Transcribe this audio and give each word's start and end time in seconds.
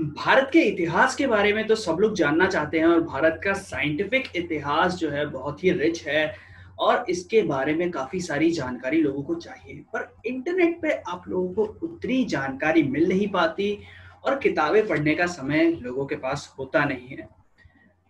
भारत 0.00 0.48
के 0.52 0.60
इतिहास 0.60 1.14
के 1.16 1.26
बारे 1.26 1.52
में 1.52 1.66
तो 1.66 1.74
सब 1.74 1.96
लोग 2.00 2.14
जानना 2.16 2.46
चाहते 2.46 2.78
हैं 2.78 2.86
और 2.86 3.00
भारत 3.00 3.40
का 3.44 3.52
साइंटिफिक 3.52 4.28
इतिहास 4.36 4.94
जो 4.94 5.10
है 5.10 5.24
बहुत 5.26 5.64
ही 5.64 5.70
रिच 5.70 6.02
है 6.06 6.34
और 6.78 7.04
इसके 7.10 7.42
बारे 7.42 7.74
में 7.74 7.90
काफ़ी 7.90 8.20
सारी 8.20 8.50
जानकारी 8.50 9.00
लोगों 9.02 9.22
को 9.22 9.34
चाहिए। 9.34 9.74
पर 9.92 10.08
इंटरनेट 10.26 10.80
पे 10.82 10.90
आप 10.90 11.24
लोगों 11.28 11.52
को 11.54 11.86
उतनी 11.86 12.24
जानकारी 12.24 12.82
मिल 12.82 13.08
नहीं 13.08 13.28
पाती 13.28 13.78
और 14.24 14.38
किताबें 14.38 14.86
पढ़ने 14.88 15.14
का 15.14 15.26
समय 15.26 15.70
लोगों 15.82 16.06
के 16.06 16.16
पास 16.16 16.54
होता 16.58 16.84
नहीं 16.84 17.08
है। 17.08 17.28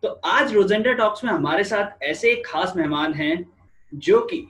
तो 0.03 0.09
आज 0.09 0.55
रोजेंडा 0.55 0.93
टॉक्स 0.93 1.25
में 1.25 1.33
हमारे 1.33 1.65
साथ 1.65 2.03
ऐसे 2.03 2.33
एक 2.33 2.47
खास 2.47 2.73
मेहमान 2.77 3.15
हैं 3.15 3.45
जो 3.93 4.21
कि 4.21 4.47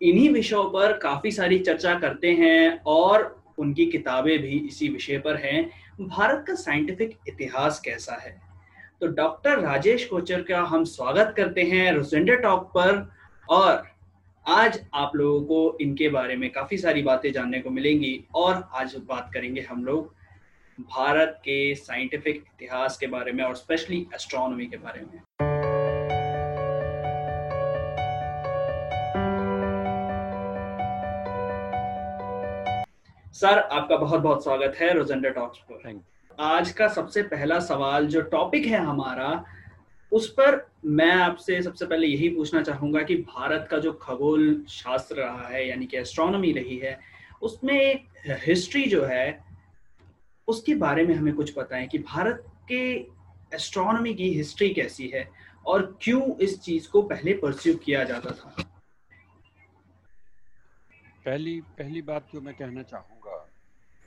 इन्हीं 0.00 0.28
विषयों 0.30 0.64
पर 0.64 0.98
काफ़ी 0.98 1.30
सारी 1.30 1.58
चर्चा 1.58 1.98
करते 1.98 2.32
हैं 2.32 2.80
और 2.86 3.44
उनकी 3.58 3.86
किताबें 3.86 4.38
भी 4.38 4.58
इसी 4.58 4.88
विषय 4.88 5.18
पर 5.18 5.36
हैं। 5.36 5.70
भारत 6.00 6.44
का 6.46 6.54
साइंटिफिक 6.54 7.18
इतिहास 7.28 7.80
कैसा 7.80 8.14
है? 8.14 8.42
तो 9.00 9.06
डॉक्टर 9.06 9.58
राजेश 9.58 10.04
कोचर 10.04 10.42
का 10.42 10.60
हम 10.60 10.84
स्वागत 10.84 11.34
करते 11.36 11.62
हैं 11.62 11.92
रोजेंडर 11.92 12.36
टॉक 12.36 12.62
पर, 12.62 13.12
और 13.50 13.88
आज 14.48 14.80
आप 14.94 15.16
लोगों 15.16 15.44
को 15.46 15.78
इनके 15.80 16.08
बारे 16.08 16.36
में 16.36 16.52
काफ़ी 16.52 16.78
सारी 16.78 17.02
बातें 17.02 17.32
जानने 17.32 17.60
को 17.60 17.70
मिलेंगी, 17.70 18.24
और 18.34 18.68
आज 18.72 18.96
बात 18.96 19.30
करेंगे 19.34 19.60
हम 19.60 19.84
लोग 19.84 20.14
भारत 20.80 21.36
के 21.38 21.74
साइंटिफिक 21.74 22.36
इतिहास 22.36 22.96
के 22.98 23.06
बारे 23.06 23.32
में, 23.32 23.44
और 23.44 23.56
स्पेशली 23.56 24.06
एस्ट्रोनॉमी 24.14 24.66
के 24.66 24.76
बारे 24.76 25.00
में। 25.00 25.20
सर 33.42 33.58
आपका 33.58 33.96
बहुत 33.96 34.20
बहुत 34.20 34.42
स्वागत 34.42 34.76
है 34.76 34.92
रोजेंडा 34.94 35.28
टॉक्स 35.28 35.58
पर। 35.70 36.00
आज 36.40 36.72
का 36.72 36.88
सबसे 36.88 37.22
पहला 37.22 37.58
सवाल 37.60 38.06
जो 38.06 38.20
टॉपिक 38.20 38.66
है 38.66 38.78
हमारा 38.78 39.44
उस 40.12 40.28
पर 40.32 40.70
मैं 40.84 41.10
आपसे 41.12 41.62
सबसे 41.62 41.86
पहले 41.86 42.06
यही 42.06 42.28
पूछना 42.28 42.62
चाहूँगा 42.62 43.02
कि 43.02 43.16
भारत 43.16 43.66
का 43.70 43.78
जो 43.78 43.92
खगोल 43.92 44.64
शास्त्र 44.68 45.16
रहा 45.16 45.48
है 45.48 45.68
यानी 45.68 45.86
कि 45.86 45.96
एस्ट्रोनॉमी 45.96 46.52
रही 46.52 46.76
है 46.76 46.98
उसमें 47.42 47.74
एक 47.74 48.06
हिस्ट्री 48.46 48.84
जो 48.84 49.04
है 49.04 49.44
उसके 50.48 50.74
बारे 50.74 51.06
में 51.06 51.14
हमें 51.14 51.34
कुछ 51.34 51.58
बताएँ 51.58 51.86
कि 51.86 51.98
भारत 51.98 52.44
के 52.68 52.84
एस्ट्रोनॉमी 53.54 54.14
की 54.14 54.28
हिस्ट्री 54.34 54.70
कैसी 54.70 55.08
है 55.08 55.28
और 55.66 55.98
क्यों 56.02 56.36
इस 56.36 56.60
चीज़ 56.60 56.88
को 56.88 57.02
पहले 57.02 57.32
परस्यू 57.32 57.74
किया 57.74 58.04
जाता 58.04 58.30
था। 58.30 58.54
पहली 61.26 61.60
पहली 61.78 62.02
बात 62.02 62.28
जो 62.34 62.40
मैं 62.40 62.54
कहना 62.54 62.82
चाहूँगा 62.82 63.21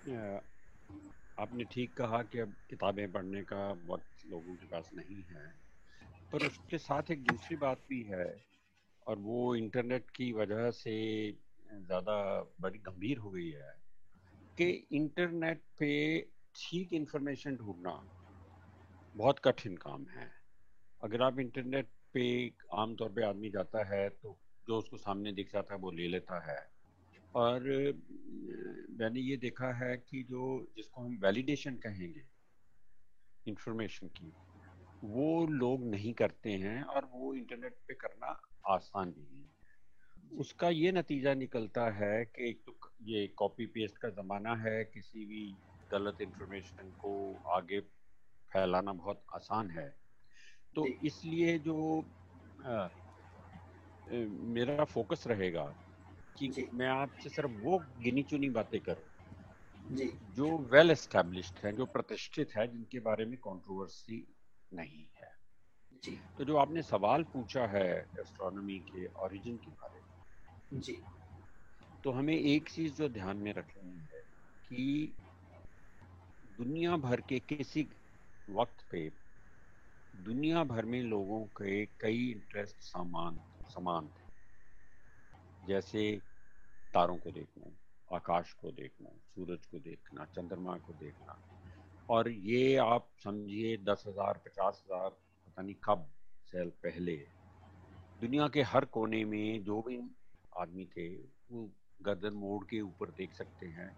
आपने 0.05 1.63
ठीक 1.63 1.95
कहा 1.97 2.21
कि 2.23 2.39
अब 2.39 2.55
किताबें 2.69 3.11
पढ़ने 3.11 3.41
का 3.43 3.71
वक्त 3.87 4.25
लोगों 4.25 4.55
के 4.55 4.65
पास 4.65 4.89
नहीं 4.93 5.23
है, 5.23 5.47
पर 6.33 6.45
उसके 6.45 6.77
साथ 6.77 7.11
एक 7.11 7.23
दूसरी 7.23 7.55
बात 7.57 7.81
भी 7.89 8.01
है, 8.03 8.45
और 9.07 9.19
वो 9.19 9.55
इंटरनेट 9.55 10.09
की 10.09 10.31
वजह 10.33 10.69
से 10.71 10.95
ज़्यादा 11.71 12.17
बड़ी 12.61 12.79
गंभीर 12.79 13.17
हो 13.17 13.31
गई 13.31 13.49
है 13.49 13.73
कि 14.57 14.69
इंटरनेट 14.91 15.63
पे 15.79 16.19
ठीक 16.55 16.93
इंफॉर्मेशन 16.93 17.55
ढूंढना 17.55 17.91
बहुत 19.15 19.39
कठिन 19.39 19.75
काम 19.77 20.05
है। 20.09 20.31
अगर 21.01 21.21
आप 21.21 21.39
इंटरनेट 21.39 21.89
पे 22.13 22.51
आमतौर 22.73 23.09
पे 23.09 23.23
आदमी 23.23 23.49
जाता 23.49 23.83
है 23.95 24.09
तो 24.09 24.37
जो 24.67 24.77
उसको 24.77 24.97
सामने 24.97 25.31
दिख 25.31 25.51
जाता 25.53 25.73
है 25.73 25.79
वो 25.79 25.91
ले 25.91 26.07
लेता 26.07 26.39
है। 26.51 26.74
और 27.35 27.63
मैंने 28.99 29.19
ये 29.19 29.37
देखा 29.37 29.73
है 29.73 29.97
कि 29.97 30.23
जो 30.23 30.73
जिसको 30.77 31.01
हम 31.01 31.17
वैलिडेशन 31.21 31.75
कहेंगे 31.75 32.23
इंफॉर्मेशन 33.47 34.07
की 34.07 34.33
वो 35.03 35.47
लोग 35.47 35.89
नहीं 35.89 36.13
करते 36.13 36.51
हैं 36.51 36.83
और 36.83 37.09
वो 37.13 37.33
इंटरनेट 37.33 37.73
पे 37.87 37.93
करना 37.93 38.41
आसान 38.67 39.11
भी 39.11 39.37
है। 39.37 40.39
उसका 40.39 40.69
ये 40.69 40.91
नतीजा 40.91 41.33
निकलता 41.33 41.89
है 41.89 42.25
कि 42.25 42.49
एक 42.49 42.63
तो 42.65 42.77
ये 43.01 43.27
कॉपी 43.27 43.65
पेस्ट 43.65 43.97
का 43.97 44.09
ज़माना 44.09 44.55
है 44.55 44.83
किसी 44.83 45.25
भी 45.25 45.57
गलत 45.91 46.17
इंफॉर्मेशन 46.21 46.89
को 46.91 47.41
आगे 47.47 47.79
फैलाना 48.51 48.93
बहुत 48.93 49.23
आसान 49.35 49.69
है। 49.69 49.89
तो 50.75 50.87
इसलिए 50.87 51.59
जो 51.59 52.01
आ, 52.65 52.87
मेरा 54.55 54.83
फोकस 54.85 55.23
रहेगा 55.27 55.63
कि 56.39 56.67
मैं 56.73 56.87
आपसे 56.87 57.29
सिर्फ़ 57.29 57.51
वो 57.51 57.77
गिनी 57.99 58.23
चुनी 58.23 58.49
बातें 58.49 58.79
करूँ। 58.79 59.09
जी। 59.91 60.11
जो 60.35 60.57
वेल 60.57 60.91
एस्टेब्लिश्ड 60.91 61.59
है 61.65 61.71
जो 61.71 61.85
प्रतिष्ठित 61.85 62.55
है 62.55 62.67
जिनके 62.67 62.99
बारे 62.99 63.25
में 63.25 63.37
कंट्रोवर्सी 63.37 64.27
नहीं 64.71 65.05
है। 65.21 65.31
जी। 66.03 66.19
तो 66.37 66.45
जो 66.45 66.57
आपने 66.57 66.81
सवाल 66.81 67.23
पूछा 67.23 67.65
है 67.67 67.87
एस्ट्रोनॉमी 68.19 68.79
के 68.79 69.05
ओरिजिन 69.23 69.57
के 69.57 69.71
बारे 69.71 69.99
में 69.99 70.81
जी। 70.81 70.97
तो 72.03 72.11
हमें 72.11 72.35
एक 72.37 72.69
चीज़ 72.69 72.93
जो 72.93 73.09
ध्यान 73.09 73.37
में 73.37 73.53
रखनी 73.53 73.99
है 74.13 74.21
कि 74.69 75.15
दुनिया 76.57 76.97
भर 76.97 77.21
के 77.21 77.39
किसी 77.39 77.87
वक्त 78.49 78.85
पे 78.91 79.11
दुनिया 80.13 80.63
भर 80.63 80.85
में 80.85 81.01
लोगों 81.03 81.45
के 81.45 81.85
कई 81.85 82.31
इंटरेस्ट 82.31 82.77
समान 82.81 83.39
समान 83.69 84.07
थे। 84.07 84.24
जैसे 85.67 86.21
तारों 86.93 87.17
को 87.17 87.31
देखना, 87.31 87.71
आकाश 88.15 88.53
को 88.53 88.71
देखना, 88.71 89.09
सूरज 89.35 89.65
को 89.65 89.79
देखना, 89.79 90.25
चंद्रमा 90.25 90.77
को 90.77 90.93
देखना। 90.93 91.37
और 92.09 92.29
ये 92.29 92.75
आप 92.75 93.09
समझिए 93.23 93.77
दस 93.77 94.03
हज़ार, 94.07 94.41
पचास 94.45 94.83
हज़ार, 94.85 95.09
पता 95.09 95.61
नहीं 95.61 95.75
कब 95.83 96.07
से 96.47 96.65
पहले, 96.65 97.15
दुनिया 98.21 98.47
के 98.47 98.61
हर 98.61 98.85
कोने 98.85 99.25
में 99.25 99.63
जो 99.63 99.81
भी 99.81 99.99
आदमी 100.57 100.85
थे, 100.85 101.07
वो 101.51 101.69
गर्दन 102.01 102.33
मोड़ 102.33 102.63
के 102.63 102.81
ऊपर 102.81 103.09
देख 103.09 103.33
सकते 103.33 103.65
हैं। 103.65 103.95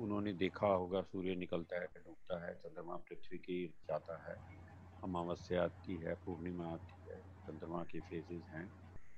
उन्होंने 0.00 0.32
देखा 0.32 0.66
होगा, 0.66 1.02
सूर्य 1.02 1.34
निकलता 1.34 1.80
है, 1.80 1.86
डूबता 1.86 2.46
है, 2.46 2.54
चंद्रमा 2.54 2.96
पृथ्वी 2.96 3.38
के 3.38 3.66
जाता 3.66 4.16
है, 4.28 4.36
अमावस्या 5.04 5.62
आती 5.64 5.96
है, 5.96 6.14
पूर्णिमा 6.14 6.66
आती 6.66 7.10
है, 7.10 7.18
चंद्रमा 7.46 7.82
के 7.84 8.00
फेजेस 8.00 8.42
हैं, 8.50 8.70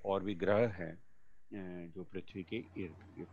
और 0.04 0.22
भी 0.22 0.34
ग्रह 0.34 0.68
हैं। 0.68 1.07
जो 1.54 2.04
पृथ्वी 2.04 2.42
के 2.44 2.56
इर्द 2.56 3.16
गिर्द। 3.16 3.28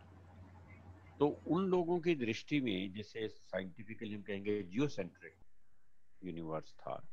तो 1.18 1.28
उन 1.28 1.66
लोगों 1.66 2.00
की 2.00 2.14
दृष्टि 2.14 2.60
में, 2.60 2.92
जिसे 2.92 3.28
साइंटिफिकली 3.28 4.14
हम 4.14 4.22
कहेंगे 4.22 4.62
जियोसेंट्रिक 4.62 5.34
यूनिवर्स 6.24 6.72
था, 6.72 7.08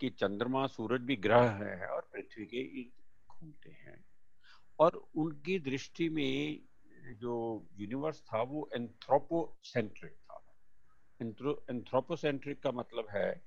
कि 0.00 0.10
चंद्रमा, 0.10 0.66
सूरज 0.66 1.00
भी 1.00 1.16
ग्रह 1.16 1.50
है 1.50 1.86
और 1.86 2.08
पृथ्वी 2.12 2.46
के 2.46 2.56
इर्द 2.56 3.02
घूमते 3.30 3.70
हैं। 3.70 4.04
और 4.78 5.08
उनकी 5.16 5.58
दृष्टि 5.58 6.08
में 6.08 6.62
जो 7.06 7.66
यूनिवर्स 7.78 8.20
था, 8.20 8.42
वो 8.42 8.70
एंथ्रोपोसेंट्रिक 8.74 10.12
था। 10.12 10.44
एंथ्रोपोसेंट्रिक 11.22 12.62
का 12.62 12.70
मतलब 12.70 13.06
है 13.10 13.42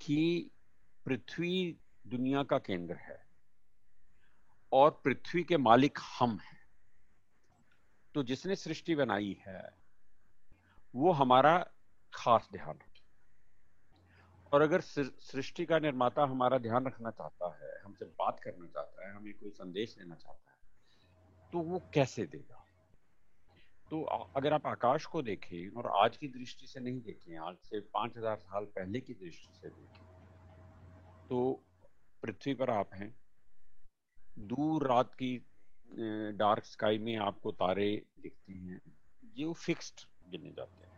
कि 0.00 0.50
पृथ्वी 1.04 1.76
दुनिया 2.06 2.42
का 2.42 2.58
केंद्र 2.58 2.94
है। 2.94 3.25
और 4.72 4.90
पृथ्वी 5.04 5.42
के 5.44 5.56
मालिक 5.58 5.98
हम 6.18 6.38
हैं। 6.40 6.58
तो 8.14 8.22
जिसने 8.22 8.56
सृष्टि 8.56 8.94
बनाई 8.94 9.36
है, 9.40 9.62
वो 10.94 11.12
हमारा 11.12 11.58
खास 12.12 12.48
ध्यान 12.52 12.78
और 14.52 14.62
अगर 14.62 14.80
सृष्टि 14.80 15.64
का 15.66 15.78
निर्माता 15.78 16.22
हमारा 16.24 16.58
ध्यान 16.58 16.86
रखना 16.86 17.10
चाहता 17.10 17.48
है, 17.54 17.72
हमसे 17.84 18.04
बात 18.04 18.40
करना 18.40 18.66
चाहता 18.66 19.06
है, 19.06 19.14
हमें 19.14 19.32
कोई 19.34 19.50
संदेश 19.50 19.94
देना 19.98 20.14
चाहता 20.14 20.50
है 20.50 21.50
तो 21.52 21.58
वो 21.60 21.82
कैसे 21.94 22.26
देगा? 22.26 22.62
तो 23.90 24.02
अगर 24.02 24.52
आप 24.52 24.66
आकाश 24.66 25.04
को 25.06 25.22
देखें, 25.22 25.68
और 25.70 25.86
आज 25.96 26.16
की 26.16 26.28
दृष्टि 26.28 26.66
से 26.66 26.80
नहीं 26.80 27.00
देखें, 27.00 27.36
आज 27.38 27.56
से 27.60 27.80
पाँच 27.94 28.16
हज़ार 28.16 28.36
साल 28.38 28.64
पहले 28.76 29.00
की 29.00 29.14
दृष्टि 29.14 29.52
से 29.52 29.68
देखें 29.68 30.04
तो 31.28 31.38
पृथ्वी 32.22 32.54
पर 32.54 32.70
आप 32.70 32.94
हैं 32.94 33.14
दूर 34.38 34.86
रात 34.88 35.14
की 35.14 35.36
डार्क 36.32 36.64
स्काई 36.64 36.98
में 36.98 37.16
आपको 37.16 37.52
तारे 37.52 38.06
दिखते 38.20 38.52
हैं। 38.52 38.80
जो 39.36 39.52
फिक्स्ड 39.52 40.00
गिने 40.30 40.50
जाते 40.50 40.84
हैं। 40.84 40.94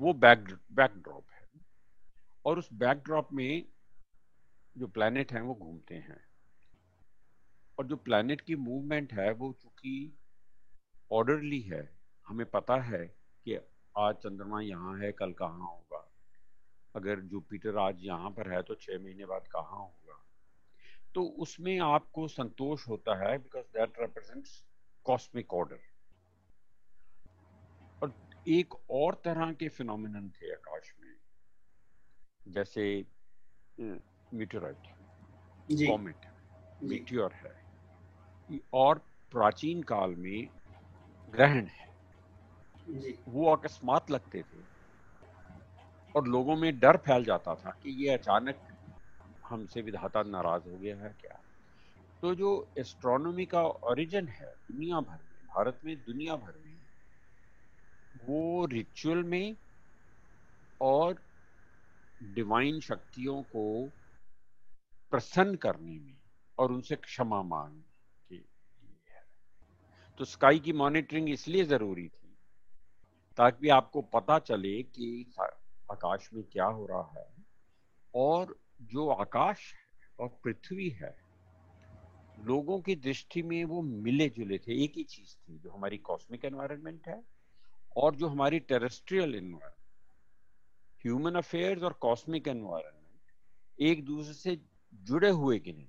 वो 0.00 0.12
बैक 0.12 0.58
बैकड्रॉप 0.72 1.24
है। 1.32 1.48
और 2.44 2.58
उस 2.58 2.72
बैकड्रॉप 2.72 3.28
में 3.32 3.64
जो 4.76 4.86
प्लैनेट 4.86 5.32
हैं 5.32 5.40
वो 5.40 5.54
घूमते 5.54 5.94
हैं। 5.94 6.20
और 7.78 7.86
जो 7.86 7.96
प्लैनेट 7.96 8.40
की 8.40 8.56
मूवमेंट 8.56 9.12
है 9.12 9.32
वो 9.32 9.52
चूँकि 9.52 10.18
ऑर्डरली 11.12 11.60
है, 11.60 11.98
हमें 12.26 12.46
पता 12.46 12.76
है 12.76 13.06
कि 13.44 13.58
आज 13.96 14.14
चंद्रमा 14.14 14.60
यहाँ 14.60 14.98
है, 14.98 15.12
कल 15.12 15.32
कहाँ 15.32 15.58
होगा। 15.58 16.08
अगर 16.94 17.20
जुपिटर 17.20 17.76
आज 17.76 18.04
यहाँ 18.04 18.30
पर 18.30 18.52
है 18.52 18.62
तो 18.62 18.74
छह 18.74 18.98
महीने 18.98 19.26
बाद 19.26 19.46
कहाँ 19.48 19.78
होगा? 19.78 19.97
तो 21.14 21.22
उसमें 21.38 21.78
आपको 21.80 22.26
संतोष 22.28 22.88
होता 22.88 23.16
है 23.18 23.36
because 23.38 23.64
that 23.78 24.00
represents 24.00 24.64
cosmic 25.06 25.54
order 25.54 25.78
और 28.02 28.12
एक 28.48 28.74
और 28.90 29.14
तरह 29.24 29.52
के 29.52 29.68
फिनोमिनन 29.68 30.28
थे 30.30 30.52
आकाश 30.52 30.94
में 31.00 31.14
जैसे 32.46 32.84
मीटोराइट 34.34 34.86
कॉमेट 35.70 36.26
मीटियोर 36.82 37.32
है 37.32 38.60
और 38.72 38.98
प्राचीन 39.32 39.82
काल 39.82 40.14
में 40.16 40.48
ग्रहण 41.32 41.66
है। 41.66 41.86
जी। 42.88 43.18
वो 43.28 43.50
अकस्मात 43.52 44.10
लगते 44.10 44.42
थे 44.42 44.62
और 46.14 46.28
लोगों 46.28 46.56
में 46.56 46.78
डर 46.80 46.96
फैल 46.96 47.24
जाता 47.24 47.54
था 47.54 47.70
कि 47.82 47.90
ये 48.04 48.10
अचानक 48.10 48.67
हमसे 49.48 49.82
विधाता 49.82 50.22
नाराज़ 50.22 50.68
हो 50.68 50.78
गया 50.78 50.96
है 50.96 51.16
क्या? 51.20 51.42
तो 52.22 52.34
जो 52.34 52.72
एस्ट्रोनॉमी 52.78 53.46
का 53.46 53.62
ओरिजिन 53.62 54.28
है, 54.28 54.46
दुनिया 54.46 55.00
भर 55.00 55.16
में, 55.16 55.46
भारत 55.46 55.80
में, 55.84 55.96
दुनिया 56.02 56.36
भर 56.36 56.58
में, 56.58 56.80
वो 58.16 58.66
रिचुअल 58.66 59.22
में 59.22 59.56
और 60.80 61.24
डिवाइन 62.22 62.80
शक्तियों 62.80 63.42
को 63.42 63.92
प्रसन्न 65.10 65.54
करने 65.54 65.98
में 65.98 66.20
और 66.58 66.72
उनसे 66.72 66.96
क्षमा 66.96 67.42
मांग 67.42 67.82
के 68.28 68.34
है। 69.12 69.26
तो 70.18 70.24
स्काई 70.24 70.58
की 70.58 70.72
मॉनिटरिंग 70.72 71.30
इसलिए 71.30 71.64
ज़रूरी 71.64 72.08
थी 72.08 72.38
ताकि 73.36 73.68
आपको 73.68 74.02
पता 74.02 74.38
चले 74.38 74.82
कि 74.82 75.32
आकाश 75.92 76.30
में 76.34 76.44
क्या 76.44 76.64
हो 76.64 76.86
रहा 76.86 77.12
है 77.18 77.32
और 78.14 78.60
जो 78.80 79.08
आकाश 79.10 79.72
और 80.18 80.28
पृथ्वी 80.44 80.88
है, 80.90 81.16
लोगों 82.38 82.80
की 82.80 82.94
दृष्टि 82.96 83.42
में 83.42 83.64
वो 83.64 83.80
मिले 83.82 84.28
जुले 84.28 84.58
थे। 84.58 84.82
एक 84.84 84.92
ही 84.96 85.04
चीज़ 85.04 85.34
थी, 85.36 85.58
जो 85.58 85.70
हमारी 85.70 85.98
कॉस्मिक 85.98 86.44
एनवायरनमेंट 86.44 87.08
है 87.08 87.22
और 87.96 88.14
जो 88.14 88.28
हमारी 88.28 88.58
टेरेस्ट्रियल 88.60 89.34
एनवायरनमेंट 89.34 89.74
ह्यूमन 91.04 91.34
अफेयर्स 91.34 91.82
और 91.82 91.92
कॉस्मिक 91.92 92.48
एनवायरनमेंट 92.48 93.80
एक 93.80 94.04
दूसरे 94.04 94.34
से 94.34 94.60
जुड़े 94.92 95.30
हुए 95.30 95.58
नहीं 95.58 95.86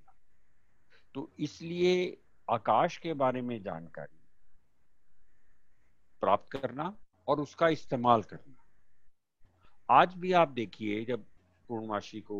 तो 1.15 1.30
इसलिए 1.39 2.18
आकाश 2.47 2.97
के 2.97 3.13
बारे 3.13 3.42
में 3.42 3.62
जानकारी 3.63 4.18
प्राप्त 6.21 6.51
करना 6.51 6.95
और 7.27 7.39
उसका 7.42 7.68
इस्तेमाल 7.68 8.24
करना। 8.24 8.56
आज 9.89 10.13
भी 10.13 10.31
आप 10.31 10.50
देखिए, 10.50 11.03
जब 11.06 11.25
पूर्णमाशी 11.69 12.21
को 12.21 12.38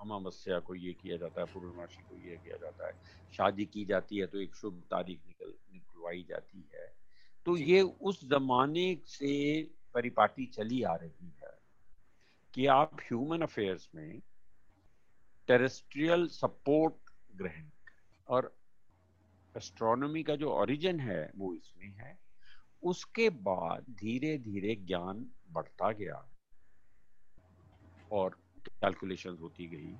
अमावस्या 0.00 0.58
को 0.58 0.74
ये 0.74 0.92
किया 0.92 1.16
जाता 1.16 1.40
है 1.40 1.46
पूर्णमाशी 1.46 2.02
को 2.02 2.16
ये 2.16 2.36
किया 2.36 2.56
जाता 2.56 2.86
है। 2.86 2.92
शादी 3.36 3.64
की 3.66 3.84
जाती 3.84 4.18
है 4.18 4.26
तो 4.26 4.40
एक 4.40 4.54
शुभ 4.54 4.82
तारीख 4.90 5.20
निकल 5.26 5.54
निकलवाई 5.72 6.24
जाती 6.28 6.64
है। 6.74 6.86
तो 7.46 7.56
ये 7.56 7.80
उस 7.82 8.24
जमाने 8.24 8.94
से 9.06 9.62
परिपाटी 9.94 10.46
चली 10.46 10.82
आ 10.82 10.94
रही 10.94 11.32
है 11.42 11.58
कि 12.54 12.66
आप 12.66 12.96
ह्यूमन 13.02 13.42
अफेयर्स 13.42 13.88
में 13.94 14.20
टेरेस्ट्रियल 15.48 16.26
सपोर्ट 16.28 17.10
ग्रहण 17.36 17.68
और 18.28 18.54
एस्ट्रोनॉमी 19.56 20.22
का 20.22 20.36
जो 20.36 20.50
ओरिजिन 20.52 21.00
है 21.00 21.30
वो 21.36 21.54
इसमें 21.54 21.92
है। 21.98 22.18
उसके 22.82 23.28
बाद 23.30 23.84
धीरे 23.90 24.36
धीरे 24.38 24.74
ज्ञान 24.76 25.26
बढ़ता 25.50 25.90
गया 25.92 26.24
और 28.12 28.36
कैलकुलेशन 28.82 29.36
होती 29.40 29.66
गई। 29.66 29.94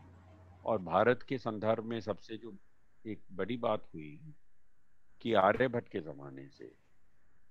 और 0.64 0.78
भारत 0.82 1.22
के 1.22 1.38
संदर्भ 1.38 1.84
में 1.84 2.00
सबसे 2.00 2.36
जो 2.36 2.56
एक 3.04 3.22
बड़ी 3.32 3.56
बात 3.56 3.86
हुई 3.94 4.20
कि 5.20 5.32
आर्यभट्ट 5.34 5.88
के 5.88 6.00
जमाने 6.00 6.48
से 6.48 6.72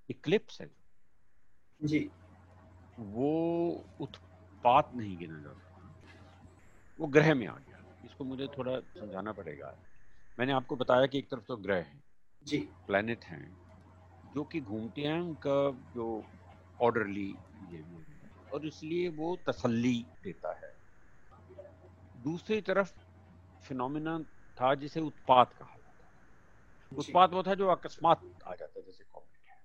इक्लिप्स 0.10 0.62
है। 0.62 0.70
जी। 1.82 2.10
वो 2.98 3.30
उत्पात 4.00 4.92
नहीं 4.96 5.18
गिना 5.18 5.40
जाता 5.42 5.66
वो 7.00 7.08
ग्रह 7.08 7.34
में 7.36 7.48
आ 7.48 7.58
गया। 7.58 7.84
इसको 8.06 8.24
मुझे 8.24 8.48
थोड़ा 8.48 8.80
समझाना 8.80 9.32
पड़ेगा। 9.32 9.78
मैंने 10.38 10.54
आपको 10.54 10.76
बताया 10.76 11.06
कि 11.06 11.20
एक 11.20 11.30
तरफ़ 11.32 11.44
तो 11.48 11.58
ग्रह 11.58 11.76
है। 11.76 12.02
जी। 12.44 12.70
प्लैनेट 12.88 13.26
हैं 13.26 13.58
जो 14.36 14.44
कि 14.44 14.62
घूमते 14.62 15.02
हैं 15.02 15.20
उनका 15.22 15.72
जो 15.94 16.08
ऑर्डरली 16.80 17.34
और 18.54 18.66
इसलिए 18.68 19.10
वो 19.10 19.36
तसल्ली 19.50 20.08
देता 20.24 20.54
है। 20.54 20.69
दूसरी 22.24 22.62
तरफ़ 22.62 22.94
फिनोमिना 23.64 24.20
था 24.58 24.74
जिसे 24.76 25.00
उत्पात 25.00 25.54
कहा 25.54 25.76
जाता 25.78 26.98
उत्पात 26.98 27.34
वो 27.34 27.44
था 27.44 27.54
जो 27.54 27.68
अकस्मात 27.68 28.22
आ 28.46 28.56
जाता 28.56 28.82
जैसे 28.82 29.04
कॉमेट 29.04 29.50
है। 29.50 29.58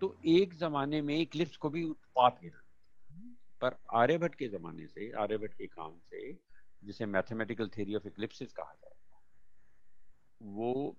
तो 0.00 0.16
एक 0.26 0.54
जमाने 0.54 1.02
में 1.02 1.16
इक्लिप्स 1.18 1.56
को 1.56 1.70
भी 1.70 1.84
उत्पात 1.84 2.38
गिना 2.42 2.62
पर 3.60 3.76
आर्यभट्ट 3.94 4.34
के 4.34 4.48
जमाने 4.48 4.86
से 4.86 5.10
आर्यभट्ट 5.12 5.54
के 5.54 5.66
काम 5.66 5.98
से 6.10 6.32
जिसे 6.82 7.06
मैथमेटिकल 7.06 7.68
थ्योरी 7.68 7.94
ऑफ़ 7.94 8.06
इक्लिप्सिस 8.06 8.52
कहा 8.52 8.72
जाता 8.74 9.20
वो 10.40 10.96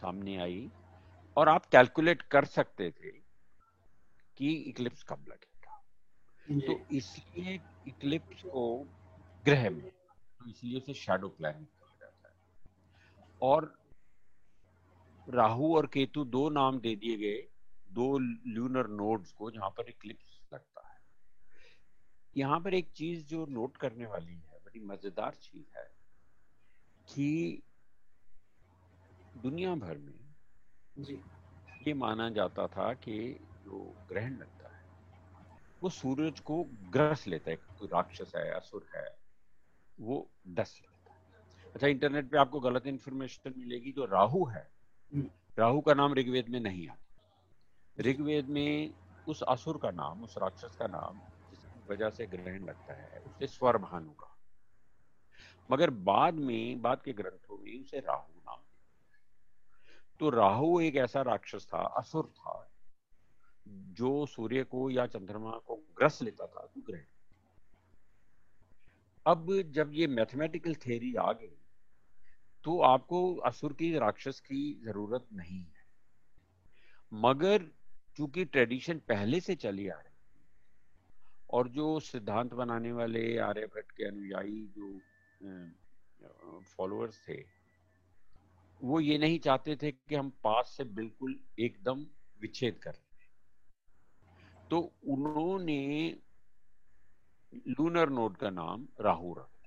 सामने 0.00 0.36
आई। 0.36 0.70
और 1.36 1.48
आप 1.48 1.66
कैलकुलेट 1.66 2.22
कर 2.22 2.44
सकते 2.44 2.90
थे 2.90 3.10
कि 4.36 4.52
इक्लिप्स 4.62 5.02
कब 5.02 5.24
लगेगा 5.28 5.51
तो 6.48 6.78
इसलिए 6.92 7.60
इक्लिप्स 7.88 8.42
को 8.42 8.62
ग्रह 9.44 9.68
में 9.70 9.90
तो 9.90 10.48
इसलिए 10.50 10.76
उसे 10.76 10.94
शैडो 10.94 11.28
प्लैनेट 11.28 11.68
कहा 11.68 11.96
जाता 12.00 12.28
है। 12.28 12.34
और 13.42 13.74
राहु 15.28 15.74
और 15.76 15.86
केतु 15.86 16.24
दो 16.26 16.48
नाम 16.50 16.80
दे 16.80 16.94
दिए 16.96 17.16
गए 17.16 17.42
दो 17.90 18.18
ल्यूनर 18.18 18.86
नोड्स 18.90 19.32
को 19.32 19.50
जहाँ 19.50 19.70
पर 19.70 19.88
इक्लिप्स 19.88 20.40
लगता 20.52 20.88
है। 20.88 21.00
यहाँ 22.36 22.60
पर 22.60 22.74
एक 22.74 22.90
चीज़ 22.96 23.24
जो 23.26 23.44
नोट 23.46 23.76
करने 23.76 24.06
वाली 24.06 24.32
है 24.32 24.58
बड़ी 24.64 24.80
मज़ेदार 24.80 25.34
चीज़ 25.34 25.78
है 25.78 25.90
कि 27.08 27.62
दुनिया 29.36 29.74
भर 29.74 29.98
में 29.98 30.12
जी। 30.96 31.20
ये 31.86 31.94
माना 31.94 32.28
जाता 32.30 32.66
था 32.66 32.92
कि 32.94 33.18
जो 33.64 33.78
ग्रहण 34.08 34.36
लगता 34.38 34.61
वो 35.82 35.88
सूरज 35.88 36.40
को 36.40 36.64
ग्रस 36.64 37.26
लेता 37.26 37.50
है 37.50 37.56
कोई 37.56 37.88
राक्षस 37.88 38.32
है 38.36 38.50
असुर 38.50 38.86
है 38.94 39.18
वो 40.00 40.30
डस 40.48 40.80
लेता 40.82 41.12
है। 41.12 41.72
अच्छा 41.74 41.86
इंटरनेट 41.86 42.30
पे 42.30 42.38
आपको 42.38 42.60
गलत 42.60 42.86
इंफॉर्मेशन 42.86 43.54
मिलेगी 43.56 43.92
जो 43.92 44.04
राहु 44.04 44.44
है। 44.44 44.70
हम्म। 45.14 45.30
राहु 45.58 45.80
का 45.80 45.94
नाम 45.94 46.14
ऋग्वेद 46.14 46.48
में 46.48 46.60
नहीं 46.60 46.88
आता। 46.88 46.98
ऋग्वेद 48.00 48.48
में 48.48 48.94
उस 49.28 49.42
असुर 49.42 49.78
का 49.78 49.90
नाम 49.90 50.24
उस 50.24 50.38
राक्षस 50.38 50.76
का 50.76 50.86
नाम 50.86 51.20
वजह 51.90 52.10
से 52.10 52.26
ग्रहण 52.26 52.64
लगता 52.64 52.94
है 52.94 53.20
उसे 53.20 53.46
स्वर 53.46 53.78
भानु 53.78 54.10
का 54.10 54.36
मगर 55.70 55.90
बाद 55.90 56.34
में 56.34 56.82
बाद 56.82 57.02
के 57.02 57.12
ग्रंथों 57.12 57.58
में 57.58 57.80
उसे 57.80 58.00
राहु 58.00 58.32
नाम 58.38 58.58
तो 60.20 60.30
राहु 60.30 60.80
एक 60.80 60.96
ऐसा 60.96 61.22
राक्षस 61.22 61.66
था 61.74 61.78
असुर 61.78 62.26
था 62.26 62.71
जो 63.66 64.24
सूर्य 64.26 64.62
को 64.64 64.88
या 64.90 65.06
चंद्रमा 65.08 65.50
को 65.66 65.76
ग्रस 65.98 66.22
लेता 66.22 66.46
था 66.46 66.68
ग्रहण। 66.78 67.04
अब 69.26 69.52
जब 69.70 69.90
ये 69.94 70.06
मैथमेटिकल 70.08 70.74
थ्योरी 70.76 71.14
आ 71.16 71.32
गई 71.32 71.56
तो 72.64 72.78
आपको 72.82 73.34
असुर 73.36 73.72
की, 73.72 73.92
राक्षस 73.98 74.40
की 74.40 74.80
ज़रूरत 74.84 75.26
नहीं 75.32 75.58
है। 75.58 75.80
मगर 77.12 77.70
चूँकि 78.18 78.44
ट्रेडिशन 78.44 78.98
पहले 79.08 79.40
से 79.40 79.54
चली 79.56 79.88
आ 79.88 79.96
रही 79.96 80.10
और 81.50 81.68
जो 81.68 81.98
सिद्धांत 82.00 82.54
बनाने 82.54 82.92
वाले 82.92 83.36
आर्यभट्ट 83.40 83.90
के 83.92 84.04
अनुयायी 84.04 84.66
जो 84.76 84.98
फॉलोअर्स 86.68 87.20
थे, 87.28 87.42
वो 88.80 89.00
ये 89.00 89.18
नहीं 89.18 89.38
चाहते 89.40 89.76
थे 89.76 89.90
कि 89.92 90.14
हम 90.14 90.30
पास 90.44 90.74
से 90.76 90.84
बिल्कुल 90.92 91.38
एकदम 91.60 92.06
विच्छेद 92.40 92.78
कर 92.82 92.92
तो 94.72 94.92
उन्होंने 95.08 96.14
लूनर 97.68 98.08
नोड 98.08 98.36
का 98.36 98.50
नाम 98.50 98.88
राहु 99.00 99.34
रखा 99.38 99.62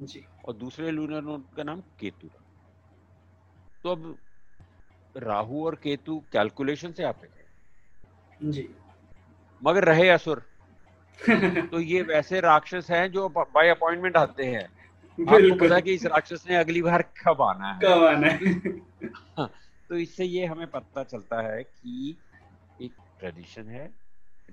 जी। 0.00 0.24
और 0.44 0.54
दूसरे 0.54 0.90
लूनर 0.90 1.22
नोड 1.22 1.54
का 1.56 1.62
नाम 1.62 1.80
केतु 1.80 2.26
रखा 2.26 2.44
तो 3.82 3.90
अब 3.90 4.18
राहु 5.16 5.66
और 5.66 5.74
केतु 5.74 6.24
कैलकुलेशन 6.32 6.92
से 6.92 7.12
जी। 8.42 8.74
मगर 9.64 9.84
रहे 9.84 10.08
असुर। 10.08 10.42
तो 11.66 11.80
ये 11.80 12.02
वैसे 12.02 12.40
राक्षस 12.40 12.86
हैं 12.90 13.12
जो 13.12 13.28
बाय 13.28 13.68
अपॉइंटमेंट 13.68 14.16
आते 14.16 14.44
हैं। 14.44 14.64
आपको 15.28 15.68
पता 15.68 15.80
कि 15.80 15.94
इस 15.94 16.06
राक्षस 16.06 16.44
ने 16.50 16.56
अगली 16.56 16.82
बार 16.82 17.02
कब 17.02 17.42
आना 17.42 17.72
है? 17.72 17.80
कब 17.80 18.04
आना 18.04 18.26
है? 18.26 18.54
हाँ, 19.38 19.52
तो 19.88 19.96
इससे 19.96 20.24
ये 20.24 20.46
हमें 20.46 20.66
पता 20.66 21.04
चलता 21.04 21.42
है 21.42 21.62
कि 21.62 22.16
ट्रेडिशन 23.18 23.68
है 23.68 23.94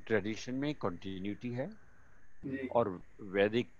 ट्रेडिशन 0.07 0.55
में 0.55 0.75
कंटिन्यूटी 0.75 1.51
है 1.51 1.69
और 2.71 2.89
वैदिक 3.21 3.71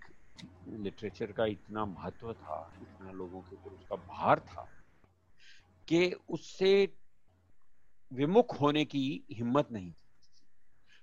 लिटरेचर 0.68 1.32
का 1.32 1.46
इतना 1.46 1.84
महत्व 1.84 2.32
था 2.32 2.72
इतना 2.82 3.10
लोगों 3.10 3.42
के 3.42 3.56
ऊपर 3.56 3.70
उसका 3.70 3.96
भार 3.96 4.40
था 4.40 4.72
कि 5.88 6.12
उससे 6.28 6.98
विमुख 8.12 8.60
होने 8.60 8.84
की 8.84 9.24
हिम्मत 9.32 9.68
नहीं 9.72 9.92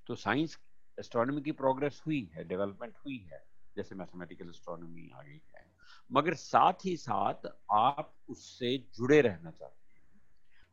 तो 0.08 0.16
साइंस 0.16 0.60
एस्ट्रोनॉमी 1.00 1.42
की 1.42 1.52
प्रोग्रेस 1.52 2.02
हुई 2.06 2.32
है 2.34 2.44
डेवलपमेंट 2.44 2.98
हुई 2.98 3.18
है 3.32 3.44
जैसे 3.78 3.96
मैथमेटिकल 3.96 4.50
एस्ट्रोनॉमी 4.50 5.10
आ 5.16 5.22
गई 5.22 5.42
है। 5.56 5.66
मगर 6.12 6.34
साथ 6.34 6.86
ही 6.86 6.98
साथ 6.98 7.48
आप 7.72 8.14
उससे 8.30 8.78
जुड़े 8.78 9.22
रहना 9.22 9.52
चाहते 9.52 10.00
हैं। 10.00 10.22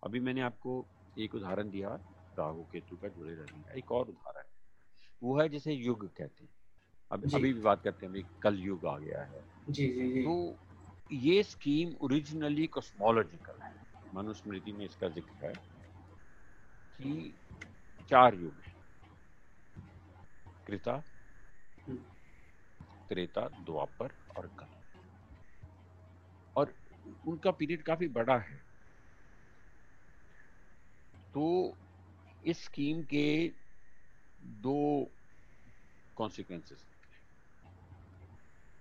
अभी 0.04 0.20
मैंने 0.20 0.40
आपको 0.40 0.88
एक 1.18 1.34
उदाहरण 1.34 1.70
दिया 1.70 1.98
राहु 2.40 2.62
केतु 2.72 2.96
का 2.96 3.08
जुड़े 3.10 3.34
रहने 3.34 3.62
का 3.62 3.78
एक 3.78 3.92
और 3.92 4.08
उदाहरण 4.08 4.48
वो 5.22 5.40
है 5.40 5.48
जैसे 5.48 5.72
युग 5.74 6.06
कहते 6.08 6.44
हैं। 6.44 6.50
अब 7.10 7.24
अभी 7.34 7.52
भी 7.52 7.60
बात 7.62 7.82
करते 7.82 8.06
हैं 8.06 8.22
कल 8.42 8.58
युग 8.60 8.86
आ 8.86 8.96
गया 8.98 9.22
है। 9.24 9.42
जी 9.68 9.86
जी 9.88 10.12
जी। 10.12 10.22
तो 10.22 10.34
ये 11.12 11.42
स्कीम 11.42 11.94
ओरिजिनली 12.00 12.66
कॉस्मोलॉजिकल 12.68 13.60
है। 13.62 13.74
मनुस्मृति 14.14 14.72
में 14.72 14.84
इसका 14.84 15.08
ज़िक्र 15.10 15.46
है 15.46 15.52
कि 16.98 17.34
चार 18.08 18.34
युग 18.34 18.62
है। 18.66 18.74
कृता। 20.66 21.02
त्रेता 23.08 23.46
द्वापर 23.60 24.12
और 24.36 24.46
कल 24.58 24.66
और 26.56 26.74
उनका 27.28 27.50
पीरियड 27.50 27.82
काफ़ी 27.82 28.08
बड़ा 28.10 28.36
है। 28.38 28.56
तो 31.34 31.42
इस 32.44 32.64
स्कीम 32.64 33.02
के 33.04 33.52
दो 34.62 35.10
कॉन्सिक्वेंसेस 36.16 36.86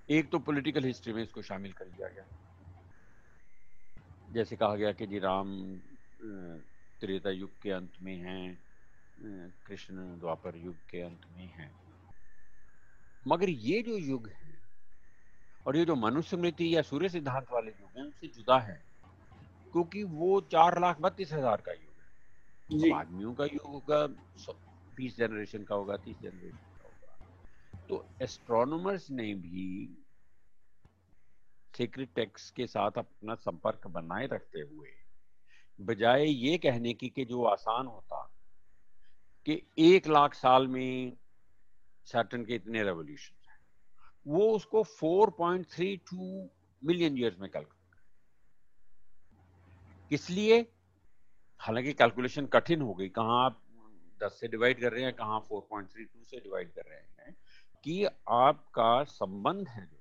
एक 0.09 0.29
तो 0.31 0.39
पॉलिटिकल 0.39 0.83
हिस्ट्री 0.85 1.13
में 1.13 1.21
इसको 1.23 1.41
शामिल 1.41 1.71
कर 1.73 1.85
दिया 1.87 2.07
गया। 2.07 2.25
जैसे 4.33 4.55
कहा 4.55 4.75
गया 4.75 4.91
कि 4.91 5.07
जी 5.07 5.19
राम 5.19 5.51
त्रेता 7.01 7.29
युग 7.29 7.49
के 7.61 7.71
अंत 7.71 7.93
में 8.01 8.15
हैं 8.17 8.57
कृष्ण 9.67 10.19
द्वापर 10.19 10.55
युग 10.57 10.75
के 10.89 11.01
अंत 11.01 11.25
में 11.37 11.45
हैं। 11.47 11.71
मगर 13.23 13.49
ये 13.49 13.81
जो 13.81 13.97
युग 13.97 14.27
है, 14.29 14.57
और 15.65 15.77
ये 15.77 15.85
जो 15.85 15.95
मनुस्मृति 15.97 16.75
या 16.75 16.81
सूर्य 16.81 17.09
सिद्धांत 17.09 17.47
वाले 17.51 17.71
युग 17.71 17.97
हैं, 17.97 18.03
उनसे 18.03 18.27
जुदा 18.27 18.59
है, 18.59 18.81
क्योंकि 19.73 20.03
वो 20.05 20.39
चार 20.51 20.79
लाख 20.81 20.99
बत्तीस 21.01 21.33
हज़ार 21.33 21.61
का 21.61 21.71
युग 21.71 21.88
आदमियों 22.69 23.33
का 23.33 23.45
युग 23.45 23.61
होगा 23.65 24.05
बीस 24.95 25.17
जनरेशन 25.17 25.63
का 25.63 25.75
होगा, 25.75 25.95
तीस 25.97 26.17
जनरेशन 26.21 26.57
का 26.77 26.87
होगा। 26.87 27.85
तो 27.87 28.05
एस्ट्रोनॉमर्स 28.21 29.09
ने 29.11 29.33
भी 29.33 29.95
सीक्रेट 31.73 32.13
टेक्स 32.15 32.49
के 32.51 32.67
साथ 32.67 32.91
अपना 32.97 33.35
संपर्क 33.35 33.87
बनाए 33.87 34.27
रखते 34.27 34.61
हुए, 34.61 34.89
बजाय 35.79 36.25
ये 36.25 36.57
कहने 36.57 36.93
की 36.93 37.09
कि 37.09 37.25
जो 37.25 37.43
आसान 37.43 37.87
होता, 37.87 38.21
कि 39.45 39.61
एक 39.77 40.07
लाख 40.07 40.33
साल 40.33 40.67
में 40.67 41.17
सैटर्न 42.07 42.45
के 42.45 42.55
इतने 42.55 42.83
रेवोल्यूशन 42.83 43.35
वो 44.25 44.49
उसको 44.51 44.83
4.32 44.83 46.49
मिलियन 46.81 47.17
ईयर्स 47.17 47.39
में 47.39 47.49
कैलकुलेट 47.49 47.77
इसलिए 50.11 50.61
हालाँकि 51.59 51.93
कैलकुलेशन 51.93 52.45
कठिन 52.45 52.81
हो 52.81 52.93
गई। 52.93 53.09
कहाँ 53.09 53.45
आप 53.45 53.61
10 54.23 54.37
से 54.39 54.47
डिवाइड 54.47 54.81
कर 54.81 54.91
रहे 54.91 55.03
हैं 55.03 55.13
कहाँ 55.13 55.39
4.32 55.39 56.29
से 56.31 56.37
डिवाइड 56.37 56.71
कर 56.71 56.81
रहे 56.81 56.99
हैं 56.99 57.35
कि 57.83 58.05
आपका 58.29 59.03
संबंध 59.03 59.67
है 59.67 59.85
जो। 59.85 59.97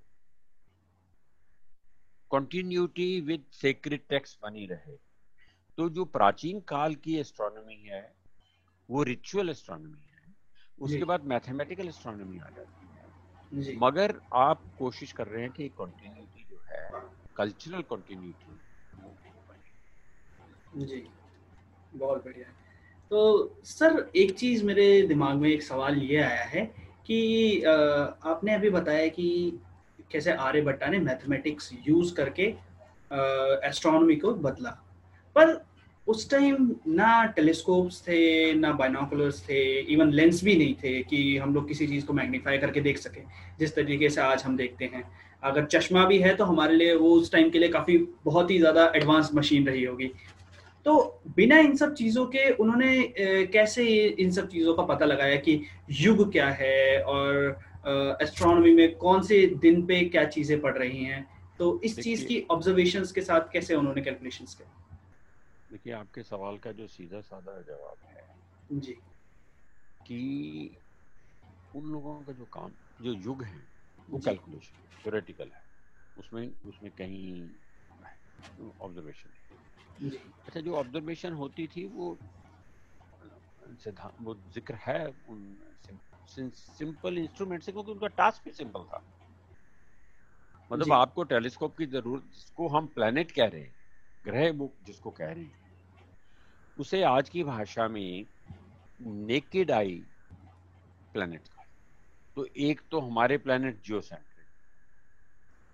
कंटिन्यूटी 2.33 3.21
विद 3.21 3.45
सेक्रेट 3.53 4.07
टेक्स्ट 4.09 4.39
बनी 4.43 4.67
रहे। 4.67 4.97
तो 5.79 5.89
जो 5.91 6.05
प्राचीन 6.05 6.61
काल 6.61 6.95
की 6.95 7.17
एस्ट्रोनॉमी 7.19 7.77
है 7.77 8.17
वो 8.91 9.03
रिचुअल 9.03 9.51
एस्ट्रोनॉमी 9.51 10.09
है। 10.13 10.35
उसके 10.79 11.05
बाद 11.05 11.25
मैथमेटिकल 11.25 11.89
एस्ट्रोनॉमी 11.89 12.39
आ 12.39 12.49
जाती 12.49 12.87
है। 12.87 13.77
मगर 13.77 14.21
आप 14.33 14.65
कोशिश 14.79 15.13
कर 15.13 15.27
रहे 15.27 15.43
हैं 15.43 15.53
कि 15.53 15.69
कंटिन्यूटी 15.69 16.47
जो 16.51 16.63
है 16.69 16.91
कल्चरल 17.37 17.83
कंटिन्यूटी 17.83 18.61
जी। 20.75 21.18
बहुत 21.95 22.25
बढ़िया 22.25 22.53
तो 23.11 23.59
सर, 23.65 24.11
एक 24.17 24.33
चीज़ 24.33 24.65
मेरे 24.65 25.03
दिमाग 25.03 25.37
में, 25.37 25.49
एक 25.51 25.63
सवाल 25.63 25.97
ये 25.99 26.17
आया 26.19 26.45
है 26.45 26.65
कि 27.07 27.63
आपने 27.63 28.55
अभी 28.55 28.71
बताया 28.71 29.07
कि 29.09 29.59
कैसे 30.13 30.33
आर्यभट्टा 30.33 30.87
ने 30.87 30.99
मैथमेटिक्स 31.01 31.71
यूज़ 31.87 32.15
करके 32.15 32.43
एस्ट्रोनॉमी 33.69 34.17
को 34.17 34.33
बदला। 34.37 34.71
पर 35.37 35.57
उस 36.07 36.31
टाइम 36.31 36.71
ना 36.89 37.25
टेलीस्कोप्स 37.37 38.01
थे, 38.03 38.53
ना 38.55 38.73
बाइनोकुलर्स 38.73 39.43
थे 39.49 39.63
इवन 39.93 40.13
लेंस 40.13 40.43
भी 40.45 40.57
नहीं 40.57 40.75
थे 40.75 41.03
कि 41.03 41.37
हम 41.39 41.55
लोग 41.55 41.69
किसी 41.69 41.87
चीज़ 41.87 42.07
को 42.07 42.13
मैग्नीफाई 42.13 42.59
करके 42.59 42.81
देख 42.81 42.99
सकें, 42.99 43.23
जिस 43.59 43.75
तरीके 43.75 44.09
से 44.11 44.21
आज 44.21 44.43
हम 44.43 44.57
देखते 44.57 44.85
हैं। 44.85 45.05
अगर 45.43 45.65
चश्मा 45.67 46.05
भी 46.05 46.19
है 46.19 46.35
तो 46.37 46.45
हमारे 46.45 46.75
लिए 46.75 46.95
वो 46.97 47.11
उस 47.11 47.33
टाइम 47.33 47.51
के 47.51 47.59
लिए 47.59 47.69
काफ़ी 47.69 47.97
बहुत 48.25 48.51
ही 48.51 48.59
ज़्यादा 48.59 48.93
एडवांस 48.97 49.31
मशीन 49.35 49.67
रही 49.67 49.85
होगी। 49.85 50.11
तो 50.89 51.21
बिना 51.37 51.57
इन 51.59 51.77
सब 51.77 51.95
चीज़ों 51.95 52.27
के 52.27 52.51
उन्होंने 52.51 52.93
कैसे 53.53 53.85
इन 54.25 54.31
सब 54.33 54.49
चीज़ों 54.49 54.75
का 54.75 54.83
पता 54.83 55.05
लगाया 55.05 55.37
कि 55.37 55.61
युग 55.91 56.31
क्या 56.33 56.49
है 56.51 57.03
और 57.03 57.35
एस्ट्रोनॉमी 58.23 58.75
में 58.75 58.95
कौन 58.97 59.23
से 59.23 59.47
दिन 59.57 59.87
पे 59.87 60.01
क्या 60.09 60.25
चीज़ें 60.25 60.61
पड़ 60.61 60.77
रही 60.79 61.05
हैं? 61.05 61.21
तो 61.59 61.81
इस 61.85 61.99
चीज़ 62.01 62.25
की 62.27 62.41
ऑब्जर्वेशन 62.51 63.05
के 63.15 63.21
साथ 63.21 63.53
कैसे 63.53 63.75
उन्होंने 63.75 64.03
कैलकुलेशन 64.03 64.45
किया 64.45 64.69
देखिए 65.73 65.93
आपके 65.93 66.23
सवाल 66.23 66.59
का 66.59 66.73
जो 66.73 66.87
सीधा 66.87 67.21
साधा 67.21 67.61
जवाब 67.69 68.09
है 68.09 68.81
जी। 68.81 68.93
कि 70.07 70.77
उन 71.77 71.91
लोगों 71.93 72.15
का 72.23 72.33
जो 72.33 72.45
काम 72.45 72.71
जो 73.03 73.13
युग 73.27 73.43
है 73.43 73.61
वो 74.09 74.19
कैलकुलेशन 74.19 74.89
थ्योरेटिकल 75.03 75.51
है। 75.55 75.63
उसमें 76.19 76.49
उसमें 76.67 76.91
कहीं 76.93 77.49
ऑब्जर्वेशन 78.81 79.38
अच्छा 79.99 80.61
जो 80.61 80.75
ऑब्जर्वेशन 80.75 81.33
होती 81.33 81.67
थी 81.67 81.85
वो 81.87 82.17
वो 84.21 84.35
ज़िक्र 84.55 84.75
है 84.75 85.07
उन 85.29 85.57
सिंपल 86.29 87.19
इंस्ट्रूमेंट 87.19 87.63
से 87.63 87.73
क्योंकि 87.73 87.93
उनका 87.93 88.07
टास्क 88.07 88.45
भी 88.45 88.51
सिंपल 88.51 88.85
था। 88.85 89.03
मतलब 90.71 90.93
आपको 90.93 91.23
टेलीस्कोप 91.23 91.77
की 91.79 91.87
ज़रूरत 91.87 92.23
जिसको 92.35 92.69
हम 92.69 92.87
प्लेनेट 92.87 93.31
कह 93.31 93.47
रहे 93.47 93.61
हैं 93.61 93.75
ग्रह 94.25 94.53
बुक 94.53 94.75
जिसको 94.83 95.11
कह 95.11 95.33
रहे 95.33 95.45
हैं 95.45 95.67
उसे 96.79 97.03
आज 97.03 97.29
की 97.29 97.45
भाषा 97.45 97.89
में 97.89 98.27
नेकेड 99.01 99.71
आई 99.71 99.97
प्लेनेट 101.15 101.49
का 101.49 101.65
तो 102.37 102.47
एक 102.57 102.81
तो 102.91 103.01
हमारे 103.01 103.39
प्लेनेट 103.39 103.83
जियो 103.85 104.01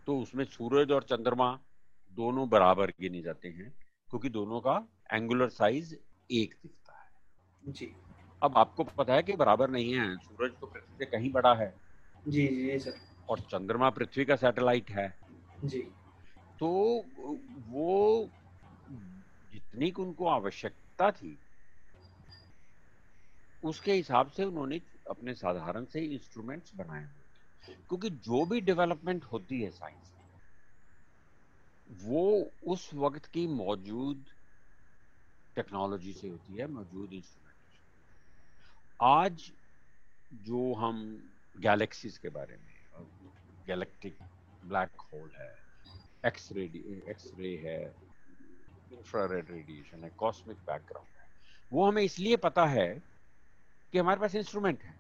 तो 0.07 0.19
उसमें 0.19 0.45
सूरज 0.45 0.91
और 0.91 1.03
चंद्रमा 1.03 1.53
दोनों 2.19 2.49
बराबर 2.49 2.91
गिने 3.01 3.23
जाते 3.23 3.49
हैं। 3.49 3.73
क्योंकि 4.15 4.29
दोनों 4.29 4.61
का 4.61 4.89
एंगुलर 5.13 5.49
साइज़ 5.49 5.95
एक 6.31 6.55
दिखता 6.63 6.93
है। 6.93 7.73
जी। 7.73 7.97
अब 8.43 8.59
आपको 8.59 8.85
पता 8.85 9.15
है 9.15 9.23
कि 9.23 9.33
बराबर 9.33 9.71
नहीं 9.71 9.95
है 9.95 10.17
सूरज 10.17 10.53
तो 10.61 10.67
पृथ्वी 10.67 10.99
से 10.99 11.05
कहीं 11.05 11.33
बड़ा 11.33 11.55
है। 11.55 11.81
जी 12.29 12.47
जी 12.47 12.79
सर। 12.79 12.95
और 13.29 13.41
चंद्रमा 13.41 13.91
पृथ्वी 13.91 14.25
का 14.25 14.37
सैटेलाइट 14.37 14.91
है। 14.91 15.19
जी। 15.65 15.81
तो 16.61 16.69
वो 17.69 18.31
जितनी 19.53 19.91
उनको 19.91 20.29
आवश्यकता 20.29 21.11
थी 21.11 21.39
उसके 23.65 23.93
हिसाब 23.93 24.31
से 24.31 24.45
उन्होंने 24.45 24.81
अपने 25.11 25.35
साधारण 25.35 25.85
से 25.85 26.01
इंस्ट्रूमेंट्स 26.01 26.75
बनाए 26.77 27.09
क्योंकि 27.69 28.11
जो 28.11 28.47
भी 28.47 28.61
डेवलपमेंट 28.61 29.25
होती 29.25 29.61
है 29.63 29.71
साइंस 29.71 30.14
वो 31.89 32.51
उस 32.67 32.91
वक्त 32.95 33.27
की 33.27 33.47
मौजूद 33.47 34.25
टेक्नोलॉजी 35.57 36.13
से 36.13 36.29
होती 36.29 36.57
है 36.57 36.67
मौजूद 36.67 37.13
इंस्ट्रूमेंट 37.13 37.53
आज 39.01 39.51
जो 40.45 40.73
हम 40.75 41.03
गैलेक्सीज 41.61 42.19
के 42.19 42.29
बारे 42.29 42.57
में 42.57 43.07
गैलेक्टिक 43.67 44.19
ब्लैक 44.65 45.01
होल 45.13 45.31
है 45.39 45.53
एक्स 46.27 46.53
रे 46.53 46.65
एक्स 47.11 47.33
रे 47.39 47.57
है 47.65 47.81
इंफ्रारेड 48.93 49.51
रेडिएशन 49.51 50.05
है 50.05 50.11
कॉस्मिक 50.19 50.59
बैकग्राउंड 50.67 51.19
है 51.19 51.27
वो 51.73 51.87
हमें 51.87 52.03
इसलिए 52.03 52.37
पता 52.37 52.67
है 52.67 52.89
कि 53.93 53.99
हमारे 53.99 54.21
पास 54.21 54.35
इंस्ट्रूमेंट 54.35 54.83
है। 54.83 54.95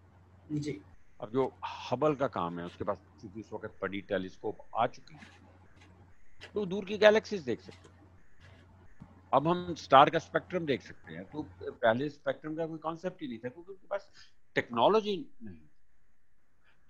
जी। 0.53 0.81
अब 1.21 1.31
जो 1.33 1.53
हबल 1.91 2.15
का 2.15 2.27
काम 2.29 2.59
है 2.59 2.67
उसके 2.67 2.85
पास 2.85 2.99
चूँकि 3.21 3.41
उस 3.41 3.53
वक्त 3.53 3.79
बड़ी 3.83 4.01
टेलीस्कोप 4.09 4.67
आ 4.77 4.87
चुकी 4.87 5.15
है 5.15 5.44
तो 6.55 6.65
दूर 6.67 6.85
की 6.85 6.99
गैलेक्सीज 6.99 7.43
देख 7.43 7.61
सकते 7.61 7.89
हैं। 7.89 7.93
अब 9.33 9.49
हम 9.49 9.75
स्टार 9.77 10.11
का 10.11 10.19
स्पेक्ट्रम 10.21 10.67
देख 10.67 10.83
सकते 10.83 11.15
हैं। 11.15 11.25
तो 11.25 11.43
पहले 11.63 12.09
स्पेक्ट्रम 12.11 12.55
का 12.57 12.67
कोई 12.67 12.79
कॉन्सेप्ट 12.79 13.23
ही 13.23 13.29
नहीं 13.29 13.39
था, 13.39 13.49
क्योंकि 13.49 13.73
उनके 13.73 13.87
पास 13.87 14.11
टेक्नोलॉजी 14.57 15.17
नहीं 15.43 15.57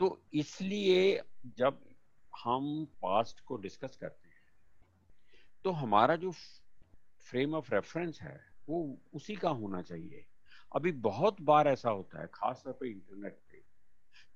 तो 0.01 0.19
इसलिए 0.35 1.23
जब 1.59 1.79
हम 2.33 2.85
पास्ट 3.03 3.41
को 3.41 3.57
डिस्कस 3.57 3.97
करते 3.97 4.29
हैं 4.29 4.43
तो 5.65 5.71
हमारा 5.73 6.17
जो 6.17 6.31
फ्रेम 7.27 7.55
ऑफ़ 7.55 7.73
रेफरेंस 7.75 8.21
है, 8.23 8.41
वो 8.69 8.99
उसी 9.15 9.35
का 9.37 9.51
होना 9.51 9.83
चाहिए। 9.83 10.25
अभी 10.73 10.93
बहुत 11.01 11.41
बार 11.43 11.69
ऐसा 11.69 11.91
होता 11.91 12.21
है, 12.21 12.29
खासतौर 12.35 12.73
पे 12.73 12.89
इंटरनेट 12.89 13.39
पे, 13.51 13.63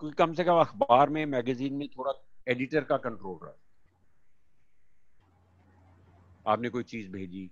क्योंकि 0.00 0.14
कम 0.16 0.32
से 0.34 0.44
कम 0.44 0.60
अखबार 0.60 1.08
में 1.08 1.24
मैगजीन 1.26 1.74
में 1.74 1.88
थोड़ा 1.88 2.12
एडिटर 2.46 2.84
का 2.84 2.96
कंट्रोल 2.98 3.38
रहा 3.42 3.52
आपने 6.48 6.68
कोई 6.68 6.82
चीज़ 6.84 7.10
भेजी 7.12 7.50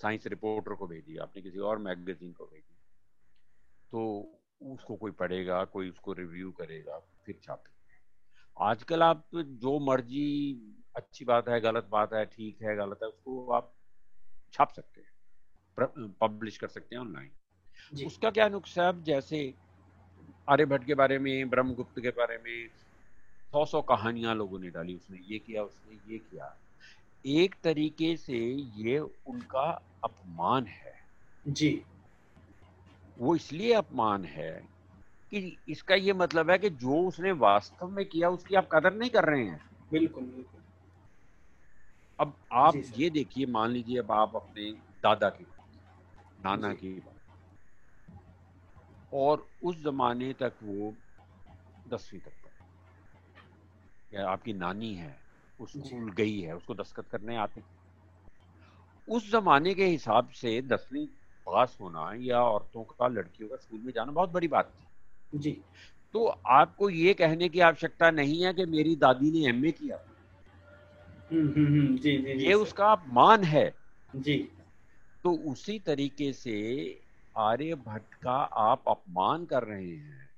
साइंस 0.00 0.26
रिपोर्टर 0.26 0.74
को 0.74 0.86
भेजी 0.86 1.16
आपने 1.18 1.42
किसी 1.42 1.58
और 1.70 1.78
मैगजीन 1.80 2.32
को 2.32 2.44
भेजी 2.44 2.76
तो 3.92 4.00
उसको 4.72 4.96
कोई 4.96 5.10
पढ़ेगा 5.20 5.64
कोई 5.72 5.90
उसको 5.90 6.12
रिव्यू 6.12 6.50
करेगा 6.52 6.98
फिर 7.26 7.38
छापे। 7.42 7.72
आजकल 8.56 9.02
आप 9.02 9.24
जो 9.34 9.78
मर्ज़ी 9.86 10.26
अच्छी 10.96 11.24
बात 11.24 11.48
है 11.48 11.60
गलत 11.60 11.88
बात 11.92 12.12
है 12.12 12.24
ठीक 12.26 12.62
है 12.62 12.76
गलत 12.76 12.98
है 13.02 13.08
उसको 13.08 13.50
आप 13.52 13.72
छाप 14.54 14.72
सकते 14.72 15.00
हैं 15.00 16.08
पब्लिश 16.20 16.58
कर 16.58 16.68
सकते 16.68 16.94
हैं 16.94 17.02
ऑनलाइन। 17.02 18.04
उसका 18.06 18.30
क्या 18.30 18.48
नुकसान 18.48 19.02
जैसे 19.04 19.42
आर्यभट्ट 20.48 20.84
के 20.86 20.94
बारे 20.94 21.18
में 21.18 21.50
ब्रह्मगुप्त 21.50 22.00
के 22.00 22.10
बारे 22.18 22.38
में 22.38 22.68
सौ 23.52 23.64
सौ 23.66 23.82
कहानियाँ 23.82 24.34
लोगों 24.34 24.58
ने 24.58 24.70
डाली 24.70 24.94
उसने 24.96 25.18
ये 25.28 25.38
किया 25.38 25.62
उसने 25.64 25.94
ये 26.12 26.18
किया। 26.20 26.46
एक 27.26 27.54
तरीके 27.64 28.16
से 28.16 28.38
ये 28.76 28.98
उनका 28.98 29.82
अपमान 30.04 30.66
है। 30.66 30.94
जी। 31.48 31.84
वो 33.18 33.36
इसलिए 33.36 33.72
अपमान 33.72 34.24
है 34.24 34.68
कि 35.30 35.58
इसका 35.68 35.94
ये 35.94 36.12
मतलब 36.12 36.50
है 36.50 36.58
कि 36.58 36.70
जो 36.70 37.08
उसने 37.08 37.32
वास्तव 37.32 37.88
में 37.88 38.06
किया 38.06 38.30
उसकी 38.30 38.54
आप 38.54 38.68
कदर 38.72 38.94
नहीं 38.94 39.10
कर 39.10 39.24
रहे 39.24 39.44
हैं। 39.44 39.60
बिल्कुल 39.92 40.24
बिल्कुल। 40.24 40.60
अब 42.20 42.36
आप 42.52 42.76
ये 42.76 43.10
देखिए 43.10 43.46
मान 43.46 43.70
लीजिए 43.70 43.98
अब 43.98 44.12
आप 44.12 44.36
अपने 44.36 44.70
दादा 45.02 45.28
की 45.28 45.46
नाना 46.44 46.74
की 46.74 47.02
और 49.12 49.50
उस 49.62 49.84
जमाने 49.84 50.32
तक 50.32 50.52
वो 50.62 50.96
दसवीं 51.88 52.20
तक 52.20 52.30
या 54.14 54.28
आपकी 54.28 54.52
नानी 54.52 54.94
है? 54.94 55.23
स्कूल 55.62 56.12
गई 56.12 56.40
है 56.40 56.56
उसको 56.56 56.74
दस्तखत 56.74 57.08
करने 57.10 57.36
आते 57.36 57.60
हैं। 57.60 57.66
उस 59.08 59.32
जमाने 59.32 59.74
के 59.74 59.84
हिसाब 59.84 60.28
से 60.28 60.62
दसवीं 60.62 61.06
पास 61.46 61.78
होना 61.80 62.12
या 62.16 62.42
औरतों 62.42 62.84
का 62.84 63.08
लड़कियों 63.08 63.48
का 63.48 63.56
स्कूल 63.56 63.80
में 63.80 63.92
जाना 63.92 64.12
बहुत 64.12 64.30
बड़ी 64.30 64.48
बात 64.48 64.72
थी। 64.74 64.84
जी। 65.38 65.62
तो 66.12 66.26
आपको 66.46 66.90
ये 66.90 67.14
कहने 67.14 67.48
की 67.48 67.60
आवश्यकता 67.60 68.10
नहीं 68.10 68.44
है 68.44 68.54
कि 68.54 68.64
मेरी 68.64 68.96
दादी 68.96 69.30
ने 69.30 69.48
एमए 69.48 69.70
किया। 69.70 70.00
हम्म, 71.32 71.48
हम्म, 71.48 71.66
हम्म, 71.66 71.98
जी, 71.98 72.18
जी, 72.18 72.46
ये 72.46 72.54
उसका 72.54 72.92
अपमान 72.92 73.44
है। 73.44 73.74
जी। 74.16 74.48
तो 75.22 75.32
उसी 75.32 75.78
तरीके 75.78 76.32
से 76.32 77.00
आर्यभट्ट 77.36 78.14
का 78.14 78.36
आप 78.42 78.82
अपमान 78.88 79.44
कर 79.44 79.62
रहे 79.62 79.96
हैं। 79.96 80.30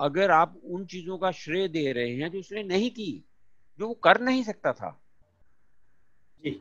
अगर 0.00 0.30
आप 0.30 0.60
उन 0.64 0.86
चीज़ों 0.86 1.18
का 1.18 1.30
श्रेय 1.30 1.68
दे 1.68 1.92
रहे 1.92 2.16
हैं 2.16 2.30
जो 2.30 2.38
उसने 2.38 2.62
नहीं 2.62 2.90
की 2.90 3.27
जो 3.78 3.88
वो 3.88 3.94
कर 3.94 4.20
नहीं 4.20 4.42
सकता 4.42 4.72
था। 4.72 4.90
जी। 6.42 6.60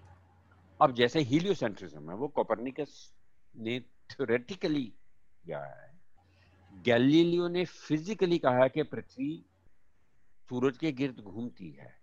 अब 0.81 0.93
जैसे 0.93 1.19
हीलियोसेंट्रिज्म 1.19 2.09
है 2.09 2.15
वो 2.15 2.27
कोपरनिकस 2.27 3.13
ने 3.55 3.79
थ्योरेटिकली 3.79 4.83
किया 5.45 5.59
है। 5.59 5.91
गैलीलियो 6.83 7.47
ने 7.47 7.65
फिजिकली 7.65 8.37
कहा 8.37 8.67
कि 8.67 8.83
पृथ्वी 8.83 9.45
सूरज 10.49 10.77
के 10.77 10.91
गिर्द 10.91 11.19
घूमती 11.19 11.69
है। 11.71 11.93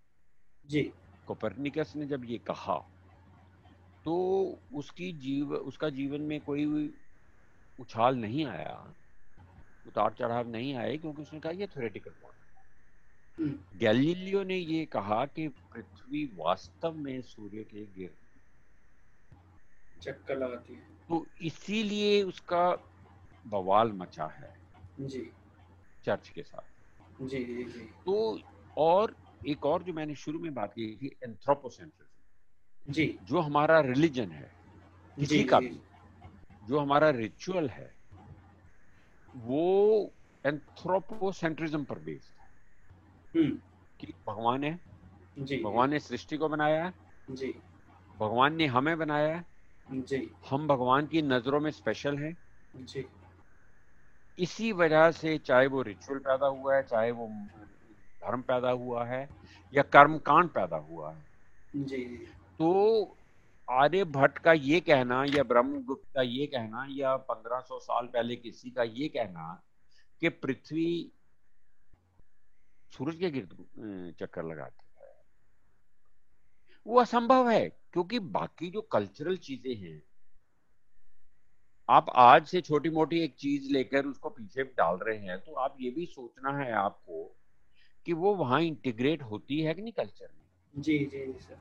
जी। 0.66 0.92
कोपरनिकस 1.26 1.92
ने 1.96 2.06
जब 2.06 2.24
ये 2.24 2.38
कहा 2.38 2.78
तो 4.04 4.14
उसकी 4.74 5.12
जीव 5.12 5.54
उसका 5.54 5.88
जीवन 5.90 6.20
में 6.20 6.40
कोई 6.40 6.94
उछाल 7.80 8.16
नहीं 8.16 8.46
आया 8.46 8.94
उतार 9.86 10.12
चढ़ाव 10.12 10.48
नहीं 10.48 10.74
आए 10.74 10.96
क्योंकि 10.96 11.22
उसने 11.22 11.40
कहा 11.40 11.52
ये 11.52 11.66
थ्योरेटिकल 11.66 12.10
पॉइंट 12.10 12.33
गैलीलियो 13.38 14.42
ने 14.44 14.56
ये 14.56 14.84
कहा 14.84 15.26
कि 15.26 15.48
पृथ्वी 15.48 16.24
वास्तव 16.36 16.92
में 16.92 17.20
सूर्य 17.22 17.62
के 17.64 17.84
गिर्द 17.84 18.14
चक्कर 20.02 20.38
लगाती 20.38 20.74
है। 20.74 20.80
तो 21.08 21.26
इसीलिए 21.42 22.22
उसका 22.22 22.70
बवाल 23.46 23.92
मचा 23.92 24.26
है 24.26 24.56
जी। 25.00 25.30
चर्च 26.04 26.28
के 26.28 26.42
साथ। 26.42 27.22
जी 27.22 27.44
जी 27.44 27.64
जी। 27.64 27.80
तो 28.06 28.40
और 28.78 29.16
एक 29.46 29.66
और 29.66 29.82
जो 29.82 29.92
मैंने 29.92 30.14
शुरू 30.14 30.38
में 30.38 30.54
बात 30.54 30.72
की 30.72 30.86
थी 31.02 31.06
एंथ्रोपोसेंट्रिज्म 31.24 32.92
जी। 32.92 33.18
जो 33.22 33.40
हमारा 33.40 33.80
रिलीजन 33.80 34.30
है 34.30 34.52
किसी 35.18 35.44
का 35.44 35.60
भी 35.60 35.80
जो 36.68 36.78
हमारा 36.78 37.10
रिचुअल 37.10 37.68
है 37.68 37.94
वो 39.28 40.10
एंथ्रोपोसेंट्रिज्म 40.46 41.84
पर 41.84 41.98
बेस्ड 41.98 42.32
हम्म। 42.32 42.33
कि 43.36 44.12
भगवान 44.26 44.64
है 44.64 44.80
जी। 45.38 45.56
भगवान 45.56 45.90
ने 45.90 45.98
सृष्टि 45.98 46.36
को 46.36 46.48
बनाया 46.48 46.84
है। 46.84 46.94
जी। 47.30 47.54
भगवान 48.18 48.54
ने 48.54 48.66
हमें 48.66 48.98
बनाया 48.98 49.36
है। 49.36 49.44
जी। 49.92 50.30
हम 50.50 50.68
भगवान 50.68 51.06
की 51.06 51.22
नज़रों 51.22 51.60
में 51.60 51.70
स्पेशल 51.70 52.18
हैं। 52.18 52.36
जी। 52.76 53.06
इसी 54.38 54.72
वजह 54.72 55.10
से 55.10 55.38
चाहे 55.38 55.66
वो 55.66 55.82
रिचुअल 55.82 56.18
पैदा 56.18 56.46
हुआ 56.46 56.76
है 56.76 56.82
चाहे 56.82 57.10
वो 57.10 57.28
धर्म 58.24 58.40
पैदा 58.42 58.70
हुआ 58.70 59.04
है 59.04 59.28
या 59.74 59.82
कर्म 59.82 60.18
कांड 60.18 60.48
पैदा 60.48 60.76
हुआ 60.76 61.12
है। 61.12 61.24
जी। 61.76 62.04
तो 62.58 63.16
आर्यभट्ट 63.70 64.38
का 64.38 64.52
ये 64.52 64.80
कहना 64.80 65.24
या 65.24 65.42
ब्रह्मगुप्त 65.42 66.14
का 66.14 66.22
ये 66.22 66.46
कहना 66.46 66.86
या 66.90 67.16
1500 67.16 67.78
साल 67.78 68.06
पहले 68.06 68.36
किसी 68.36 68.70
का 68.70 68.82
ये 68.82 69.08
कहना 69.08 69.62
कि 70.20 70.28
पृथ्वी 70.28 71.12
सूरज 72.94 73.16
के 73.16 73.30
गिर्द 73.30 73.56
चक्कर 74.20 74.44
लगाती 74.44 74.86
है। 75.00 75.12
वो 76.86 77.00
असंभव 77.00 77.48
है 77.50 77.68
क्योंकि 77.92 78.18
बाकी 78.36 78.70
जो 78.70 78.80
कल्चरल 78.92 79.36
चीज़ें 79.38 79.74
हैं 79.76 80.00
आप 81.88 82.06
आज 82.16 82.46
से 82.46 82.60
छोटी 82.60 82.90
मोटी 82.90 83.18
एक 83.20 83.34
चीज़ 83.38 83.70
लेकर 83.72 84.06
उसको 84.06 84.28
पीछे 84.30 84.64
डाल 84.78 84.96
रहे 84.98 85.18
हैं 85.18 85.38
तो 85.40 85.54
आप 85.58 85.76
ये 85.80 85.90
भी 85.90 86.06
सोचना 86.06 86.56
है 86.58 86.70
आपको 86.72 87.22
कि 88.06 88.12
वो 88.14 88.34
वहाँ 88.34 88.60
इंटीग्रेट 88.62 89.22
होती 89.22 89.60
है 89.60 89.74
कि 89.74 89.82
नहीं 89.82 89.92
कल्चर 89.92 90.28
में? 90.28 90.44
जी 90.74 90.98
जी 91.06 91.24
सर 91.40 91.58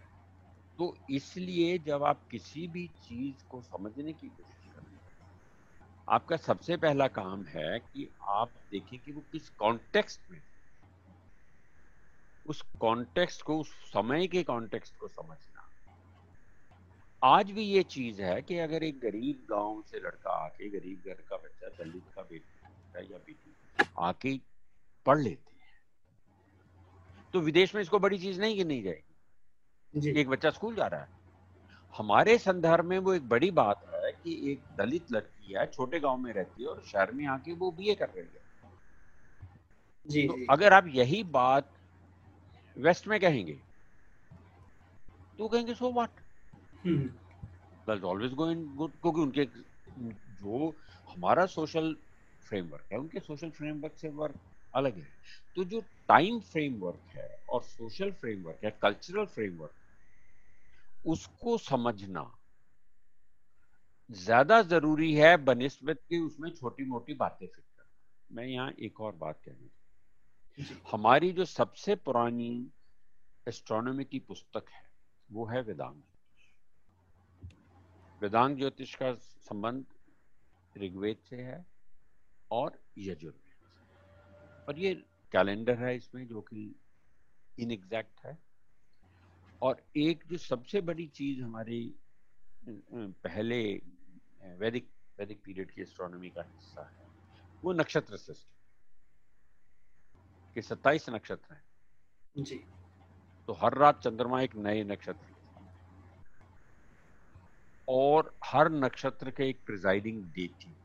तो 0.80 0.96
इसलिए 1.12 1.78
जब 1.80 2.04
आप 2.04 2.26
किसी 2.32 2.68
भी 2.68 2.88
चीज़ 3.04 3.44
को 3.50 3.62
समझने 3.62 4.14
की 4.14 4.30
कोशिश 4.30 4.68
करें 4.68 4.98
आपका 6.08 6.38
सबसे 6.38 6.76
पहला 6.78 7.08
काम 7.08 7.44
है 7.46 7.80
कि 7.80 8.10
आप 8.30 8.54
देखें 8.72 9.00
कि 9.00 9.12
वो 9.12 9.22
किस 9.32 9.50
कॉन्टेक्स्ट 9.58 10.22
में 10.32 10.42
उस 12.46 12.62
कॉन्टेक्स्ट 12.80 13.42
को 13.42 13.60
उस 13.60 13.72
समय 13.92 14.28
के 14.28 14.44
कॉन्टेक्स्ट 14.44 14.96
को 14.96 15.08
समझना। 15.08 15.70
आज 17.24 17.52
भी 17.52 17.64
ये 17.64 17.84
चीज़ 17.84 18.22
है 18.22 18.42
कि 18.42 18.58
अगर 18.58 18.84
एक 18.84 19.00
गरीब 19.00 19.46
गाँव 19.50 19.84
से 19.92 19.98
लड़का 19.98 20.32
आके 20.32 20.70
गरीब 20.70 21.04
घर 21.08 21.14
का 21.14 21.38
बच्चा 21.38 21.68
दलित 21.68 22.04
का 22.16 22.22
बेटा 22.22 23.00
या 23.00 23.18
बेटी 23.18 23.56
आके 24.00 24.40
पढ़ 25.06 25.20
लेते 25.20 25.52
हैं 25.52 25.72
तो 27.34 27.40
विदेश 27.40 27.76
में 27.76 27.82
इसको 27.82 28.00
बड़ी 28.00 28.18
चीज़ 28.18 28.40
नहीं 28.42 28.56
गिनी 28.56 28.82
जाएगी। 28.82 30.20
एक 30.20 30.30
बच्चा 30.30 30.50
स्कूल 30.50 30.76
जा 30.76 30.88
रहा 30.88 31.02
है। 31.02 31.08
हमारे 31.98 32.38
संदर्भ 32.38 32.86
में 32.86 33.00
वो 33.00 33.14
एक 33.14 33.30
बड़ी 33.30 33.52
बात 33.52 33.86
है 33.94 34.12
कि 34.12 34.52
एक 34.52 34.64
दलित 34.78 35.12
लड़की 35.12 35.54
है 35.54 35.66
छोटे 35.66 36.00
गाँव 36.00 36.18
में 36.18 36.34
रहती 36.34 36.62
है 36.64 36.68
और 36.68 36.82
शहर 36.82 37.12
में 37.12 37.26
आके 37.28 37.54
वो 37.54 37.72
बीए 37.72 37.96
कर 37.96 38.10
रही 38.10 38.26
है। 38.26 38.44
जी, 40.08 40.28
तो 40.28 40.34
जी. 40.34 40.48
अगर 40.50 40.74
आप 40.74 40.88
यही 40.88 41.24
बात 41.24 41.74
वेस्ट 42.78 43.08
में 43.08 43.20
कहेंगे। 43.20 43.54
तो 45.40 45.48
कहेंगे 45.48 45.74
so 45.74 45.92
what 45.92 46.10
always 48.04 48.34
going 48.34 48.66
good 48.76 48.92
क्योंकि 49.02 49.22
उनके 49.22 49.46
जो 49.46 50.74
हमारा 51.08 51.46
सोशल 51.48 51.96
फ्रेमवर्क 52.44 52.86
है 52.92 52.98
उनके 53.00 53.20
सोशल 53.20 53.50
फ्रेमवर्क 53.50 53.98
से 53.98 54.10
वर्क 54.12 54.36
अलग 54.74 54.98
है। 54.98 55.08
तो 55.58 55.64
जो 55.64 55.80
टाइम 56.10 56.40
फ्रेमवर्क 56.42 57.16
है 57.16 57.28
और 57.50 57.62
सोशल 57.64 58.12
फ्रेमवर्क 58.12 58.64
है 58.66 58.72
कल्चरल 58.82 59.26
फ्रेमवर्क 59.26 59.74
उसको 61.06 61.58
समझना 61.60 62.30
ज़्यादा 64.10 64.62
ज़रूरी 64.64 65.14
है 65.14 65.36
बनस्बत 65.44 66.00
की 66.10 66.20
उसमें 66.20 66.50
छोटी 66.52 66.86
मोटी 66.86 67.14
बातें 67.14 67.46
फिट 67.46 67.64
करना। 67.78 68.36
मैं 68.36 68.46
यहाँ 68.46 68.72
एक 68.80 69.02
और 69.02 69.16
बात 69.16 69.40
कहनी 69.46 69.70
हमारी 70.92 71.32
जो 71.32 71.46
सबसे 71.46 71.96
पुरानी 71.98 72.72
एस्ट्रोनॉमी 73.48 74.04
की 74.06 74.20
पुस्तक 74.20 74.66
है, 74.70 74.84
वो 75.30 75.46
है 75.46 75.62
वेदांत। 75.62 76.04
वेदांग 78.22 78.58
ज्योतिष 78.58 78.94
का 78.96 79.14
संबंध 79.16 79.86
ऋग्वेद 80.76 81.18
से 81.20 81.36
है 81.36 81.66
और 82.52 82.80
यजुर्वेद 82.98 84.68
और 84.68 84.80
ये 84.80 84.94
कैलेंडर 85.32 85.78
है 85.78 85.96
इसमें, 85.96 86.28
जो 86.28 86.42
कि 86.42 86.76
इनएग्जैक्ट 87.58 88.26
है। 88.26 88.38
और 89.62 89.84
एक 89.98 90.24
जो 90.28 90.38
सबसे 90.38 90.82
बड़ी 90.82 91.08
चीज़ 91.08 91.42
हमारी 91.42 91.96
पहले 92.68 93.60
वैदिक 94.60 94.90
वैदिक 95.18 95.42
पीरियड 95.44 95.72
की 95.72 95.82
एस्ट्रोनॉमी 95.82 96.30
का 96.30 96.42
हिस्सा 96.44 96.82
है, 96.84 97.08
वो 97.64 97.74
नक्षत्र 97.74 98.18
सिस्टम 98.18 98.53
के 100.56 100.62
सत्ताईस 100.62 101.10
नक्षत्र 101.10 101.54
हैं। 101.54 101.64
जी। 102.36 102.56
तो 103.48 103.54
हर 103.54 103.78
रात 103.78 104.00
चंद्रमा 104.04 104.42
एक 104.42 104.56
नए 104.56 104.84
नक्षत्र 104.84 105.32
और 107.88 108.34
हर 108.46 108.70
नक्षत्र 108.72 109.32
के 109.32 109.50
एक 109.50 109.60
प्रिजाइडिंग 109.66 110.24
देती 110.34 110.76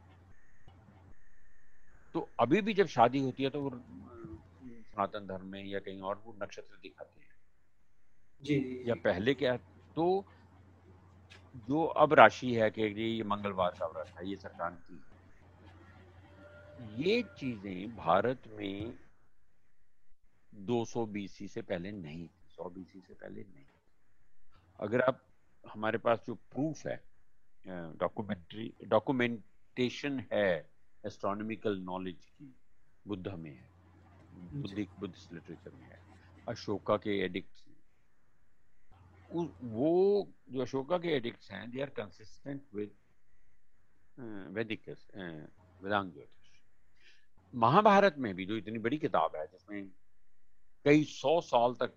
तो 2.14 2.28
अभी 2.40 2.61
भी 2.61 2.74
जब 2.74 2.87
शादी 2.87 3.18
होती 3.18 3.42
है 3.42 3.50
तो 3.50 3.61
वो 3.62 3.70
सनातन 3.70 5.26
धर्म 5.26 5.46
में 5.46 5.64
या 5.64 5.78
कहीं 5.78 6.00
और 6.00 6.22
वो 6.24 6.37
नक्षत्र 6.42 6.76
दिखाते 6.83 7.20
हैं। 7.20 7.28
जी, 8.42 8.59
जी, 8.61 8.83
या 8.88 8.94
पहले 8.94 9.35
क्या 9.35 9.57
तो 9.96 10.24
जो 11.68 11.85
अब 12.02 12.12
राशि 12.14 12.52
है 12.54 12.70
कि 12.70 12.83
ये 12.83 13.22
मंगलवार 13.24 13.76
का 13.81 13.87
व्रत 13.87 14.12
है 14.18 14.28
ये 14.31 14.37
संक्रांति 14.37 15.02
ये 17.02 17.22
चीज़ें 17.37 17.96
भारत 17.96 18.42
में 18.48 18.92
200 20.59 21.07
बीसी 21.09 21.49
से 21.49 21.62
पहले 21.62 21.92
नहीं 21.92 22.27
थी 22.29 22.49
100 22.55 22.71
बीसी 22.75 23.01
से 23.01 23.14
पहले 23.14 23.40
नहीं 23.40 23.64
अगर 24.81 25.01
आप 25.01 25.25
हमारे 25.64 25.99
पास 25.99 26.25
जो 26.27 26.35
प्रूफ 26.35 26.87
है 26.87 26.97
डॉक्यूमेंट्री 27.99 28.73
डॉक्यूमेंटेशन 28.87 30.21
है 30.33 30.71
एस्ट्रोनॉमिकल 31.05 31.79
नॉलेज 31.81 32.25
की 32.25 32.55
बुद्ध 33.07 33.29
में 33.29 33.51
है 33.51 33.68
बुद्धिक 34.62 34.90
बुद्धिस्ट 35.01 35.33
लिटरेचर 35.33 35.71
में 35.71 35.87
है 35.87 36.01
अशोका 36.49 36.97
के 36.97 37.18
एडिक्ट्स 37.25 37.64
वो 39.33 40.29
जो 40.51 40.61
अशोका 40.61 40.99
के 40.99 41.09
एडिक्ट्स 41.09 41.51
हैं 41.53 41.71
दे 41.71 41.81
आर 41.83 41.90
कंसिस्टेंट 41.97 42.62
विद 42.75 42.90
वैदिक 44.55 44.88
वेदांग 44.88 46.12
ज्योतिष। 46.12 46.51
महाभारत 47.55 48.14
में 48.18 48.35
भी 48.35 48.47
जो 48.47 48.57
इतनी 48.57 48.79
बड़ी 48.79 48.99
किताब 48.99 49.37
है 49.37 49.47
जिसमें 49.47 49.90
कई 50.88 51.05
सौ 51.05 51.40
साल 51.42 51.74
तक 51.81 51.96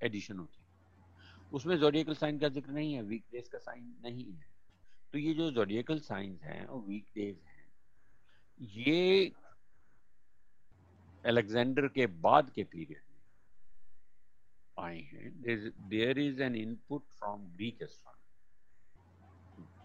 एडिशन 0.00 0.38
होती 0.38 0.58
है। 0.58 0.68
उसमें 1.52 1.76
जोडियकल 1.78 2.14
साइन 2.14 2.38
का 2.38 2.48
ज़िक्र 2.48 2.70
नहीं 2.72 2.92
है 2.94 3.02
वीक 3.02 3.24
डेज़ 3.32 3.48
का 3.50 3.58
साइन 3.58 3.84
नहीं 4.02 4.24
है। 4.24 4.48
तो 5.14 5.18
ये 5.18 5.32
जो 5.34 5.50
जोडियकल 5.50 5.98
साइंस 6.00 6.42
हैं 6.42 6.64
और 6.66 6.80
वीक 6.80 7.06
डेज़ 7.14 7.36
हैं। 7.46 7.72
ये 8.60 9.32
अलेक्जेंडर 11.24 11.88
के 11.88 12.06
बाद 12.26 12.50
के 12.50 12.64
पीरियड 12.64 13.02
में 13.08 13.18
आए 14.76 15.00
हैं। 15.02 15.32
There 15.88 16.18
is 16.18 16.42
an 16.42 16.54
input 16.56 17.02
from 17.18 17.46
Greek 17.56 17.82
astronomy 17.82 18.18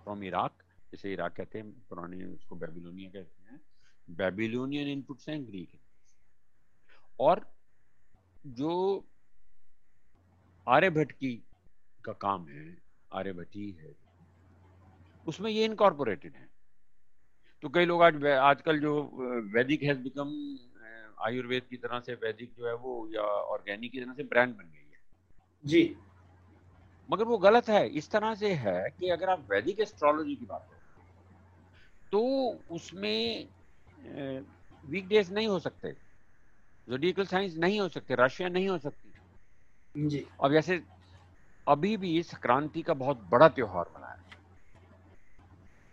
from 0.03 0.23
Iraq 0.23 0.63
जैसे 0.91 1.13
इराक 1.13 1.35
कहते 1.35 1.59
हैं, 1.59 1.71
पुराने 1.89 2.23
उसको 2.25 2.55
बेबीलोनिया 2.55 3.09
कहते 3.11 3.51
हैं। 3.51 3.61
बेबीलोनियन 4.07 4.87
इनपुट्स 4.87 5.29
हैं 5.29 5.45
ग्रीक 5.47 5.79
और 7.19 7.45
जो 8.45 9.03
आर्यभट्ट 10.67 11.11
की 11.11 11.33
का 12.03 12.13
काम 12.13 12.47
है 12.47 12.65
आर्यभट्टी 13.11 13.69
है 13.71 13.93
उसमें 15.25 15.49
ये 15.51 15.65
इनकॉर्पोरेटेड 15.65 16.35
है। 16.35 16.47
तो 17.63 17.69
कई 17.69 17.85
लोग 17.85 18.03
आज 18.03 18.25
आजकल 18.25 18.79
जो 18.79 18.93
वैदिक 19.53 19.83
हैज़ 19.83 19.99
बिकम 19.99 20.33
आयुर्वेद 21.25 21.63
की 21.69 21.77
तरह 21.77 21.99
से 21.99 22.13
वैदिक 22.13 22.53
जो 22.57 22.67
है 22.67 22.73
वो 22.75 23.07
या 23.11 23.21
ऑर्गेनिक 23.21 23.91
की 23.91 23.99
तरह 23.99 24.13
से 24.13 24.23
ब्रांड 24.23 24.55
बन 24.55 24.63
गई 24.63 24.89
है। 24.91 24.99
जी। 25.63 25.95
मगर 27.09 27.23
वो 27.23 27.37
गलत 27.37 27.69
है 27.69 27.87
इस 27.89 28.09
तरह 28.11 28.35
से 28.35 28.53
है 28.53 28.89
कि 28.89 29.09
अगर 29.09 29.29
आप 29.29 29.47
वैदिक 29.51 29.79
एस्ट्रोलॉजी 29.79 30.35
की 30.35 30.45
बात 30.45 30.67
करें 30.69 30.83
तो 32.11 32.21
उसमें 32.75 33.47
वीक 34.83 35.07
डेज़ 35.07 35.33
नहीं 35.33 35.47
हो 35.47 35.59
सकते। 35.59 35.95
जोडिकल 36.87 37.25
साइंस 37.25 37.55
नहीं 37.57 37.79
हो 37.79 37.87
सकते 37.89 38.15
राशियाँ 38.15 38.49
नहीं 38.49 38.67
हो 38.69 38.77
सकती। 38.77 40.07
जी। 40.07 40.25
अब 40.43 40.51
जैसे 40.51 40.81
अभी 41.67 41.95
भी 41.97 42.21
संक्रांति 42.23 42.81
का 42.81 42.93
बहुत 42.93 43.21
बड़ा 43.31 43.47
त्योहार 43.49 43.85
मनाया 43.95 44.23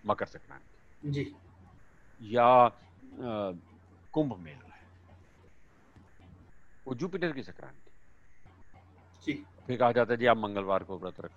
मकर 0.05 0.27
संक्रांति। 0.27 1.11
जी। 1.11 1.35
या 2.21 2.69
कुंभ 4.15 4.37
मेला 4.39 4.75
है। 4.75 4.81
वो 6.87 6.95
जुपिटर 6.95 7.33
की 7.33 7.43
संक्रांति। 7.43 7.91
जी। 9.25 9.33
फिर 9.67 9.79
कहा 9.79 9.93
जाता 9.93 10.13
है 10.13 10.19
जी 10.19 10.27
आप 10.27 10.37
मंगलवार 10.37 10.85
को 10.85 10.99
व्रत 10.99 11.21
रख 11.21 11.31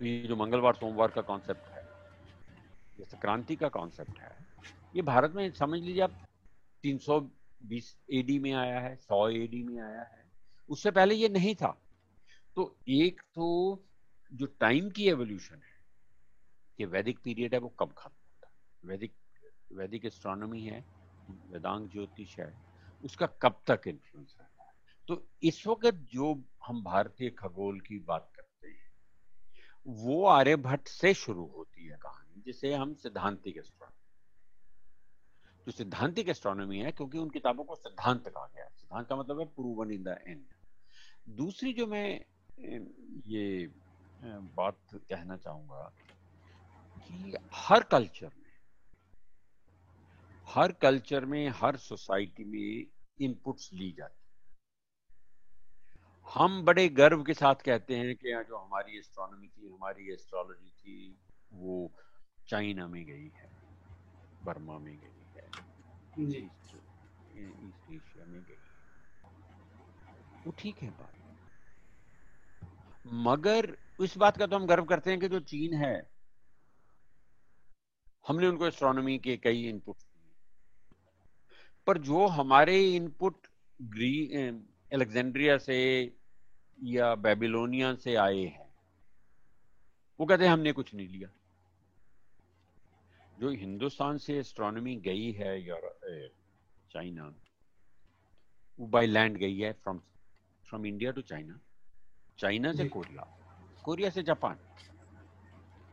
तो 0.00 0.04
ये 0.04 0.26
जो 0.28 0.36
मंगलवार 0.36 0.74
सोमवार 0.74 1.08
का 1.08 1.22
कॉन्सेप्ट 1.22 1.68
है 1.68 1.82
ये 2.98 3.04
संक्रांति 3.04 3.56
का 3.56 3.68
कॉन्सेप्ट 3.68 4.18
है। 4.18 4.34
ये 4.96 5.02
भारत 5.02 5.32
में 5.32 5.50
समझ 5.52 5.80
लीजिए 5.80 6.02
आप 6.02 6.22
320 7.62 7.98
एडी 8.12 8.38
में 8.38 8.52
आया 8.52 8.80
है, 8.80 8.96
सौ 8.96 9.28
एडी 9.28 9.62
में 9.62 9.82
आया 9.82 10.02
है। 10.02 10.32
उससे 10.68 10.90
पहले 10.90 11.14
ये 11.14 11.28
नहीं 11.28 11.54
था। 11.54 11.82
तो 12.56 12.78
एक 12.88 13.22
तो 13.34 13.82
जो 14.32 14.46
टाइम 14.46 14.90
की 14.90 15.08
एवोल्यूशन 15.08 15.54
है 15.54 15.76
कि 16.78 16.84
वैदिक 16.84 17.18
पीरियड 17.18 17.54
है, 17.54 17.60
वो 17.60 17.68
कब 17.68 17.92
खत्म 17.92 18.14
होता 18.14 18.46
है? 18.46 18.52
वैदिक 18.84 19.14
वैदिक 19.72 20.04
एस्ट्रोनॉमी 20.04 20.62
है 20.62 20.84
वेदांग 21.30 21.88
ज्योतिष 21.88 22.38
है, 22.38 22.66
उसका 23.04 23.26
कब 23.26 23.62
तक 23.70 23.80
इन्फ्लुएंस 23.86 24.36
है? 24.40 24.48
तो 25.08 25.28
इस 25.42 25.66
वक्त 25.66 25.90
जो 25.90 26.44
हम 26.66 26.84
भारतीय 26.84 27.30
खगोल 27.30 27.80
की 27.80 27.98
बात 27.98 28.32
करते 28.36 28.68
हैं, 28.68 28.90
वो 29.86 30.26
आर्यभट्ट 30.26 30.88
से 30.88 31.14
शुरू 31.14 31.46
होती 31.46 31.86
है 31.86 31.98
कहानी, 32.02 32.42
जिसे 32.42 32.74
हम 32.74 32.94
सिद्धांतिक 32.94 33.56
एस्ट्रोनॉमी 33.56 33.95
जो 35.66 35.72
सिद्धांतिक 35.72 36.28
एस्ट्रोनॉमी 36.28 36.78
है, 36.78 36.90
क्योंकि 36.92 37.18
उन 37.18 37.30
किताबों 37.30 37.64
को 37.64 37.74
सिद्धांत 37.76 38.28
कहा 38.28 38.46
गया 38.46 38.64
है। 38.64 38.70
सिद्धांत 38.70 39.08
का 39.08 39.16
मतलब 39.16 39.40
है 39.40 39.46
प्रूवन 39.46 39.90
इन 39.90 40.02
द 40.02 40.18
एंड 40.26 40.44
दूसरी 41.36 41.72
जो 41.72 41.86
मैं 41.86 42.08
ये 43.28 43.66
बात 44.56 44.78
कहना 44.94 45.36
चाहूँगा 45.36 45.92
कि 46.98 47.36
हर 47.54 47.82
कल्चर 47.84 48.26
में, 48.28 48.52
हर 50.46 50.72
कल्चर 50.72 51.24
में, 51.24 51.48
हर 51.56 51.76
सोसाइटी 51.78 52.44
में 52.44 52.86
इनपुट्स 53.20 53.72
ली 53.72 53.90
जाती 53.92 54.24
हम 56.26 56.62
बड़े 56.64 56.88
गर्व 56.90 57.22
के 57.24 57.34
साथ 57.34 57.54
कहते 57.64 57.96
हैं 57.96 58.14
कि 58.16 58.30
जो 58.48 58.56
हमारी 58.56 58.98
एस्ट्रोनॉमी 58.98 59.48
थी, 59.48 59.66
हमारी 59.66 60.12
एस्ट्रोलॉजी 60.12 60.70
थी, 60.70 61.18
वो 61.52 61.90
चाइना 62.48 62.86
में 62.88 63.04
गई 63.06 63.28
है, 63.36 63.50
बर्मा 64.44 64.78
में 64.78 64.96
गई। 64.96 65.15
ईस्ट 66.18 66.74
एशिया 67.88 68.24
में 68.26 68.42
गई 68.42 68.56
वो 70.46 70.52
ठीक 70.58 70.82
है 70.82 70.88
बात। 70.90 71.12
मगर 73.24 73.76
इस 74.00 74.16
बात 74.18 74.36
का 74.36 74.46
तो 74.46 74.56
हम 74.56 74.66
गर्व 74.66 74.84
करते 74.84 75.10
हैं 75.10 75.20
कि 75.20 75.28
जो 75.28 75.40
चीन 75.42 75.74
है, 75.74 75.94
हमने 78.24 78.46
उनको 78.46 78.66
एस्ट्रोनॉमी 78.66 79.18
के 79.18 79.36
कई 79.36 79.68
इनपुट 79.68 79.96
पर 81.86 81.98
जो 82.00 82.26
हमारे 82.28 82.80
इनपुट 82.94 83.46
ग्री 83.80 84.14
एलेक्जेंड्रिया 84.92 85.56
से 85.58 85.78
या 86.78 87.14
बेबीलोनिया 87.16 87.94
से 87.96 88.14
आए 88.16 88.42
हैं, 88.42 88.68
वो 90.20 90.26
कहते 90.26 90.44
हैं 90.44 90.52
हमने 90.52 90.72
कुछ 90.72 90.94
नहीं 90.94 91.08
लिया। 91.08 91.28
जो 93.40 93.50
हिंदुस्तान 93.50 94.18
से 94.18 94.38
एस्ट्रोनॉमी 94.38 94.94
गई 95.06 95.32
है 95.32 95.50
चाइना 96.92 97.24
वो 98.78 98.86
बाय 98.86 99.06
लैंड 99.06 99.36
गई 99.36 99.58
है 99.58 99.72
from 99.72 99.98
from 100.68 100.86
India 100.86 101.10
to 101.12 101.22
China 101.22 101.58
China 102.38 102.72
से 102.72 102.88
कोरिया 102.88 103.22
कोरिया 103.84 104.10
से 104.10 104.22
जापान 104.22 104.58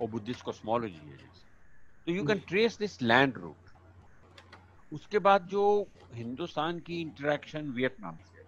और 0.01 0.09
बुद्धिस्ट 0.09 0.41
कॉस्मोलॉजी 0.45 1.09
है 1.09 1.17
तो 2.07 2.11
you 2.11 2.25
can 2.27 2.39
trace 2.47 2.77
this 2.77 3.01
land 3.01 3.37
route 3.37 3.71
उसके 4.93 5.19
बाद 5.27 5.47
जो 5.47 5.65
हिंदुस्तान 6.13 6.79
की 6.79 7.01
इंटरेक्शन 7.01 7.69
वियतनाम 7.71 8.17
से 8.17 8.41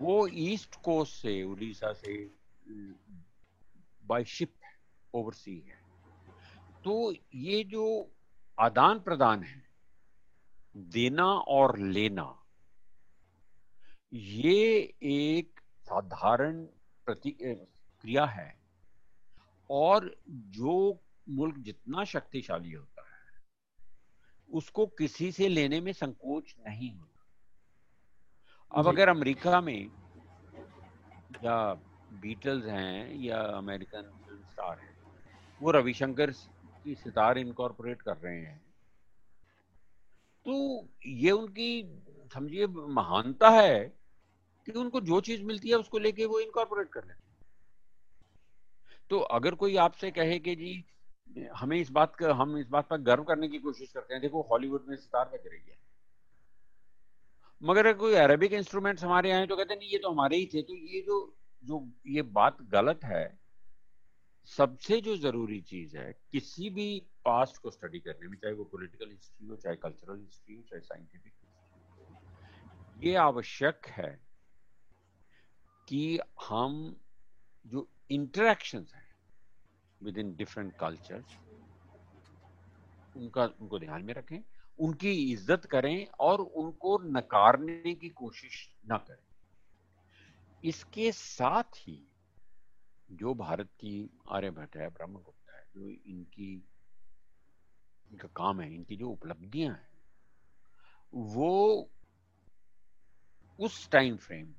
वो 0.00 0.26
ईस्ट 0.28 0.74
कोस्ट 0.84 1.14
से 1.22 1.42
उड़ीसा 1.42 1.92
से 1.92 2.14
बाय 4.06 4.24
शिप 4.24 4.52
ओवरसी 5.14 5.58
है। 5.58 5.79
तो 6.84 7.12
ये 7.34 7.62
जो 7.64 7.84
आदान 8.58 8.98
प्रदान 9.00 9.42
है 9.42 9.62
देना 10.76 11.24
और 11.24 11.78
लेना 11.78 12.24
ये 14.12 14.78
एक 15.02 15.60
साधारण 15.86 16.64
प्रतिक्रिया 17.06 18.24
है। 18.26 18.54
और 19.70 20.14
जो 20.26 20.74
मुल्क 21.28 21.58
जितना 21.58 22.04
शक्तिशाली 22.04 22.72
होता 22.72 23.02
है 23.02 23.18
उसको 24.48 24.86
किसी 24.98 25.30
से 25.32 25.48
लेने 25.48 25.80
में 25.80 25.92
संकोच 25.92 26.54
नहीं 26.68 26.90
होता। 26.92 27.26
अब 28.72 28.88
अगर 28.88 29.08
अमेरिका 29.08 29.60
में 29.60 29.90
या 31.44 31.56
बीटल्स 32.12 32.66
हैं 32.66 33.14
या 33.16 33.40
अमेरिकन 33.58 34.02
फ़िल्म 34.26 34.42
स्टार 34.42 34.78
हैं 34.78 34.94
वो 35.60 35.70
रविशंकर 35.70 36.32
की 36.84 36.94
सितार 36.94 37.38
इनकॉर्पोरेट 37.38 38.02
कर 38.02 38.16
रहे 38.16 38.40
हैं। 38.40 38.58
तो 40.46 40.88
ये 41.06 41.30
उनकी, 41.30 42.00
समझिए, 42.34 42.66
महानता 42.66 43.50
है 43.50 43.80
कि 44.66 44.72
उनको 44.72 45.00
जो 45.00 45.20
चीज़ 45.20 45.42
मिलती 45.42 45.68
है 45.68 45.76
उसको 45.76 45.98
लेके 45.98 46.24
वो 46.24 46.40
इनकॉर्पोरेट 46.40 46.88
कर 46.88 47.04
लेते 47.04 47.18
तो 49.10 49.18
अगर 49.18 49.54
कोई 49.54 49.76
आपसे 49.76 50.10
कहे 50.10 50.38
कि 50.38 50.54
जी, 50.56 50.84
हमें 51.56 51.76
इस 51.76 51.90
बात 51.90 52.14
का, 52.16 52.32
हम 52.34 52.58
इस 52.58 52.68
बात 52.68 52.88
पर 52.88 52.96
गर्व 52.96 53.22
करने 53.22 53.48
की 53.48 53.58
कोशिश 53.58 53.92
करते 53.92 54.14
हैं, 54.14 54.20
देखो, 54.22 54.42
हॉलीवुड 54.42 54.84
में 54.88 54.96
सितार 54.96 55.24
बज 55.24 55.46
रही 55.46 55.60
है। 55.60 55.78
मगर 57.62 57.86
अगर 57.86 57.98
कोई 57.98 58.14
अरेबिक 58.14 58.52
इंस्ट्रूमेंट्स 58.52 59.04
हमारे 59.04 59.30
यहाँ 59.30 59.46
तो 59.46 59.56
कहते 59.56 59.74
नहीं, 59.74 59.88
ये 59.88 59.98
तो 59.98 60.10
हमारे 60.10 60.36
ही 60.36 60.46
थे। 60.46 60.62
तो 60.62 60.74
ये 60.74 61.00
जो 61.00 61.36
जो, 61.64 61.88
ये 62.06 62.22
बात 62.22 62.62
गलत 62.62 63.00
है 63.04 63.39
सबसे 64.48 65.00
जो 65.00 65.16
ज़रूरी 65.16 65.60
चीज़ 65.60 65.96
है, 65.96 66.12
किसी 66.32 66.70
भी 66.70 66.98
पास्ट 67.24 67.56
को 67.62 67.70
स्टडी 67.70 68.00
करने 68.00 68.28
में, 68.28 68.36
चाहे 68.38 68.54
वो 68.54 68.64
पॉलिटिकल 68.64 69.10
हिस्ट्री 69.10 69.46
हो, 69.46 69.56
चाहे 69.56 69.76
कल्चरल 69.76 70.18
हिस्ट्री 70.20 70.54
हो, 70.54 70.62
चाहे 70.62 70.80
साइंटिफिक 70.80 71.32
ये 73.04 73.14
आवश्यक 73.14 73.86
है 73.86 74.20
कि 75.88 76.18
हम 76.48 76.96
जो 77.66 77.88
इंटरेक्शन 78.10 78.86
हैं 78.94 79.08
विद 80.00 80.18
इन 80.18 80.34
डिफरेंट 80.36 80.72
कल्चर्स 80.76 81.36
उनका, 83.16 83.44
उनको 83.44 83.78
ध्यान 83.78 84.04
में 84.04 84.14
रखें, 84.14 84.42
उनकी 84.78 85.12
इज़्ज़त 85.32 85.66
करें 85.66 86.06
और 86.20 86.40
उनको 86.40 86.98
नकारने 86.98 87.94
की 87.94 88.08
कोशिश 88.08 88.68
ना 88.88 88.96
करें। 88.96 89.22
इसके 90.64 91.12
साथ 91.12 91.76
ही 91.76 92.09
जो 93.12 93.34
भारत 93.34 93.66
की 93.66 94.10
आर्यभट्ट 94.28 94.76
है 94.76 94.88
ब्रह्मगुप्त 94.88 95.54
है 95.54 95.64
जो 95.74 95.88
इनकी 95.88 96.68
इनका 98.10 98.28
काम 98.36 98.60
है 98.60 98.74
इनकी 98.74 98.96
जो 98.96 99.10
उपलब्धियाँ 99.10 99.74
हैं 99.74 99.90
वो 101.14 101.90
उस 103.60 103.90
टाइम 103.90 104.16
फ्रेम 104.16 104.46
में 104.46 104.54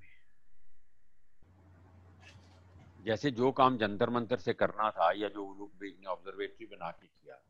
जैसे 3.05 3.31
जो 3.31 3.51
काम 3.51 3.77
जंतर 3.77 4.09
मंतर 4.09 4.37
से 4.37 4.53
करना 4.53 4.91
था 4.91 5.11
या 5.11 5.27
जो 5.27 5.55
लोग 5.59 5.71
ने 5.83 6.05
ऑब्जर्वेटरी 6.05 6.65
बना 6.65 6.91
के 6.91 7.07
किया 7.07 7.43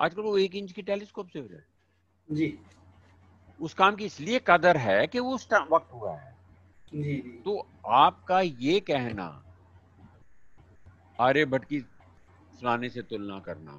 आजकल 0.00 0.22
वो 0.22 0.38
एक 0.38 0.54
इंच 0.54 0.72
की 0.72 0.82
टेलीस्कोप 0.82 1.28
से 1.28 1.38
हो 1.38 1.48
जी। 2.30 2.58
उस 3.60 3.74
काम 3.74 3.96
की 3.96 4.04
इसलिए 4.04 4.40
कदर 4.46 4.76
है 4.76 5.06
कि 5.06 5.18
वो 5.18 5.34
उस 5.34 5.48
वक्त 5.52 5.92
हुआ 5.92 6.16
है। 6.16 6.38
जी 6.94 7.02
जी। 7.02 7.42
तो 7.44 7.68
आपका 7.86 8.40
ये 8.40 8.80
कहना 8.80 9.42
आर्यभट्ट 11.20 11.64
की 11.64 11.80
सुनाने 11.80 12.88
से 12.90 13.02
तुलना 13.02 13.38
करना 13.40 13.76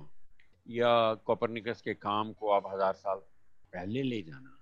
या 0.68 1.14
कॉपरनिकस 1.26 1.82
के 1.82 1.94
काम 1.94 2.32
को 2.34 2.50
आप 2.52 2.64
हज़ार 2.68 2.94
साल 2.94 3.18
पहले 3.74 4.02
ले 4.04 4.22
जाना। 4.22 4.54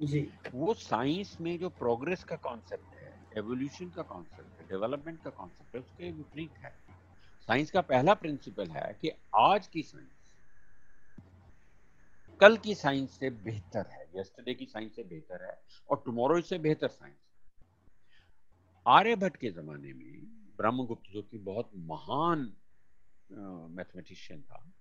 जी। 0.00 0.20
वो 0.54 0.74
साइंस 0.74 1.36
में 1.40 1.58
जो 1.58 1.68
प्रोग्रेस 1.68 2.24
का 2.24 2.36
कॉन्सेप्ट 2.38 2.94
है 2.94 3.12
एवोल्यूशन 3.38 3.90
का 3.90 4.02
कॉन्सेप्ट 4.02 4.60
है 4.60 4.66
डेवलपमेंट 4.68 5.22
का 5.22 5.30
कॉन्सेप्ट 5.30 5.74
है 5.74 5.80
उसके 5.80 6.10
विपरीत 6.10 6.58
है। 6.64 6.72
साइंस 7.48 7.70
का 7.70 7.80
पहला 7.82 8.14
प्रिंसिपल 8.14 8.70
है 8.70 8.92
कि 9.00 9.12
आज 9.36 9.66
की 9.66 9.82
साइंस 9.82 10.18
कल 12.40 12.56
की 12.56 12.74
साइंस 12.74 13.18
से 13.18 13.30
बेहतर 13.44 13.86
है 13.90 14.06
यस्टरडे 14.16 14.54
की 14.54 14.66
साइंस 14.66 14.96
से 14.96 15.02
बेहतर 15.04 15.44
है 15.44 15.58
और 15.90 16.02
टुमारो 16.06 16.38
इससे 16.38 16.58
बेहतर 16.58 16.88
साइंस 16.88 17.16
आर्यभट्ट 18.86 19.36
के 19.36 19.50
जमाने 19.52 19.92
में 19.92 20.39
ब्रह्मगुप्त 20.60 21.10
जो 21.10 21.22
कि 21.22 21.38
बहुत 21.38 21.70
महान 21.76 22.52
मैथमेटिशियन 23.76 24.42
था 24.42 24.72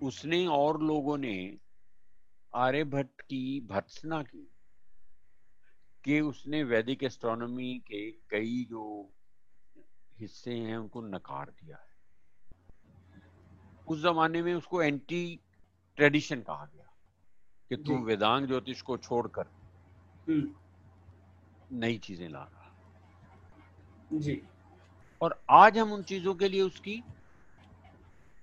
उसने 0.00 0.46
और 0.46 0.82
लोगों 0.82 1.16
ने 1.18 1.36
आर्यभट्ट 2.54 3.20
की 3.20 3.60
भर्सना 3.60 4.22
की 4.22 4.46
कि 6.04 6.20
उसने 6.20 6.62
वैदिक 6.64 7.02
एस्ट्रोनॉमी 7.04 7.78
के 7.86 8.10
कई 8.30 8.64
जो 8.70 8.84
हिस्से 10.18 10.54
हैं 10.54 10.76
उनको 10.76 11.00
नकार 11.00 11.50
दिया 11.50 11.76
है। 11.76 11.96
उस 13.88 14.02
जमाने 14.02 14.42
में 14.42 14.54
उसको 14.54 14.82
एंटी 14.82 15.40
ट्रेडिशन 15.98 16.40
कहा 16.40 16.64
गया 16.74 16.92
कि 17.70 17.76
तू 17.76 17.98
वेदांग 17.98 18.46
ज्योतिष 18.46 18.82
को 18.82 18.96
छोड़कर 18.96 19.46
हम्म। 20.28 21.78
नई 21.78 21.98
चीज़ें 21.98 22.28
ला 22.28 22.42
रहा। 22.44 22.58
जी। 24.12 24.42
और 25.20 25.40
आज 25.50 25.78
हम 25.78 25.92
उन 25.92 26.02
चीज़ों 26.02 26.34
के 26.34 26.48
लिए 26.48 26.60
उसकी 26.62 27.02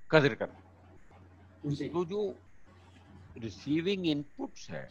कदर 0.09 0.35
करते 0.35 1.87
तो 1.89 2.03
जो 2.05 2.21
रिसीविंग 3.35 4.05
इनपुट्स 4.07 4.69
है 4.69 4.87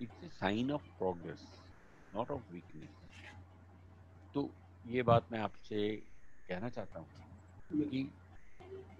it's 0.00 0.24
a 0.24 0.28
sign 0.30 0.70
of 0.72 0.88
progress 0.98 1.46
not 2.12 2.30
of 2.30 2.52
weakness 2.52 2.90
तो 4.34 4.50
ये 4.84 5.02
बात 5.02 5.28
मैं 5.32 5.38
आपसे 5.40 5.88
कहना 6.48 6.68
चाहता 6.68 6.98
हूँ 6.98 7.08
कि 7.70 8.02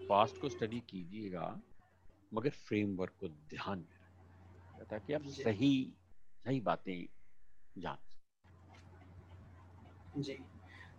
पास्ट 0.08 0.40
को 0.40 0.48
स्टडी 0.48 0.80
कीजिएगा 0.90 1.46
मगर 2.32 2.50
फ्रेमवर्क 2.66 3.14
को 3.20 3.28
ध्यान 3.50 3.78
में 3.80 4.84
ताकि 4.90 5.12
आप 5.12 5.22
सही 5.34 5.72
सही 6.44 6.60
बातें 6.60 7.06
जान 7.76 7.98
जी। 10.22 10.38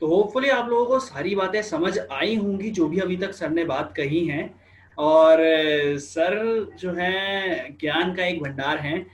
तो 0.02 0.08
होपफुली 0.08 0.50
आप 0.50 0.70
लोगों 0.70 0.86
को 0.86 1.00
सारी 1.00 1.36
बातें 1.36 1.62
समझ 1.62 2.00
आई 2.12 2.36
होंगी, 2.36 2.70
जो 2.70 2.88
भी 2.88 3.00
अभी 3.00 3.18
तक 3.18 3.32
सर 3.32 3.50
ने 3.50 3.64
बात 3.64 3.94
कही 3.98 4.26
हैं। 4.28 4.62
और 4.98 5.38
सर 6.00 6.36
जो 6.80 6.92
है, 6.92 7.70
ज्ञान 7.72 8.14
का 8.14 8.26
एक 8.26 8.42
भंडार 8.44 8.78
है। 8.78 9.06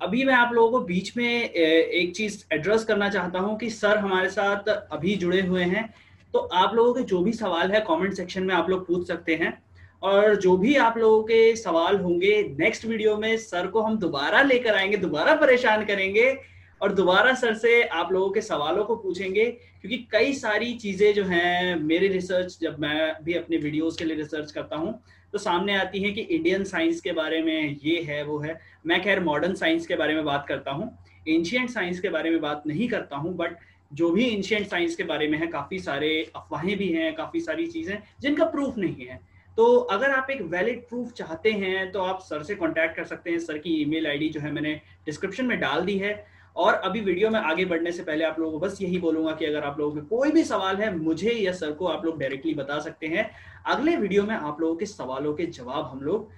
अभी 0.00 0.24
मैं 0.24 0.34
आप 0.34 0.52
लोगों 0.52 0.70
को 0.70 0.80
बीच 0.80 1.16
में 1.16 1.50
एक 1.50 2.14
चीज़ 2.16 2.44
एड्रेस 2.52 2.84
करना 2.84 3.08
चाहता 3.08 3.38
हूँ 3.38 3.58
कि 3.58 3.70
सर 3.70 3.98
हमारे 3.98 4.28
साथ 4.28 4.68
अभी 4.68 5.16
जुड़े 5.16 5.40
हुए 5.40 5.62
हैं। 5.62 5.94
तो 6.32 6.38
आप 6.38 6.74
लोगों 6.74 6.94
के 6.94 7.02
जो 7.02 7.22
भी 7.22 7.32
सवाल 7.32 7.70
है 7.70 7.80
कमेंट 7.80 8.14
सेक्शन 8.14 8.42
में 8.42 8.54
आप 8.54 8.70
लोग 8.70 8.86
पूछ 8.86 9.06
सकते 9.08 9.34
हैं। 9.34 9.62
और 10.02 10.34
जो 10.36 10.56
भी 10.56 10.76
आप 10.76 10.98
लोगों 10.98 11.22
के 11.22 11.56
सवाल 11.56 11.96
होंगे 11.96 12.56
नेक्स्ट 12.58 12.84
वीडियो 12.84 13.16
में 13.16 13.36
सर 13.36 13.66
को 13.66 13.80
हम 13.80 13.98
दोबारा 13.98 14.42
लेकर 14.42 14.74
आएँगे, 14.74 14.96
दोबारा 14.96 15.34
परेशान 15.34 15.84
करेंगे। 15.84 16.57
और 16.80 16.92
दोबारा 16.92 17.32
सर 17.34 17.54
से 17.56 17.82
आप 17.82 18.12
लोगों 18.12 18.30
के 18.30 18.40
सवालों 18.42 18.84
को 18.84 18.96
पूछेंगे, 18.96 19.44
क्योंकि 19.80 19.96
कई 20.12 20.32
सारी 20.34 20.72
चीज़ें 20.76 21.12
जो 21.14 21.24
हैं 21.24 21.76
मेरी 21.76 22.08
रिसर्च 22.08 22.58
जब 22.62 22.78
मैं 22.80 23.14
भी 23.24 23.34
अपने 23.34 23.56
वीडियोस 23.58 23.96
के 23.96 24.04
लिए 24.04 24.16
रिसर्च 24.16 24.52
करता 24.52 24.76
हूँ 24.76 24.98
तो 25.32 25.38
सामने 25.38 25.74
आती 25.76 26.02
है 26.02 26.10
कि 26.10 26.20
इंडियन 26.20 26.64
साइंस 26.64 27.00
के 27.00 27.12
बारे 27.12 27.40
में 27.42 27.76
ये 27.82 28.00
है, 28.02 28.22
वो 28.24 28.38
है। 28.38 28.58
मैं 28.86 29.02
खैर 29.02 29.20
मॉडर्न 29.20 29.54
साइंस 29.54 29.86
के 29.86 29.96
बारे 29.96 30.14
में 30.14 30.24
बात 30.24 30.46
करता 30.48 30.70
हूँ 30.70 30.90
एंशियंट 31.28 31.70
साइंस 31.70 32.00
के 32.00 32.08
बारे 32.08 32.30
में 32.30 32.40
बात 32.40 32.62
नहीं 32.66 32.88
करता 32.88 33.16
हूँ 33.16 33.34
बट 33.36 33.56
जो 33.92 34.10
भी 34.10 34.24
एंशियंट 34.26 34.66
साइंस 34.66 34.96
के 34.96 35.04
बारे 35.04 35.28
में 35.28 35.38
है, 35.38 35.46
काफ़ी 35.46 35.78
सारे 35.80 36.10
अफवाहें 36.36 36.76
भी 36.78 36.88
हैं, 36.88 37.14
काफ़ी 37.14 37.40
सारी 37.40 37.66
चीज़ें, 37.66 37.98
जिनका 38.20 38.44
प्रूफ 38.46 38.78
नहीं 38.78 39.06
है। 39.06 39.20
तो 39.58 39.74
अगर 39.92 40.10
आप 40.10 40.30
एक 40.30 40.42
वैलिड 40.50 40.82
प्रूफ 40.88 41.12
चाहते 41.12 41.52
हैं 41.52 41.90
तो 41.92 42.00
आप 42.02 42.20
सर 42.22 42.42
से 42.42 42.54
कांटेक्ट 42.54 42.96
कर 42.96 43.04
सकते 43.04 43.30
हैं। 43.30 43.38
सर 43.40 43.58
की 43.58 43.70
ईमेल 43.82 44.06
आईडी 44.06 44.28
जो 44.28 44.40
है 44.40 44.52
मैंने 44.52 44.74
डिस्क्रिप्शन 45.06 45.46
में 45.46 45.58
डाल 45.60 45.84
दी 45.84 45.96
है। 45.98 46.12
और 46.58 46.74
अभी 46.74 47.00
वीडियो 47.00 47.30
में 47.30 47.40
आगे 47.40 47.64
बढ़ने 47.64 47.92
से 47.92 48.02
पहले 48.02 48.24
आप 48.24 48.38
लोगों 48.38 48.60
को 48.60 48.66
बस 48.66 48.78
यही 48.82 48.98
बोलूँगा 48.98 49.32
कि 49.32 49.44
अगर 49.44 49.64
आप 49.64 49.78
लोगों 49.78 49.94
के 49.94 50.08
कोई 50.08 50.30
भी 50.30 50.44
सवाल 50.44 50.76
है, 50.76 50.96
मुझे 50.96 51.32
या 51.32 51.52
सर 51.52 51.72
को 51.72 51.86
आप 51.86 52.04
लोग 52.04 52.18
डायरेक्टली 52.18 52.54
बता 52.54 52.78
सकते 52.78 53.06
हैं। 53.06 53.30
अगले 53.66 53.96
वीडियो 53.96 54.22
में 54.22 54.34
आप 54.34 54.60
लोगों 54.60 54.76
के 54.76 54.86
सवालों 54.86 55.34
के 55.34 55.46
जवाब 55.46 55.84
हम 55.84 56.00
लोग 56.00 56.30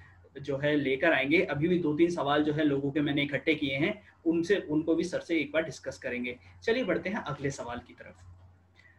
जो 0.43 0.57
है 0.57 0.77
लेकर 0.77 1.13
आएँगे। 1.13 1.43
अभी 1.43 1.69
भी 1.69 1.79
दो 1.79 1.95
तीन 1.95 2.11
सवाल 2.11 2.45
जो 2.45 2.53
है 2.53 2.65
लोगों 2.65 2.91
के 2.91 3.01
मैंने 3.01 3.23
इकट्ठे 3.23 3.55
किए 3.55 3.75
हैं, 3.75 4.03
उनसे, 4.27 4.57
उनको 4.57 4.95
भी 4.95 5.05
सर 5.05 5.21
से 5.21 5.39
एक 5.39 5.53
बार 5.53 5.63
डिस्कस 5.63 5.99
करेंगे। 5.99 6.39
चलिए 6.63 6.85
बढ़ते 6.85 7.11
हैं 7.11 7.17
अगले 7.17 7.51
सवाल 7.51 7.79
की 7.79 7.95
तरफ़। 7.95 8.30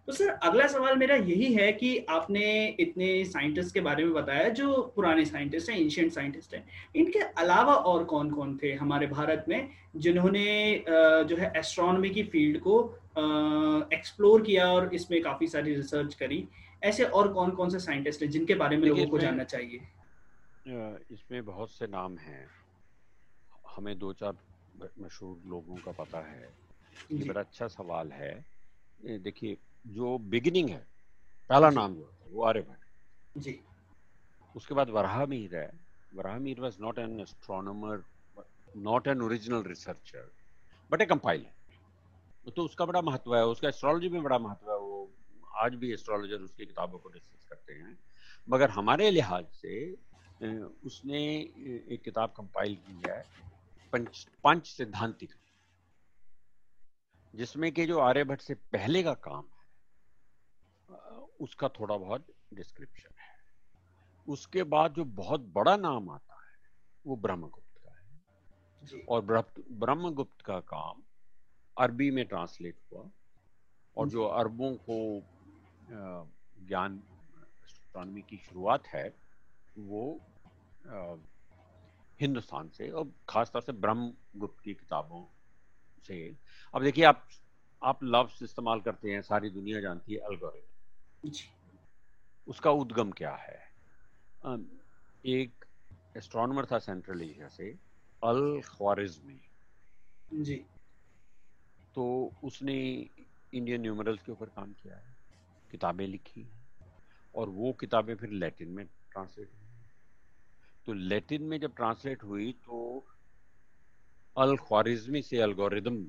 तो 0.08 0.14
सर 0.14 0.30
अगला 0.44 0.68
सवाल 0.68 0.96
मेरा 0.98 1.16
यही 1.16 1.54
है 1.54 1.72
कि 1.74 1.98
आपने 2.10 2.44
इतने 2.80 3.24
साइंटिस्ट 3.26 3.74
के 3.74 3.82
बारे 3.82 4.04
में 4.06 4.14
बताया 4.14 4.50
जो 4.50 4.82
पुराने 4.96 5.26
साइंटिस्ट 5.26 5.70
हैं 5.70 5.78
एंशियंट 5.80 6.12
साइंटिस्ट 6.12 6.54
हैं 6.56 6.64
इनके 6.96 7.20
अलावा 7.20 7.74
और 7.74 8.04
कौन 8.04 8.32
कौन 8.32 8.58
थे 8.64 8.74
हमारे 8.74 9.08
भारत 9.08 9.46
में 9.50 9.70
जिन्होंने 9.96 10.84
जो 11.30 11.38
है 11.38 11.52
एस्ट्रोनॉमी 11.58 12.10
की 12.10 12.24
फ़ील्ड 12.24 12.60
को 12.60 12.80
एक्सप्लोर 13.94 14.42
किया 14.42 14.68
और 14.74 14.94
इसमें 14.96 15.22
काफ़ी 15.22 15.48
सारी 15.48 15.76
रिसर्च 15.76 16.14
करी? 16.14 16.48
ऐसे 16.84 17.04
और 17.06 17.34
कौन 17.34 17.52
कौन 17.52 17.70
से 17.70 17.80
साइंटिस्ट 17.80 18.22
हैं 18.24 18.30
जिनके 18.30 18.56
बारे 18.56 18.78
में 18.78 18.88
लोगों 18.88 19.08
को 19.08 19.20
जानना 19.20 19.44
चाहिए? 19.44 19.82
इसमें 21.12 21.44
बहुत 21.46 21.72
से 21.72 21.88
नाम 21.88 22.18
हैं। 22.18 22.46
हमें 23.76 23.98
दो 24.00 24.14
चार 24.14 24.38
मशहूर 25.00 25.42
लोगों 25.46 25.76
का 25.76 25.92
पता 26.04 26.20
है। 26.30 26.50
ये 27.12 27.28
बड़ा 27.28 27.42
अच्छा 27.42 27.68
सवाल 27.68 28.12
है। 28.12 28.34
देखिए 29.20 29.58
जो 29.86 30.18
बिगिनिंग 30.32 30.70
है 30.70 30.86
पहला 31.50 31.70
नाम 31.70 31.96
जो 31.96 32.04
है 32.04 32.34
वो 32.34 32.44
आर्यभट्ट 32.44 33.42
जी। 33.42 33.60
उसके 34.56 34.74
बाद 34.74 34.90
वराहमीर 34.90 35.56
है। 35.56 35.72
Varahamihira 36.14 36.60
was 36.60 36.78
not 36.82 37.00
an 37.00 37.20
astronomer 37.20 38.04
not 38.80 39.08
an 39.08 39.22
original 39.22 39.64
researcher 39.64 40.32
but 40.92 41.02
a 41.02 41.06
compiler 41.06 42.52
तो 42.52 42.64
उसका 42.64 42.86
बड़ा 42.86 43.02
महत्व 43.02 43.36
है 43.36 43.46
उसका 43.48 43.68
एस्ट्रोलॉजी 43.68 44.10
में 44.10 44.22
बड़ा 44.24 44.38
महत्व 44.40 44.72
है 44.72 44.78
वो 44.78 45.10
आज 45.58 45.76
भी 45.76 45.92
एस्ट्रोलॉजर 45.94 46.42
उसकी 46.42 46.66
किताबों 46.66 47.00
को 47.00 47.10
डिस्कस 47.10 47.46
करते 47.50 47.74
हैं। 47.74 47.98
मगर 48.48 48.70
हमारे 48.70 49.10
लिहाज 49.12 49.46
से 49.56 49.92
उसने 50.86 51.20
एक 51.94 52.02
किताब 52.06 52.34
कंपाइल 52.38 52.76
की 52.78 53.02
है 53.08 53.22
पंच 53.94 54.28
पंच 54.44 54.68
सिद्धांतिक। 54.68 55.34
जिसमें 57.34 57.72
कि 57.72 57.86
जो 57.86 58.00
आर्यभट्ट 58.00 58.42
से 58.42 58.54
पहले 58.74 59.04
का 59.04 59.14
काम 59.26 59.44
है 59.44 59.61
उसका 61.42 61.68
थोड़ा 61.70 61.98
बहुत 61.98 62.26
डिस्क्रिप्शन 62.54 63.20
है। 63.20 63.30
उसके 64.28 64.64
बाद 64.66 64.94
जो 64.94 65.06
बहुत 65.18 65.42
बड़ा 65.54 65.76
नाम 65.78 66.10
आता 66.10 66.36
है 66.36 66.58
वो 67.06 67.16
ब्रह्मगुप्त 67.18 67.78
का 67.78 67.92
है। 67.92 69.02
और 69.10 69.22
ब्रह्मगुप्त 69.26 70.42
का 70.42 70.60
काम 70.68 71.02
अरबी 71.78 72.10
में 72.12 72.26
ट्रांसलेट 72.26 72.78
हुआ 72.92 73.10
और 73.98 74.10
जो 74.10 74.26
अरबों 74.26 74.74
को 74.90 74.98
ज्ञान 76.68 77.02
एस्ट्रोनॉमी 77.64 78.22
की 78.22 78.38
शुरुआत 78.40 78.88
है 78.88 79.08
वो 79.76 80.04
हिंदुस्तान 82.20 82.70
से 82.70 82.90
और 82.90 83.12
खासतौर 83.30 83.62
से 83.62 83.72
ब्रह्मगुप्त 83.74 84.60
की 84.64 84.74
किताबों 84.74 85.24
से। 86.10 86.18
अब 86.74 86.84
देखिए 86.84 87.06
आप 87.06 87.28
आप 87.82 88.00
लफ्ज 88.04 88.44
इस्तेमाल 88.44 88.82
करते 88.82 89.12
हैं 89.12 89.22
सारी 89.24 89.50
दुनिया 89.50 89.82
जानती 89.82 90.14
है 90.14 90.20
अल्गोरिथम 90.22 90.71
उसका 92.48 92.72
उद्गम 92.72 93.12
क्या 93.12 93.36
है? 93.36 93.60
एक 95.24 95.66
एस्ट्रोनॉमर 96.18 96.66
था 96.66 96.80
सेंट्रल 96.80 97.22
एशिया 97.22 97.48
से 97.48 97.78
अल 98.24 98.62
ख्वारिज्मी। 98.66 99.40
जी। 100.32 100.66
तो 101.96 102.34
उसने 102.44 102.76
इंडियन 103.54 103.82
न्यूमरल्स 103.82 104.22
के 104.24 104.32
ऊपर 104.32 104.46
काम 104.46 104.74
किया 104.74 104.96
है 104.96 105.16
किताबें 105.72 106.08
लिखी 106.08 106.42
हैं 106.42 106.66
और 107.36 107.50
वो 107.50 107.74
किताबें 107.74 108.16
फिर 108.16 108.30
लैटिन 108.30 108.70
में 108.70 108.86
ट्रांसलेट 108.86 109.48
हुई 109.48 109.68
तो 110.86 110.94
लैटिन 110.94 111.44
में 111.44 111.60
जब 111.60 111.76
ट्रांसलेट 111.76 112.24
हुई 112.24 112.52
तो 112.52 113.06
अल 114.38 114.58
ख्वारिज्मी 114.58 115.22
से 115.22 115.42
अलगोरिदम 115.42 116.06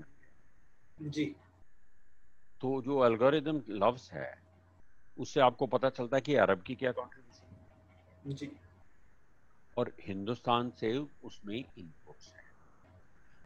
जी। 1.00 1.24
तो 2.60 2.82
जो 2.82 2.98
अलगोरिदम 2.98 3.62
लफ्ज 3.68 4.10
है 4.12 4.41
उससे 5.18 5.40
आपको 5.40 5.66
पता 5.66 5.90
चलता 5.90 6.16
है 6.16 6.20
कि 6.20 6.34
अरब 6.34 6.62
की 6.62 6.74
क्या 6.74 6.92
कॉन्ट्रीब्यूशन 6.92 8.34
जी। 8.34 8.50
और 9.76 9.92
हिंदुस्तान 10.00 10.70
से 10.70 10.96
उसमें 11.22 11.56
इनपुट्स 11.56 12.32
है। 12.34 12.44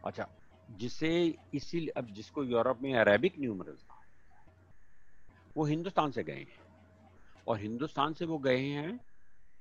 अच्छा 0.05 0.27
जिसे 0.71 1.11
इसी 1.53 1.87
अब 1.87 2.05
जिसको 2.05 2.43
यूरोप 2.43 2.81
में 2.81 2.93
अरेबिक 2.95 3.39
न्यूमरल्स 3.39 3.83
कहा 3.83 4.01
वो 5.57 5.65
हिंदुस्तान 5.65 6.11
से 6.11 6.23
गए 6.23 6.33
हैं। 6.33 6.65
और 7.47 7.59
हिंदुस्तान 7.59 8.13
से 8.13 8.25
वो 8.25 8.37
गए 8.37 8.59
हैं 8.59 8.99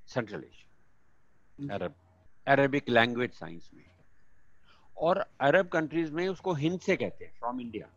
Central 0.09 0.45
Asia 0.45 1.75
Arab 1.75 1.95
Arabic 2.47 2.89
language 2.89 3.33
science 3.33 3.71
में। 3.75 3.85
और 4.97 5.19
अरब 5.41 5.69
कंट्रीज़ 5.69 6.13
में 6.13 6.29
उसको 6.29 6.53
हिंद 6.55 6.81
से 6.81 6.97
कहते 6.97 7.25
हैं 7.25 7.33
फ्रॉम 7.33 7.61
इंडिया 7.61 7.89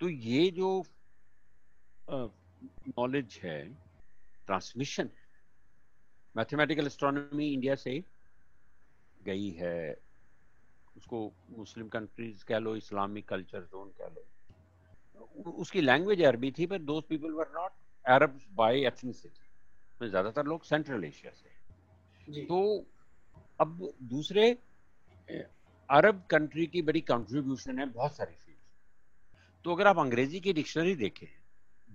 तो 0.00 0.08
ये 0.08 0.50
जो 0.50 0.82
नॉलेज 2.08 3.38
है 3.42 3.58
ट्रांसमिशन 4.48 5.10
मैथमेटिकल 6.34 6.86
एस्ट्रोनॉमी 6.86 7.52
इंडिया 7.52 7.74
से 7.74 8.02
गई 9.20 9.50
है। 9.50 9.96
उसको 10.96 11.20
मुस्लिम 11.58 11.88
कंट्रीज़ 11.88 12.44
कह 12.44 12.58
लो 12.58 12.74
इस्लामिक 12.76 13.28
कल्चर 13.28 13.60
जोन 13.62 13.90
कह 14.00 14.08
लो। 14.08 15.52
उसकी 15.60 15.80
लैंग्वेज 15.80 16.22
अरबी 16.24 16.50
थी 16.58 16.66
पर 16.66 16.78
those 16.80 17.02
people 17.08 17.32
were 17.32 17.50
not 17.54 17.72
Arab 18.04 18.40
by 18.52 18.84
ethnicity 18.86 20.08
ज़्यादातर 20.08 20.46
लोग 20.46 20.64
सेंट्रल 20.64 21.04
एशिया 21.04 21.32
से 21.32 22.44
तो 22.46 22.58
अब 23.60 23.92
दूसरे 24.10 24.50
अरब 25.88 26.22
कंट्री 26.30 26.66
की 26.66 26.82
बड़ी 26.82 27.00
कंट्रीब्यूशन 27.00 27.78
है 27.78 27.86
बहुत 27.86 28.16
सारी 28.16 28.34
फ़ील्ड 28.34 28.58
तो 29.64 29.74
अगर 29.74 29.86
आप 29.86 29.98
अंग्रेज़ी 29.98 30.40
की 30.40 30.52
डिक्शनरी 30.52 30.94
देखें 30.96 31.26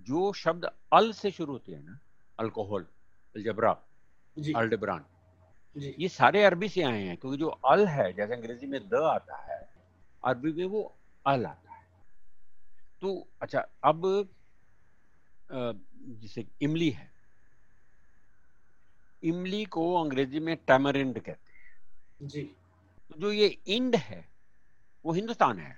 जो 0.08 0.32
शब्द 0.32 0.64
अल 0.92 1.12
से 1.12 1.30
शुरू 1.30 1.52
होते 1.52 1.72
हैं 1.72 1.82
ना 1.84 1.98
अल्कोहल 2.38 2.86
अलजबरा 3.34 3.72
अल्डब्रान 4.56 5.04
ये 5.76 6.08
सारे 6.08 6.42
अरबी 6.44 6.68
से 6.68 6.82
आए 6.82 7.02
हैं 7.02 7.16
क्योंकि 7.16 7.38
जो 7.38 7.48
अल 7.48 7.86
है 7.86 8.12
जैसे 8.12 8.34
अंग्रेज़ी 8.34 8.66
में 8.66 8.80
द 8.88 8.94
आता 8.94 9.36
है 9.44 9.58
अरबी 10.22 10.52
में 10.52 10.64
वो 10.64 10.82
अल 11.26 11.46
आता 11.46 11.74
है। 11.74 11.86
तो 13.02 13.28
अच्छा 13.42 13.66
अब 13.84 14.28
जैसे 15.50 16.46
इमली 16.62 16.90
है। 16.90 17.10
इमली 19.22 19.64
को 19.64 19.94
अंग्रेज़ी 19.94 20.40
में 20.40 20.56
टैमरिंड 20.56 21.18
कहते 21.18 21.52
हैं। 21.52 22.28
जी। 22.28 22.42
तो 23.10 23.20
जो 23.20 23.32
ये 23.32 23.46
इंड 23.68 23.96
है 23.96 24.24
वो 25.04 25.12
हिंदुस्तान 25.12 25.58
है। 25.58 25.76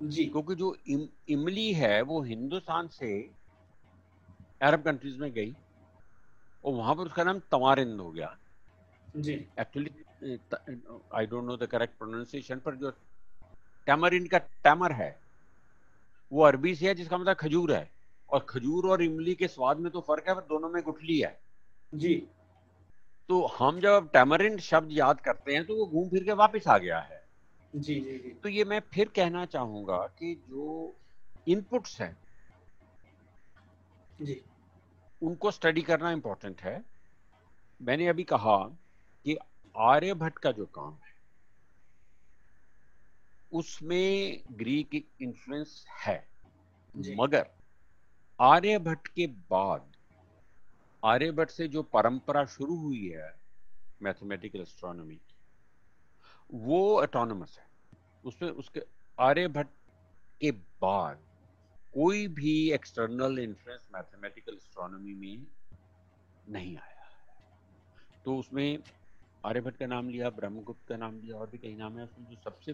जी। 0.00 0.24
क्योंकि 0.24 0.54
जो 0.54 0.74
इम, 0.88 1.08
इमली 1.28 1.72
है 1.72 2.00
वो 2.02 2.22
हिंदुस्तान 2.22 2.88
से 2.88 3.12
अरब 4.62 4.82
कंट्रीज़ 4.82 5.18
में 5.18 5.30
गई 5.32 5.54
और 6.64 6.74
वहाँ 6.74 6.94
पर 6.94 7.02
उसका 7.02 7.24
नाम 7.24 7.38
तमारिंद 7.52 8.00
हो 8.00 8.10
गया। 8.10 8.36
जी। 9.16 9.32
Actually 9.60 9.90
I 11.14 11.26
don't 11.26 11.44
know 11.44 11.56
the 11.56 11.66
correct 11.66 11.98
pronunciation 11.98 12.58
पर 12.58 12.76
जो 12.76 12.90
टैमरिन 13.86 14.26
का 14.26 14.38
टैमर 14.38 14.92
है 14.92 15.18
वो 16.32 16.42
अरबी 16.44 16.74
से 16.74 16.86
है 16.88 16.94
जिसका 16.94 17.18
मतलब 17.18 17.36
खजूर 17.36 17.72
है। 17.72 17.90
और 18.30 18.46
खजूर 18.48 18.88
और 18.90 19.02
इमली 19.02 19.34
के 19.34 19.48
स्वाद 19.48 19.78
में 19.78 19.90
तो 19.92 20.00
फ़र्क 20.00 20.28
है 20.28 20.34
पर 20.34 20.40
दोनों 20.40 20.68
में 20.68 20.82
गुठली 20.82 21.18
है। 21.18 21.38
जी। 21.92 22.14
तो 23.28 23.44
हम 23.48 23.80
जब 23.80 24.08
टैमरिन 24.12 24.56
शब्द 24.58 24.92
याद 24.92 25.20
करते 25.20 25.54
हैं 25.54 25.64
तो 25.66 25.76
वो 25.76 25.86
घूम 25.86 26.08
फिर 26.08 26.24
के 26.24 26.32
वापस 26.34 26.68
आ 26.68 26.76
गया 26.78 26.98
है। 27.00 27.20
जी 27.74 27.94
जी 27.94 28.18
जी। 28.18 28.30
तो 28.42 28.48
ये 28.48 28.64
मैं 28.64 28.80
फिर 28.92 29.08
कहना 29.16 29.44
चाहूँगा 29.46 29.98
कि 30.18 30.34
जो 30.48 30.96
इनपुट्स 31.46 32.00
हैं 32.00 32.16
जी। 34.20 34.40
उनको 35.22 35.50
स्टडी 35.50 35.82
करना 35.82 36.10
इंपॉर्टेंट 36.10 36.60
है। 36.60 36.82
मैंने 37.80 38.06
अभी 38.08 38.24
कहा 38.24 38.56
कि 39.26 39.36
आर्यभट्ट 39.74 40.38
का 40.38 40.52
जो 40.52 40.66
काम 40.66 40.92
है 40.94 41.10
उसमें 43.52 44.42
ग्रीक 44.52 44.94
इन्फ्लुएंस 45.22 45.84
है। 46.00 46.16
मगर 47.18 47.46
आर्यभट्ट 48.40 49.08
के 49.08 49.26
बाद 49.26 49.90
आर्यभट्ट 51.02 51.50
से 51.50 51.68
जो 51.68 51.82
परंपरा 51.82 52.44
शुरू 52.46 52.76
हुई 52.76 53.06
है 53.08 53.34
मैथमेटिकल 54.02 54.60
एस्ट्रोनॉमी 54.60 55.14
की 55.14 55.34
वो 56.50 57.00
ऑटोनमस 57.02 57.56
है। 57.58 57.66
उसमें 58.24 58.50
उसके 58.50 58.82
आर्यभट्ट 59.18 59.70
के 60.40 60.50
बाद 60.50 61.24
कोई 61.94 62.26
भी 62.28 62.72
एक्सटर्नल 62.72 63.38
इन्फ्लुएंस 63.38 63.88
मैथमेटिकल 63.94 64.54
एस्ट्रोनॉमी 64.54 65.14
में 65.14 65.46
नहीं 66.46 66.76
आया। 66.76 67.08
तो 68.24 68.36
उसमें 68.38 68.78
आर्यभट्ट 69.44 69.76
का 69.76 69.86
नाम 69.86 70.08
लिया, 70.08 70.30
ब्रह्मगुप्त 70.30 70.86
का 70.88 70.96
नाम 70.96 71.18
लिया, 71.20 71.36
और 71.36 71.50
भी 71.50 71.58
कई 71.58 71.74
नाम 71.76 71.98
है, 71.98 72.04
उसमें 72.04 72.26
जो 72.26 72.36
सबसे 72.44 72.72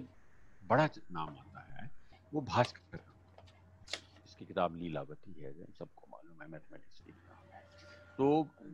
बड़ा 0.62 0.88
नाम 1.12 1.28
आता 1.28 1.60
है, 1.74 1.90
वो 2.32 2.40
भास्कर 2.40 3.00
इसकी 4.24 4.46
किताब 4.46 4.76
लीलावती 4.76 5.32
है 5.32 5.52
सबको 5.78 6.06
मालूम 6.10 6.42
है 6.42 6.48
मैथमेटिक्स 6.48 7.00
की 7.00 7.12
किताब 7.12 7.54
है। 7.54 7.62
तो 8.18 8.26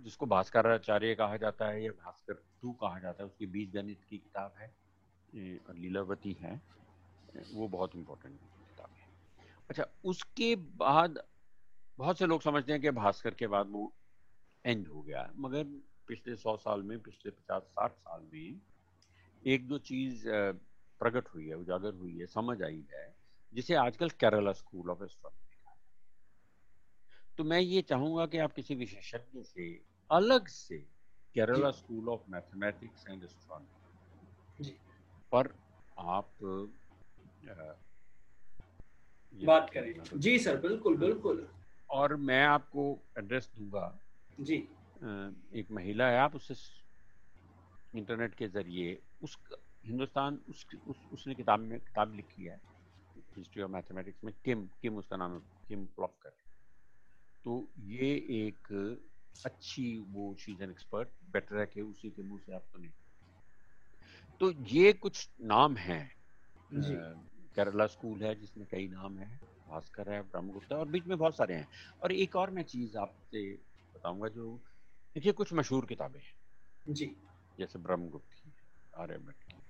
जिसको 0.05 0.27
भास्कराचार्य 0.27 1.15
कहा 1.15 1.37
जाता 1.37 1.69
है, 1.69 1.83
या 1.85 1.91
भास्कर 2.05 2.35
टू 2.63 2.73
कहा 2.73 2.99
जाता 2.99 3.23
है, 3.23 3.27
उसकी 3.27 3.47
बीज 3.47 3.75
गणित 3.75 4.05
की 4.11 4.19
किताब 4.19 4.55
है 4.59 4.69
और 5.59 5.75
लीलावती 5.77 6.33
है, 6.41 6.61
वो 7.53 7.69
बहुत 7.69 7.97
इंपॉर्टेंट 7.97 8.35
किताब 8.35 8.49
है। 8.49 8.54
अच्छा 9.71 9.87
उसके 10.05 10.55
बाद 10.57 11.23
बहुत 11.99 12.19
से 12.19 12.27
लोग 12.27 12.43
समझते 12.43 12.73
हैं 12.73 12.81
कि 12.83 12.91
भास्कर 12.91 13.35
के 13.35 13.47
बाद 13.47 13.69
वो 13.71 13.93
एंड 14.65 14.89
हो 14.89 15.03
गया। 15.03 15.31
मगर 15.37 15.65
पिछले 16.09 16.37
सौ 16.37 16.57
साल 16.57 16.83
में 16.83 16.99
पिछले 17.03 17.31
पचास 17.31 17.63
साठ 17.63 17.93
साल 17.93 18.27
में 18.33 18.61
एक 19.43 19.67
दो 19.69 19.79
चीज़ 19.79 20.25
प्रकट 21.01 21.29
हुई 21.35 21.49
है 21.49 21.55
उजागर 21.55 21.95
हुई 21.95 22.19
है 22.19 22.27
समझ 22.27 22.63
आई 22.63 22.85
है 22.95 23.07
जिसे 23.53 23.75
आजकल 23.75 24.11
केरला 24.11 24.53
स्कूल 24.53 24.91
ऑफ़ 24.91 25.03
एस्ट्रोनॉमी 25.05 25.41
तो 27.39 27.45
मैं 27.45 27.61
ये 27.61 27.83
चाहूँगा 27.83 28.27
कि 28.27 28.39
आप 28.39 28.53
किसी 28.53 28.75
विशेषज्ञ 28.75 29.43
से 29.43 29.69
अलग 30.11 30.49
से 30.49 30.79
Kerala 31.35 31.71
school 31.71 32.09
of 32.09 32.21
mathematics 32.29 33.05
and 33.09 33.25
astronomy 33.25 34.71
पर 35.33 35.55
आप 35.99 36.31
बात 39.35 39.71
करें। 39.71 40.21
जी 40.21 40.39
सर 40.39 40.57
बिल्कुल 40.61 40.97
बिल्कुल। 40.97 41.47
और 41.91 42.17
मैं 42.17 42.45
आपको 42.45 42.99
एड्रेस 43.19 43.51
दूँगा। 43.59 43.87
जी। 44.41 44.57
एक 45.55 45.67
महिला 45.71 46.09
है 46.09 46.19
आप 46.19 46.35
उससे 46.35 46.55
इंटरनेट 47.99 48.35
के 48.35 48.49
ज़रिए 48.49 48.99
उस 49.23 49.37
हिंदुस्तान 49.87 50.41
उस, 50.49 50.67
उस 50.89 50.97
उसने 51.13 51.35
किताब 51.35 51.61
में 51.61 51.79
किताब 51.81 52.15
लिखी 52.15 52.45
है 52.45 52.61
हिस्ट्री 53.37 53.63
ऑफ़ 53.63 53.71
मैथमेटिक्स 53.71 54.25
में 54.25 54.33
किम 54.45 54.67
किम 54.83 54.97
उसका 54.97 55.17
नाम 55.17 55.35
है 55.35 55.41
किम 55.69 55.85
प्लॉकर 55.87 56.33
तो 57.45 57.69
ये 57.79 58.15
एक 58.47 58.69
अच्छी 59.47 59.99
वो 60.09 60.35
शी 60.39 60.57
एन 60.63 60.71
एक्सपर्ट 60.71 61.09
बेटर 61.33 61.59
है 61.59 61.67
कि 61.67 61.81
उसी 61.81 62.11
के 62.11 62.23
मुँह 62.23 62.41
से 62.41 62.55
आप 62.55 62.65
सुने। 62.65 62.89
तो 64.41 64.51
ये 64.51 64.93
कुछ 64.93 65.29
नाम 65.41 65.77
हैं 65.77 66.11
केरला 67.55 67.87
स्कूल 67.87 68.23
है 68.23 68.35
जिसमें 68.35 68.67
कई 68.71 68.89
नाम 68.89 69.19
है 69.19 69.41
भास्कर 69.69 70.13
है 70.13 70.23
ब्रह्मगुप्त 70.23 70.73
है 70.73 70.79
और 70.79 70.89
बीच 70.89 71.07
में 71.07 71.19
बहुत 71.19 71.37
सारे 71.37 71.55
हैं। 71.55 71.69
और 72.03 72.13
एक 72.13 72.37
और 72.37 72.51
मैं 72.51 72.63
चीज़ 72.63 72.97
आपसे 72.97 73.55
बताऊँगा 73.95 74.29
जो 74.29 74.57
देखिए 75.15 75.33
कुछ 75.33 75.53
मशहूर 75.53 75.87
किताबें 75.87 76.21
हैं। 76.21 76.95
जी। 76.95 77.17
जैसे 77.59 77.79
ब्रह्मगुप्त 77.79 78.33
की 78.33 78.53
आर्यभट्ट 78.97 79.43
की। 79.43 79.63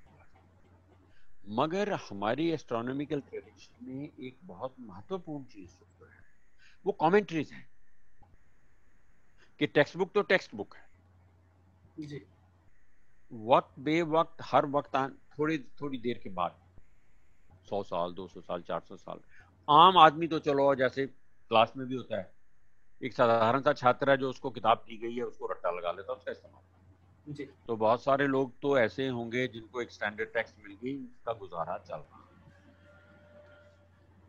मगर 1.49 1.93
हमारी 1.93 2.51
एस्ट्रोनॉमिकल 2.51 3.20
ट्रेडिशन 3.20 3.87
में 3.87 4.11
एक 4.20 4.39
बहुत 4.45 4.74
महत्वपूर्ण 4.80 5.45
चीज़ 5.45 5.70
जो 5.70 6.07
है 6.07 6.20
वो 6.87 6.93
कमेंट्रीज 6.93 7.53
हैं। 7.53 7.68
कि 9.59 9.66
टेक्स्ट 9.66 9.97
बुक 9.97 10.12
तो 10.12 10.22
टेक्स्ट 10.22 10.55
बुक 10.55 10.76
है। 10.76 10.89
जी। 12.07 12.26
वक्त 13.32 13.78
बे 13.78 14.03
वक्त 14.03 14.37
हर 14.43 14.66
वक्त 14.66 15.18
थोड़ी 15.39 15.59
थोड़ी 15.59 15.99
देर 15.99 16.18
के 16.18 16.30
बाद। 16.30 16.63
सौ 17.64 17.82
साल 17.84 18.12
दो 18.14 18.26
सौ 18.28 18.40
साल 18.42 18.62
चार 18.62 18.80
सौ 18.80 18.96
साल। 18.96 19.20
आम 19.68 19.98
आदमी 19.98 20.26
तो 20.28 20.38
चलो 20.40 20.74
जैसे 20.74 21.06
क्लास 21.06 21.72
में 21.76 21.86
भी 21.86 21.94
होता 21.94 22.18
है। 22.18 22.32
एक 23.00 23.14
साधारण 23.14 23.62
सा 23.62 23.72
छात्र 23.74 24.10
है 24.10 24.16
जो 24.16 24.30
उसको 24.30 24.50
किताब 24.50 24.84
दी 24.88 24.96
गई 24.98 25.14
है 25.14 25.22
उसको 25.24 25.46
रट्टा 25.46 25.70
लगा 25.70 25.92
लेता 25.92 26.12
है 26.12 26.16
उसका 26.16 26.32
इस्तेमाल 26.32 27.32
जी। 27.34 27.44
तो 27.66 27.76
बहुत 27.76 28.02
सारे 28.02 28.26
लोग 28.26 28.52
तो 28.62 28.76
ऐसे 28.78 29.08
होंगे 29.08 29.46
जिनको 29.48 29.82
एक 29.82 29.90
स्टैंडर्ड 29.90 30.28
टेक्स्ट 30.28 30.54
मिल 30.64 30.76
गई 30.82 30.96
उसका 30.96 31.32
गुजारा 31.32 31.78
चल 31.78 31.94
रहा 31.94 32.22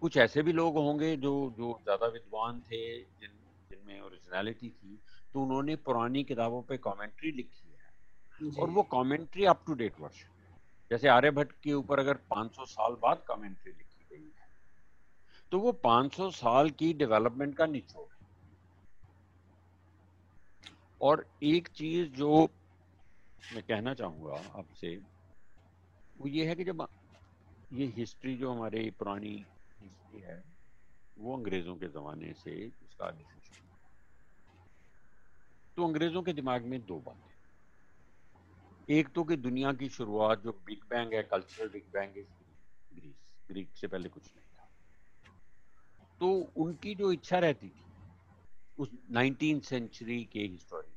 कुछ 0.01 0.17
ऐसे 0.17 0.41
भी 0.41 0.53
लोग 0.53 0.77
होंगे 0.77 1.15
जो 1.17 1.31
जो 1.57 1.71
ज़्यादा 1.83 2.07
विद्वान 2.07 2.59
थे 2.61 2.79
जिन 2.97 3.31
जिनमें 3.69 4.01
ओरिजिनलिटी 4.01 4.69
थी 4.69 4.99
तो 5.33 5.41
उन्होंने 5.41 5.75
पुरानी 5.85 6.23
किताबों 6.23 6.61
पे 6.61 6.77
कमेंट्री 6.77 7.31
लिखी 7.31 7.69
है। 7.69 8.53
और 8.61 8.69
वो 8.69 8.83
कमेंट्री 8.91 9.45
अप 9.45 9.63
टू 9.67 9.73
डेट 9.73 9.99
वर्ष 9.99 10.23
जैसे 10.91 11.07
आर्यभट्ट 11.07 11.51
के 11.63 11.73
ऊपर 11.73 11.99
अगर 11.99 12.17
500 12.31 12.65
साल 12.65 12.95
बाद 13.01 13.23
कमेंट्री 13.27 13.71
लिखी 13.71 14.05
गई 14.11 14.25
है 14.39 14.47
तो 15.51 15.59
वो 15.59 15.71
500 15.85 16.29
साल 16.33 16.69
की 16.71 16.93
डेवलपमेंट 16.93 17.55
का 17.57 17.65
निचोड़ 17.65 18.03
है। 18.03 18.27
और 21.01 21.25
एक 21.43 21.67
चीज़ 21.67 22.09
जो 22.11 22.41
मैं 23.43 23.63
कहना 23.63 23.93
चाहूँगा 23.93 24.35
आपसे, 24.59 24.95
वो 26.15 26.27
ये 26.27 26.45
है 26.47 26.55
कि 26.55 26.63
जब 26.63 26.87
ये 27.73 27.85
हिस्ट्री 27.97 28.35
जो 28.37 28.51
हमारे 28.51 28.89
पुरानी 28.99 29.35
हिस्ट्री 29.81 30.21
है, 30.21 30.43
वो 31.17 31.37
अंग्रेज़ों 31.37 31.75
के 31.75 31.87
जमाने 31.89 32.33
से 32.33 32.51
डिसीज़न 32.51 33.63
तो 35.77 35.87
अंग्रेज़ों 35.87 36.21
के 36.23 36.33
दिमाग 36.33 36.65
में 36.65 36.79
दो 36.85 36.99
बातें 36.99 37.34
एक 38.89 39.09
तो 39.09 39.23
कि 39.23 39.35
दुनिया 39.35 39.73
की 39.73 39.89
शुरुआत 39.89 40.39
जो 40.39 40.51
बिग 40.65 40.79
बैंग 40.89 41.13
है 41.13 41.23
cultural 41.23 41.69
big 41.69 41.83
bang 41.93 42.17
is 42.17 42.25
Greece 42.99 43.15
Greek 43.51 43.69
से 43.75 43.87
पहले 43.87 44.09
कुछ 44.09 44.23
नहीं 44.25 44.45
था। 44.45 44.69
तो 46.19 46.51
उनकी 46.55 46.95
जो 46.95 47.11
इच्छा 47.11 47.37
रहती 47.39 47.69
थी, 47.69 47.83
उस 48.79 48.89
नाइनटीन 49.11 49.59
सेंचुरी 49.59 50.25
के 50.25 50.39
हिस्टोरियन 50.39 50.95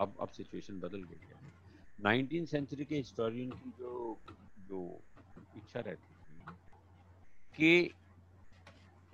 अब 0.00 0.16
अब 0.20 0.28
सिचुएशन 0.28 0.80
बदल 0.80 1.02
गई 1.02 1.26
है। 1.26 1.52
नाइनटीन 2.00 2.46
सेंचुरी 2.46 2.84
के 2.84 2.96
हिस्टोरियन 2.96 3.50
की 3.50 3.70
जो 3.70 4.18
जो 4.58 5.02
इच्छा 5.56 5.80
रहती 5.80 6.14
थी 6.14 6.40
कि 7.56 7.94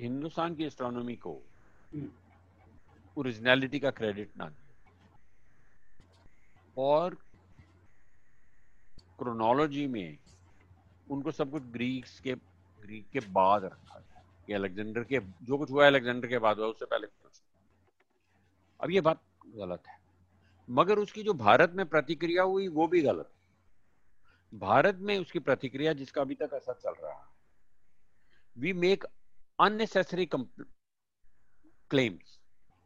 हिंदुस्तान 0.00 0.54
की 0.54 0.64
एस्ट्रोनॉमी 0.64 1.16
को 1.16 1.42
ओरिजिनलिटी। 3.16 3.78
का 3.78 3.90
क्रेडिट 3.90 4.36
ना 4.36 4.48
दिया। 4.48 4.92
और 6.78 7.18
क्रोनोलॉजी 9.18 9.86
में 9.86 10.18
उनको 11.08 11.32
सब 11.32 11.50
कुछ 11.50 11.62
ग्रीक्स 11.72 12.18
के 12.20 12.34
ग्रीक 12.80 13.08
के 13.12 13.20
बाद 13.32 13.64
रखा 13.64 13.98
जाए 13.98 14.22
कि 14.46 14.52
अलेक्जेंडर 14.52 15.04
के 15.04 15.20
जो 15.42 15.58
कुछ 15.58 15.70
हुआ 15.70 15.86
अलेक्जेंडर 15.86 16.28
के 16.28 16.38
बाद 16.38 16.58
हुआ 16.58 16.66
उससे 16.66 16.84
पहले 16.84 17.06
कुछ 17.06 17.40
अब 18.80 18.90
ये 18.90 19.00
बात 19.00 19.20
गलत 19.46 19.82
है। 19.88 19.98
मगर 20.68 20.98
उसकी 20.98 21.22
जो 21.22 21.32
भारत 21.34 21.72
में 21.72 21.84
प्रतिक्रिया 21.86 22.42
हुई 22.42 22.68
वो 22.68 22.86
भी 22.88 23.00
गलत 23.02 23.28
है। 23.28 24.58
भारत 24.58 24.98
में 25.00 25.18
उसकी 25.18 25.38
प्रतिक्रिया 25.38 25.92
जिसका 25.92 26.20
अभी 26.20 26.34
तक 26.34 26.54
असर 26.54 26.74
चल 26.74 26.94
रहा 27.02 27.12
है 27.12 27.24
वी 28.56 28.72
मेक 28.72 29.04
अननेसेसरी 29.58 30.28
क्लेम्स 31.90 32.38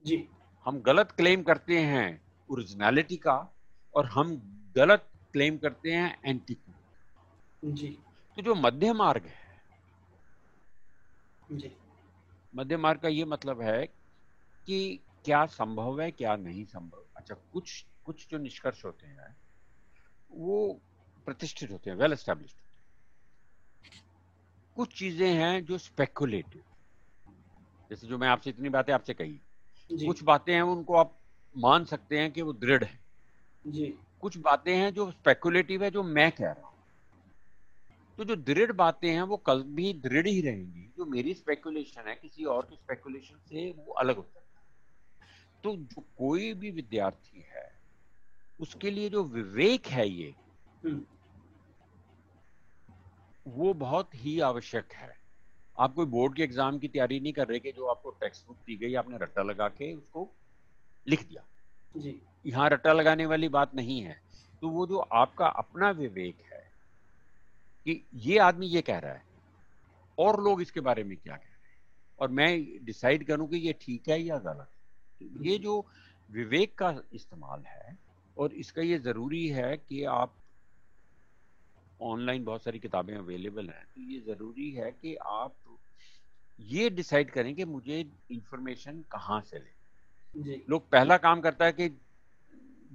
जी। 0.04 0.28
हम 0.66 0.80
गलत 0.80 1.12
क्लेम 1.12 1.42
करते 1.42 1.78
हैं 1.80 2.08
ओरिजिनलिटी 2.50 3.16
का 3.16 3.36
और 3.94 4.06
हम 4.06 4.36
गलत 4.76 5.08
क्लेम 5.32 5.58
करते 5.58 5.92
हैं 5.92 6.20
एंटी 6.24 6.56
जी। 7.64 7.88
तो 8.36 8.42
जो 8.42 8.54
मध्य 8.54 8.92
मार्ग 8.92 9.26
है 9.26 9.46
जी। 11.52 11.76
मध्य 12.54 12.76
मार्ग 12.76 13.00
का 13.00 13.08
ये 13.08 13.24
मतलब 13.24 13.62
है 13.62 13.86
कि 14.66 15.00
क्या 15.24 15.46
संभव 15.46 16.00
है 16.00 16.10
क्या 16.10 16.36
नहीं 16.36 16.64
संभव। 16.64 17.04
अच्छा 17.16 17.34
कुछ 17.52 17.86
कुछ 18.04 18.26
जो 18.30 18.38
निष्कर्ष 18.38 18.84
होते 18.84 19.06
हैं 19.06 19.36
वो 20.30 20.80
प्रतिष्ठित 21.26 21.70
होते 21.70 21.90
हैं 21.90 21.96
वेल 21.96 22.12
एस्टेब्लिश 22.12 22.54
कुछ 24.76 24.98
चीज़ें 24.98 25.32
हैं 25.34 25.64
जो 25.64 25.78
स्पेकुलेटिव 25.78 26.62
जैसे 27.90 28.06
जो 28.06 28.18
मैं 28.18 28.28
आपसे 28.28 28.50
इतनी 28.50 28.68
बातें 28.68 28.92
आपसे 28.92 29.14
कही। 29.14 29.40
कुछ 29.90 30.22
बातें 30.22 30.54
हैं 30.54 30.62
उनको 30.62 30.94
आप 30.94 31.18
मान 31.56 31.84
सकते 31.84 32.18
हैं 32.18 32.32
कि 32.32 32.42
वो 32.42 32.52
दृढ़ 32.52 32.84
है। 32.84 32.98
जी। 33.66 33.98
कुछ 34.22 34.36
बातें 34.38 34.74
हैं 34.76 34.92
जो 34.94 35.10
स्पेकुलेटिव 35.10 35.84
है 35.84 35.90
जो 35.90 36.02
मैं 36.02 36.30
कह 36.32 36.44
रहा 36.44 36.66
हूँ। 36.66 36.76
तो 38.18 38.24
जो 38.24 38.36
दृढ़ 38.36 38.72
बातें 38.72 39.08
हैं 39.08 39.22
वो 39.22 39.36
कल 39.36 39.62
भी 39.62 39.92
दृढ़ 39.94 40.26
ही 40.26 40.40
रहेंगी। 40.40 40.88
जो 40.98 41.04
मेरी 41.06 41.34
स्पेकुलेशन 41.34 42.08
है 42.08 42.14
किसी 42.14 42.44
और 42.46 42.66
की 42.70 42.76
स्पेकुलेशन 42.76 43.36
से 43.48 43.70
वो 43.78 43.92
अलग 43.94 44.16
हो 44.16 44.22
सकता 44.22 44.60
है। 44.60 45.28
तो 45.64 45.76
जो 45.76 46.04
कोई 46.18 46.52
भी 46.54 46.70
विद्यार्थी 46.70 47.44
है 47.48 47.66
उसके 48.60 48.90
लिए 48.90 49.08
जो 49.08 49.22
विवेक 49.24 49.86
है 49.86 50.08
ये 50.08 50.34
हम्म। 50.84 51.04
वो 53.46 53.72
बहुत 53.74 54.14
ही 54.14 54.38
आवश्यक 54.40 54.92
है। 54.92 55.16
आप 55.76 55.94
कोई 55.94 56.06
बोर्ड 56.06 56.34
के 56.36 56.42
एग्ज़ाम 56.42 56.78
की 56.78 56.88
तैयारी 56.88 57.20
नहीं 57.20 57.32
कर 57.32 57.48
रहे 57.48 57.58
कि 57.58 57.72
जो 57.72 57.86
आपको 57.86 58.10
टेक्स्ट 58.20 58.46
बुक 58.46 58.56
दी 58.66 58.76
गई 58.76 58.94
आपने 58.94 59.18
रट्टा 59.18 59.42
लगा 59.42 59.68
के 59.68 59.92
उसको 59.94 60.28
लिख 61.06 61.22
दिया। 61.28 61.44
जी। 61.94 62.20
यहाँ 62.46 62.68
रट्टा 62.70 62.92
लगाने 62.92 63.26
वाली 63.26 63.48
बात 63.50 63.74
नहीं 63.74 64.00
है। 64.02 64.20
तो 64.62 64.68
वो 64.68 64.86
जो 64.86 64.98
आपका 64.98 65.46
अपना 65.46 65.90
विवेक 65.92 66.42
है 66.52 66.62
कि 67.86 68.02
ये 68.16 68.38
आदमी 68.40 68.66
ये 68.66 68.82
कह 68.82 68.98
रहा 68.98 69.12
है, 69.12 69.24
और 70.18 70.42
लोग 70.44 70.62
इसके 70.62 70.80
बारे 70.80 71.04
में 71.04 71.16
क्या 71.16 71.34
कह 71.34 71.42
रहे 71.42 71.70
हैं? 71.70 71.78
और 72.18 72.28
मैं 72.30 72.84
डिसाइड 72.84 73.26
करूँ 73.26 73.48
कि 73.48 73.56
ये 73.58 73.72
ठीक 73.80 74.08
है 74.08 74.20
या 74.22 74.38
गलत 74.40 74.68
तो 75.20 75.44
ये 75.44 75.56
जो 75.58 75.84
विवेक 76.30 76.74
का 76.78 76.94
इस्तेमाल 77.12 77.64
है, 77.66 77.96
और 78.36 78.52
इसका 78.54 78.82
ये 78.82 78.98
ज़रूरी 78.98 79.46
है 79.48 79.76
कि 79.78 80.02
आप 80.06 80.34
ऑनलाइन 82.00 82.44
बहुत 82.44 82.64
सारी 82.64 82.78
किताबें 82.78 83.14
अवेलेबल 83.16 83.68
हैं 83.68 83.84
तो 83.86 84.00
ये 84.02 84.20
ज़रूरी 84.26 84.70
है 84.72 84.90
कि 84.92 85.14
आप 85.16 85.54
ये 86.58 86.90
डिसाइड 86.90 87.30
करें 87.30 87.54
कि 87.54 87.64
मुझे 87.66 87.98
इंफॉर्मेशन 88.30 89.02
कहाँ 89.12 89.40
से 89.40 89.58
लें 89.58 89.72
लोग 90.34 90.88
पहला 90.90 91.16
काम 91.16 91.40
करता 91.40 91.64
है 91.64 91.72
कि 91.72 91.88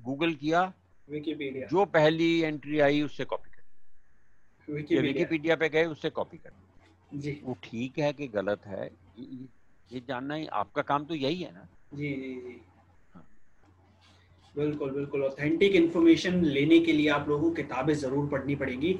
गूगल 0.05 0.33
किया 0.33 0.61
विकीपीडिया 1.09 1.67
जो 1.67 1.85
पहली 1.85 2.39
एंट्री 2.41 2.79
आई 2.79 3.01
उससे 3.01 3.25
कॉपी 3.25 3.49
कर। 3.49 5.01
विकीपीडिया 5.01 5.55
पे 5.55 5.69
गए 5.69 5.85
उससे 5.85 6.09
कॉपी 6.09 6.37
कर। 6.37 6.51
जी। 7.13 7.39
वो 7.43 7.57
ठीक 7.63 7.97
है 7.99 8.11
कि 8.13 8.27
गलत 8.27 8.65
है 8.65 8.85
ये, 9.17 9.99
जानना 10.07 10.35
ही 10.35 10.45
आपका 10.53 10.81
काम 10.81 11.05
तो 11.05 11.15
यही 11.15 11.41
है 11.41 11.51
ना। 11.53 11.67
जी 11.93 12.13
जी 12.13 12.33
जी। 12.35 12.59
हाँ। 13.13 13.25
बिल्कुल 14.55 14.91
बिल्कुल। 14.91 15.23
ऑथेंटिक 15.23 15.75
इन्फॉर्मेशन 15.75 16.43
लेने 16.45 16.79
के 16.79 16.91
लिए 16.91 17.09
आप 17.09 17.29
लोगों 17.29 17.49
को 17.49 17.55
किताबें 17.55 17.93
ज़रूर 17.93 18.27
पढ़नी 18.29 18.55
पड़ेगी। 18.55 18.93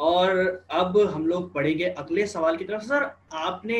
और 0.00 0.38
अब 0.70 0.98
हम 1.14 1.26
लोग 1.26 1.52
पढ़ेंगे 1.54 1.84
अगले 1.84 2.26
सवाल 2.26 2.56
की 2.56 2.64
तरफ़। 2.64 2.82
सर, 2.82 3.10
आपने 3.34 3.76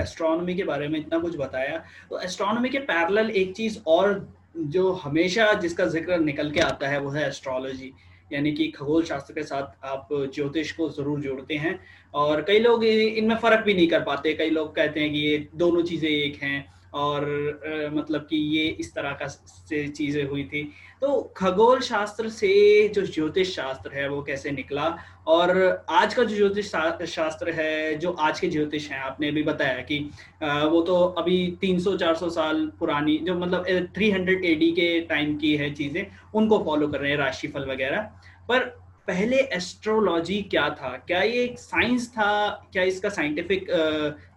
एस्ट्रोनॉमी 0.00 0.54
के 0.54 0.64
बारे 0.64 0.88
में 0.88 0.98
इतना 0.98 1.18
कुछ 1.18 1.36
बताया। 1.36 1.78
तो 2.10 2.20
एस्ट्रोनॉमी 2.20 2.68
के 2.68 2.78
पैरेलल 2.80 3.30
एक 3.32 3.54
चीज़ 3.56 3.78
और 3.86 4.26
जो 4.56 4.90
हमेशा 4.94 5.52
जिसका 5.52 5.84
ज़िक्र 5.86 6.18
निकल 6.20 6.50
के 6.50 6.60
आता 6.60 6.88
है, 6.88 7.00
वो 7.00 7.10
है 7.10 7.26
एस्ट्रोलॉजी 7.28 7.92
यानी 8.32 8.52
कि 8.52 8.66
खगोल 8.68 9.04
शास्त्र 9.04 9.34
के 9.34 9.42
साथ 9.42 9.84
आप 9.84 10.08
ज्योतिष 10.34 10.70
को 10.72 10.88
ज़रूर 10.90 11.20
जोड़ते 11.20 11.54
हैं। 11.54 11.78
और 12.14 12.42
कई 12.42 12.58
लोग 12.58 12.84
इनमें 12.84 13.36
फ़र्क 13.36 13.64
भी 13.64 13.74
नहीं 13.74 13.88
कर 13.88 14.00
पाते। 14.02 14.32
कई 14.34 14.50
लोग 14.50 14.74
कहते 14.76 15.00
हैं 15.00 15.12
कि 15.12 15.18
ये 15.18 15.48
दोनों 15.54 15.82
चीज़ें 15.82 16.08
एक 16.08 16.36
हैं। 16.42 16.64
और 16.94 17.24
आ, 17.24 17.94
मतलब 17.94 18.26
कि 18.30 18.36
ये 18.56 18.66
इस 18.80 18.94
तरह 18.94 19.12
का 19.12 19.26
से 19.26 19.86
चीज़ें 19.88 20.24
हुई 20.24 20.44
थी। 20.44 20.62
तो 21.02 21.20
खगोल 21.36 21.80
शास्त्र 21.80 22.28
से 22.28 22.88
जो 22.88 23.02
ज्योतिष 23.06 23.54
शास्त्र 23.56 23.90
है 23.94 24.08
वो 24.08 24.22
कैसे 24.22 24.50
निकला? 24.50 24.96
और 25.26 25.84
आज 25.90 26.14
का 26.14 26.24
जो 26.24 26.36
ज्योतिष 26.36 26.70
शास्त्र 27.06 27.50
है 27.52 27.94
जो 27.98 28.10
आज 28.10 28.40
के 28.40 28.48
ज्योतिष 28.48 28.90
हैं 28.90 29.00
आपने 29.00 29.28
अभी 29.28 29.42
बताया 29.42 29.80
कि 29.82 29.98
आ, 30.42 30.64
वो 30.64 30.80
तो 30.82 31.02
अभी 31.18 31.36
300-400 31.60 32.28
साल 32.30 32.66
पुरानी 32.78 33.16
जो 33.18 33.34
मतलब 33.34 33.66
300 33.94 34.44
एडी 34.44 34.70
के 34.72 35.00
टाइम 35.08 35.36
की 35.38 35.54
है 35.56 35.72
चीज़ें 35.74 36.06
उनको 36.34 36.58
फॉलो 36.64 36.88
कर 36.88 37.00
रहे 37.00 37.10
हैं 37.10 37.18
राशिफल 37.18 37.70
वगैरह। 37.70 38.10
पर 38.48 38.72
पहले 39.08 39.36
एस्ट्रोलॉजी 39.56 40.40
क्या 40.42 40.68
था? 40.70 40.96
क्या 41.06 41.22
ये 41.22 41.42
एक 41.44 41.58
साइंस 41.58 42.08
था? 42.12 42.50
क्या 42.72 42.82
इसका 42.82 43.08
साइंटिफिक 43.08 43.70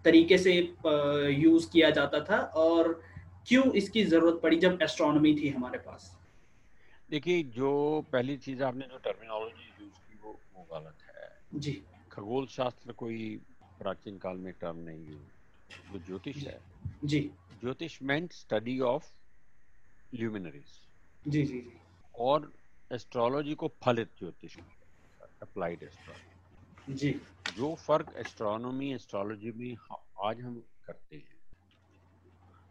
तरीके 0.05 0.38
से 0.38 0.53
यूज़ 0.53 1.70
किया 1.72 1.89
जाता 1.89 2.20
था? 2.20 2.38
और 2.63 2.91
क्यों 3.47 3.63
इसकी 3.74 4.03
ज़रूरत 4.05 4.39
पड़ी 4.43 4.57
जब 4.57 4.80
एस्ट्रोनॉमी 4.84 5.34
थी 5.36 5.49
हमारे 5.49 5.80
पास? 5.80 6.11
देखिए 7.09 7.43
जो 7.57 7.70
पहली 8.13 8.38
चीज़ 8.38 8.63
आपने 8.63 8.88
जो 8.91 8.97
टर्मिनोलॉजी 9.05 9.70
यूज़ 9.82 9.99
की 10.07 10.20
वो 10.24 10.39
वो 10.55 10.68
गलत 10.74 11.03
है। 11.07 11.59
जी। 11.59 11.82
खगोल 12.11 12.47
शास्त्र 12.47 12.91
कोई 12.91 13.39
प्राचीन 13.80 14.18
काल 14.18 14.38
में 14.38 14.53
टर्म 14.61 14.78
नहीं 14.80 15.05
है। 15.05 15.20
वो 15.91 15.99
ज्योतिष 16.07 16.43
है। 16.47 16.59
जी। 17.05 17.20
ज्योतिष 17.61 18.01
मेंट 18.03 18.34
स्टडी 18.34 18.80
ऑफ़ 18.89 19.05
ल्यूमिनरीज 20.15 20.76
जी 21.28 21.43
जी 21.43 21.53
जी। 21.53 21.78
और 22.20 22.51
एस्ट्रोलॉजी 22.91 23.53
को 23.55 23.67
फलित 23.83 24.11
ज्योतिष 24.19 24.57
अप्लाइड 25.41 25.83
एस्ट्रोलॉजी 25.83 26.93
जी। 26.93 27.11
जो 27.49 27.73
फ़र्क 27.77 28.13
एस्ट्रोनॉमी 28.17 28.93
एस्ट्रोलॉजी 28.93 29.51
में 29.51 29.75
आज 30.25 30.41
हम 30.41 30.59
करते 30.85 31.15
हैं 31.15 31.35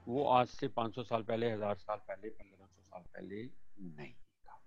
वो 0.07 0.25
आज 0.31 0.47
से 0.49 0.69
500 0.71 1.03
साल 1.03 1.23
पहले 1.23 1.51
हज़ार 1.51 1.77
साल 1.77 1.99
पहले 2.09 2.29
1500 2.31 2.81
साल 2.81 3.03
पहले 3.05 3.43
नहीं 3.43 4.13
था। 4.13 4.61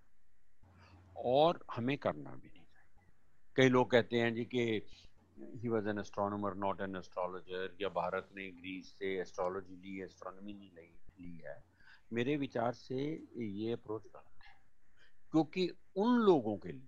और 1.16 1.60
हमें 1.76 1.98
करना 1.98 2.32
भी 2.32 2.48
नहीं 2.48 2.64
चाहिए। 2.64 3.08
कई 3.56 3.70
लोग 3.70 3.90
कहते 3.92 4.20
हैं 4.20 4.34
जी 4.36 4.46
कि 4.46 4.82
he 5.62 5.70
was 5.70 5.88
an 5.90 6.00
astronomer 6.00 6.56
not 6.58 6.82
an 6.82 6.96
astrologer 6.96 7.76
या 7.82 7.90
भारत 7.96 8.30
ने 8.36 8.50
ग्रीस 8.52 8.94
से 9.00 9.16
एस्ट्रोलॉजी 9.22 9.76
ली 9.76 10.02
एस्ट्रोनॉमी 10.04 10.54
नहीं 10.54 10.90
ली 11.20 11.38
है। 11.46 11.58
मेरे 12.14 12.36
विचार 12.38 12.74
से 12.74 12.96
ये 13.38 13.72
अप्रोच 13.74 14.04
गलत 14.06 14.29
क्योंकि 15.32 15.72
उन 15.96 16.20
लोगों 16.20 16.58
के 16.58 16.72
लिए 16.72 16.88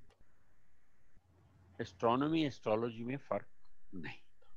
एस्ट्रोनॉमी 1.82 2.46
एस्ट्रोलॉजी 2.46 3.04
में 3.04 3.18
फ़र्क 3.18 3.48
नहीं 3.94 4.20
था। 4.20 4.48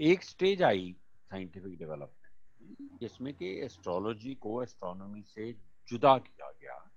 एक 0.00 0.22
स्टेज 0.22 0.62
आई 0.62 0.96
साइंटिफिक 1.30 1.78
डेवलपमेंट 1.78 3.00
जिसमें 3.00 3.34
कि 3.34 3.60
एस्ट्रोलॉजी 3.64 4.34
को 4.34 4.62
एस्ट्रोनॉमी 4.62 5.22
से 5.22 5.52
जुदा 5.88 6.18
किया 6.18 6.50
गया। 6.50 6.90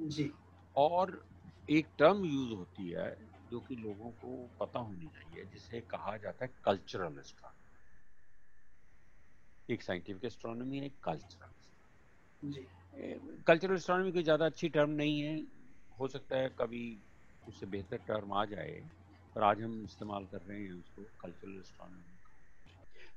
जी। 0.00 0.32
और 0.76 1.28
एक 1.70 1.86
टर्म 1.98 2.24
यूज़ 2.24 2.52
होती 2.52 2.90
है 2.90 3.30
जो 3.50 3.60
कि 3.60 3.76
लोगों 3.76 4.10
को 4.10 4.50
पता 4.60 4.80
होनी 4.80 5.06
चाहिए 5.06 5.44
जिसे 5.44 5.80
कहा 5.80 6.16
जाता 6.16 6.44
है 6.44 6.54
कल्चरल 6.64 7.18
एस्ट्रोनॉमी 7.18 7.62
एक 9.74 9.82
साइंटिफिक 9.82 10.24
एस्ट्रोनॉमी 10.24 10.78
है 10.78 10.88
कल्चरल 10.88 12.50
जी। 12.50 12.66
कल्चरल 13.46 13.74
एस्ट्रोनॉमी 13.74 14.12
कोई 14.12 14.22
ज़्यादा 14.22 14.46
अच्छी 14.46 14.68
टर्म 14.68 14.90
नहीं 14.90 15.20
है। 15.20 15.36
हो 15.98 16.08
सकता 16.08 16.36
है 16.36 16.48
कभी 16.58 16.84
उससे 17.48 17.66
बेहतर 17.66 17.96
टर्म 18.08 18.32
आ 18.32 18.44
जाए 18.44 18.80
पर 19.36 19.42
आज 19.42 19.62
हम 19.62 19.82
इस्तेमाल 19.84 20.24
कर 20.24 20.40
रहे 20.40 20.60
हैं 20.62 20.72
उसको 20.72 21.02
कल्चरल 21.20 21.58
एस्ट्रोनॉमी 21.58 22.18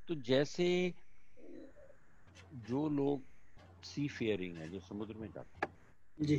तो 0.08 0.16
जैसे 0.16 0.68
जो 2.68 2.88
लोग 2.90 3.24
सी 3.84 4.08
फेयरिंग 4.08 4.58
है 4.58 4.70
जो 4.70 4.80
समुद्र 4.80 5.18
में 5.18 5.30
जाते 5.32 5.68
हैं 5.68 5.76
जी। 6.18 6.38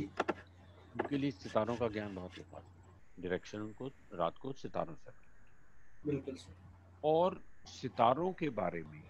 उनके 0.95 1.17
लिए 1.17 1.31
सितारों 1.31 1.75
का 1.77 1.87
ज्ञान 1.87 2.15
बहुत 2.15 2.37
होता 2.37 2.57
है। 2.57 2.63
डायरेक्शन 3.17 3.59
उनको 3.59 3.87
रात 4.13 4.37
को 4.37 4.51
सितारों 4.53 4.95
से। 4.95 5.11
बिल्कुल 6.03 6.37
और 7.03 7.41
सितारों 7.67 8.31
के 8.33 8.49
बारे 8.49 8.83
में 8.83 9.01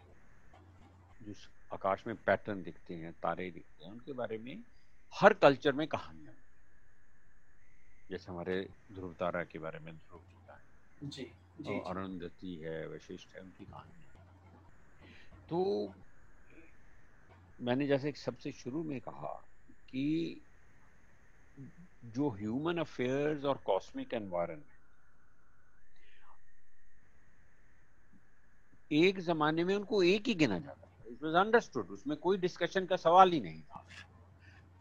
जो 1.21 1.33
आकाश 1.71 2.03
में 2.07 2.15
पैटर्न 2.25 2.63
दिखते 2.63 2.95
हैं 2.95 3.13
तारे 3.23 3.49
दिखते 3.51 3.85
हैं 3.85 3.91
उनके 3.91 4.13
बारे 4.13 4.37
में 4.37 4.55
हर 5.13 5.33
कल्चर 5.43 5.73
में 5.73 5.87
कहानियाँ 5.87 6.33
जैसे 8.09 8.31
हमारे 8.31 8.61
ध्रुव 8.91 9.13
तारा 9.19 9.43
के 9.43 9.59
बारे 9.59 9.79
में 9.79 9.93
ध्रुव 9.95 10.21
है 10.51 11.09
जी, 11.09 11.31
जी, 11.61 11.79
अरुंधति 11.87 12.55
है 12.63 12.87
वशिष्ठ 12.87 13.35
है 13.35 13.41
उनकी 13.41 13.65
कहानी 13.65 14.07
तो 15.49 15.59
मैंने 17.59 17.87
जैसे 17.87 18.11
सबसे 18.17 18.51
शुरू 18.51 18.83
में 18.83 18.99
कहा 19.01 19.33
कि 19.89 20.05
जो 22.17 22.29
ह्यूमन 22.29 22.77
अफेयर्स 22.77 23.45
और 23.45 23.57
कॉस्मिक 23.65 24.13
एनवायरनमेंट 24.13 24.77
एक 28.91 29.19
जमाने 29.19 29.63
में 29.63 29.75
उनको 29.75 30.01
एक 30.03 30.27
ही 30.27 30.33
गिना 30.35 30.59
जाता 30.59 30.88
इट 31.09 31.23
वॉज़ 31.23 31.35
अंडरस्टूड 31.35 31.89
उसमें 31.89 32.17
कोई 32.17 32.37
डिस्कशन 32.37 32.85
का 32.85 32.95
सवाल 32.95 33.31
ही 33.31 33.41
नहीं 33.41 33.61
था। 33.61 33.85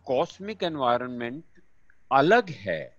कॉस्मिक 0.06 0.62
एनवायरनमेंट 0.62 1.44
अलग 2.12 2.50
है। 2.50 2.98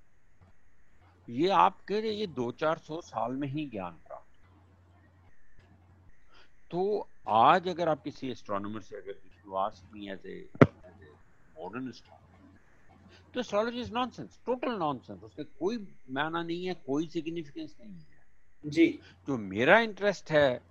ये 1.29 1.49
आपके 1.49 1.99
ये 2.09 2.27
दो 2.27 2.51
चार 2.51 2.77
सौ 2.77 3.01
साल 3.01 3.31
में 3.31 3.47
ही 3.47 3.65
ज्ञान 3.65 3.91
प्राप्त 3.91 4.25
तो 6.71 7.07
आज 7.27 7.67
अगर 7.67 7.89
आप 7.89 8.03
किसी 8.03 8.29
एस्ट्रोनॉमर 8.31 8.81
से 8.81 8.95
अगर 8.95 9.29
you 9.45 9.55
ask 9.55 9.83
me 9.93 10.03
as 10.13 10.25
a, 10.25 10.33
as 10.63 11.93
a 11.93 12.09
तो 13.33 13.39
astrology 13.39 13.79
is 13.79 13.91
nonsense 13.93 14.39
total 14.45 14.71
nonsense 14.71 15.23
उसके 15.23 15.43
कोई 15.43 15.77
माना 16.09 16.43
नहीं 16.43 16.65
है 16.65 16.73
कोई 16.73 17.07
सिग्निफिकेंस 17.07 17.75
नहीं 17.81 17.99
है। 17.99 18.25
जी। 18.65 18.99
जो 19.27 19.37
मेरा 19.37 19.79
इंटरेस्ट 19.79 20.31
है 20.31 20.68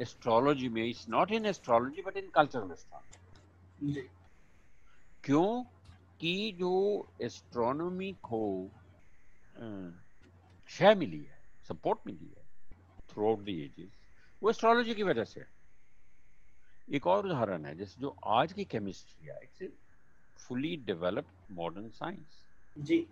एस्ट्रोलॉजी 0.00 0.68
में 0.68 0.84
it's 0.84 1.08
not 1.08 1.32
in 1.32 1.46
astrology 1.46 2.02
but 2.02 2.16
in 2.16 2.28
cultural 2.34 2.72
astrology 2.72 4.08
क्यों 5.24 5.64
कि 6.20 6.52
जो 6.58 6.74
एस्ट्रोनॉमी 7.22 8.12
को 8.22 8.70
शय 10.68 10.94
मिली 10.94 11.18
है 11.18 11.38
सपोर्ट 11.68 12.06
मिली 12.06 12.26
है 12.26 12.44
थ्रू 13.10 13.28
आउट 13.28 13.44
द 13.44 13.48
एजेस 13.48 13.90
वो 14.42 14.50
एस्ट्रोलॉजी 14.50 14.94
की 14.94 15.02
वजह 15.02 15.24
से 15.24 15.44
एक 16.88 17.06
और 17.06 17.26
उदाहरण 17.26 17.64
है 17.64 17.76
जैसे 17.76 18.00
जो 18.00 18.16
आज 18.24 18.52
की 18.52 18.64
केमिस्ट्री 18.64 19.28
है 19.28 19.40
it's 19.42 19.72
fully 20.38 20.76
developed 20.86 21.52
modern 21.52 21.88
science 21.90 22.42
जी। 22.78 23.06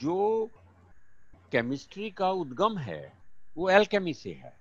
जो 0.00 0.50
केमिस्ट्री 1.52 2.10
का 2.10 2.30
उद्गम 2.30 2.78
है 2.78 3.12
वो 3.56 3.68
एल्केमी 3.70 4.14
से 4.14 4.32
है। 4.32 4.52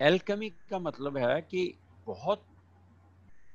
एल्केमी 0.00 0.50
का 0.50 0.78
मतलब 0.78 1.16
है 1.16 1.40
कि 1.42 1.78
बहुत 2.06 2.44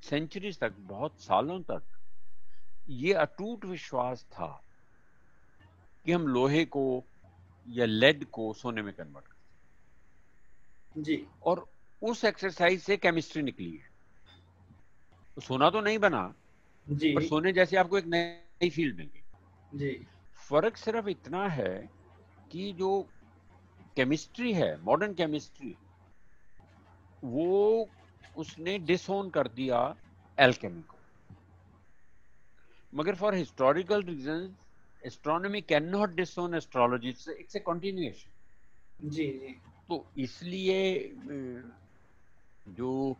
सेंचुरीज 0.02 0.58
तक 0.58 0.72
बहुत 0.78 1.20
सालों 1.20 1.60
तक 1.62 1.82
ये 2.88 3.12
अटूट 3.12 3.64
विश्वास 3.64 4.24
था 4.24 4.62
कि 6.04 6.12
हम 6.12 6.28
लोहे 6.28 6.64
को 6.64 7.04
या 7.68 7.84
लेड 7.84 8.24
को 8.24 8.52
सोने 8.52 8.82
में 8.82 8.94
कन्वर्ट 8.94 9.26
कर 9.26 9.36
जी। 10.94 11.26
और 11.42 11.66
उस 12.02 12.24
एक्सरसाइज 12.24 12.82
से 12.82 12.96
केमिस्ट्री 12.96 13.42
निकली 13.42 13.72
है। 13.72 13.88
तो 15.34 15.40
सोना 15.40 15.70
तो 15.70 15.80
नहीं 15.80 15.98
बना 15.98 16.34
जी। 16.86 17.14
पर 17.14 17.22
सोने 17.22 17.52
जैसे 17.52 17.76
आपको 17.76 17.98
एक 17.98 18.06
नई 18.06 18.70
फ़ील्ड 18.70 18.96
मिल 18.96 19.10
गई। 19.14 19.24
जी। 19.78 20.06
फ़र्क 20.50 20.76
सिर्फ़ 20.76 21.08
इतना 21.08 21.48
है 21.48 21.90
कि 22.52 22.72
जो 22.72 23.08
केमिस्ट्री 23.96 24.52
है 24.52 24.82
मॉडर्न 24.82 25.14
केमिस्ट्री 25.14 25.76
वो 27.22 27.88
उसने 28.36 28.78
डिसोन 28.78 29.30
कर 29.30 29.48
दिया 29.48 29.78
एल्केमी 30.38 30.82
को। 30.82 30.98
मगर 32.92 33.14
for 33.14 33.34
historical 33.34 34.02
reason 34.02 34.54
astronomy 35.02 35.60
can 35.62 35.88
not 35.88 36.14
disown 36.14 36.54
astrology 36.54 37.08
it's 37.08 37.56
a 37.56 37.60
continuation 37.66 39.08
जी 39.08 39.26
जी। 39.26 39.54
तो 39.88 40.04
इसलिए 40.18 40.78
जो 42.66 43.16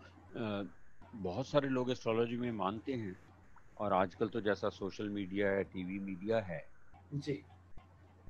बहुत 1.15 1.47
सारे 1.47 1.69
लोग 1.69 1.91
एस्ट्रोलॉजी 1.91 2.37
में 2.37 2.51
मानते 2.53 2.93
हैं 2.95 3.17
और 3.77 3.93
आजकल 3.93 4.29
तो 4.29 4.41
जैसा 4.41 4.69
सोशल 4.69 5.09
मीडिया 5.09 5.51
है 5.51 5.65
टीवी 5.65 5.99
मीडिया 5.99 6.41
है 6.41 6.65
जी। 7.15 7.43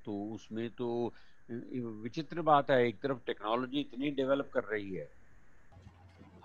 तो 0.05 0.23
उसमें 0.35 0.69
तो 0.71 1.13
विचित्र 1.49 2.43
बात 2.43 2.71
है 2.71 2.87
एक 2.89 3.01
तरफ़ 3.01 3.19
टेक्नोलॉजी 3.27 3.81
इतनी 3.81 4.11
डेवलप 4.11 4.51
कर 4.55 4.65
रही 4.65 4.95
है 4.95 5.09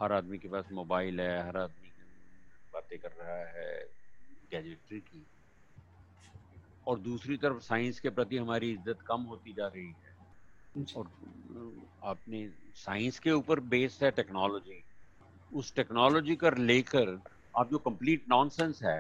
हर 0.02 0.12
आदमी 0.12 0.38
के 0.38 0.48
पास 0.50 0.70
मोबाइल 0.74 1.22
है 1.22 1.38
हर 1.48 1.58
आदमी 1.58 1.92
बातें 2.74 2.98
कर 3.00 3.12
रहा 3.20 3.38
है 3.50 3.74
गैजेट्री 4.52 5.00
की। 5.00 5.26
और 6.88 7.00
दूसरी 7.00 7.38
तरफ़ 7.38 7.60
साइंस 7.64 8.00
के 8.00 8.10
प्रति 8.10 8.38
हमारी 8.38 8.72
इज़्ज़त 8.72 9.02
कम 9.08 9.22
होती 9.32 9.54
जा 9.54 9.68
रही 9.68 9.88
है। 9.88 10.10
और 10.98 11.08
आपने 12.04 12.48
साइंस 12.76 13.20
के 13.20 13.32
ऊपर 13.32 13.60
बेस्ड 13.70 14.04
है 14.04 14.12
टेक्नोलॉजी 14.12 14.84
उस 15.52 15.74
टेक्नोलॉजी 15.76 16.36
कर 16.36 16.58
लेकर 16.58 17.18
आप 17.60 17.72
जो 17.72 17.78
कंप्लीट 17.80 18.26
नॉनसेंस 18.30 18.80
है 18.84 19.00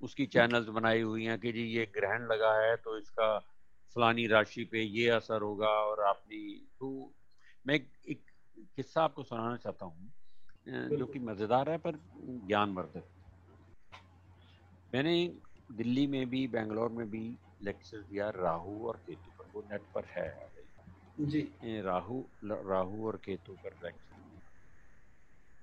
उसकी 0.00 0.26
चैनल्स 0.26 0.68
बनाई 0.68 1.00
हुई 1.00 1.24
हैं 1.24 1.38
कि 1.40 1.52
जी 1.52 1.62
ये 1.68 1.84
ग्रहण 1.94 2.26
लगा 2.26 2.52
है 2.60 2.76
तो 2.76 2.98
इसका 2.98 3.38
फलानी 3.96 4.26
राशि 4.26 4.64
पे 4.64 4.82
ये 4.82 5.08
असर 5.10 5.42
होगा 5.42 5.68
और 5.68 6.00
आपने 6.04 6.38
तो 6.80 6.90
मैं 7.66 7.74
एक 7.74 8.23
किस्सा 8.56 9.02
आपको 9.04 9.22
सुनाना 9.22 9.56
चाहता 9.56 9.86
हूँ 9.86 10.12
जो 10.90 11.06
कि 11.06 11.18
मज़ेदार 11.18 11.70
है 11.70 11.78
पर 11.78 11.96
ज्ञानवर्धक। 12.46 13.08
मैंने 14.92 15.16
दिल्ली 15.72 16.06
में 16.06 16.28
भी 16.30 16.46
बेंगलोर 16.48 16.90
में 16.90 17.08
भी 17.10 17.24
लेक्चर 17.62 17.98
दिया 18.00 18.28
राहु 18.30 18.78
और 18.88 18.96
केतु 19.06 19.30
पर। 19.38 19.50
वो 19.54 19.62
नेट 19.70 19.82
पर 19.94 20.04
है। 20.06 20.28
जी। 21.20 21.80
राहु 21.82 22.22
राहु 22.44 23.06
और 23.06 23.16
केतु 23.24 23.52
पर 23.64 23.76
लेक्चर। 23.84 24.22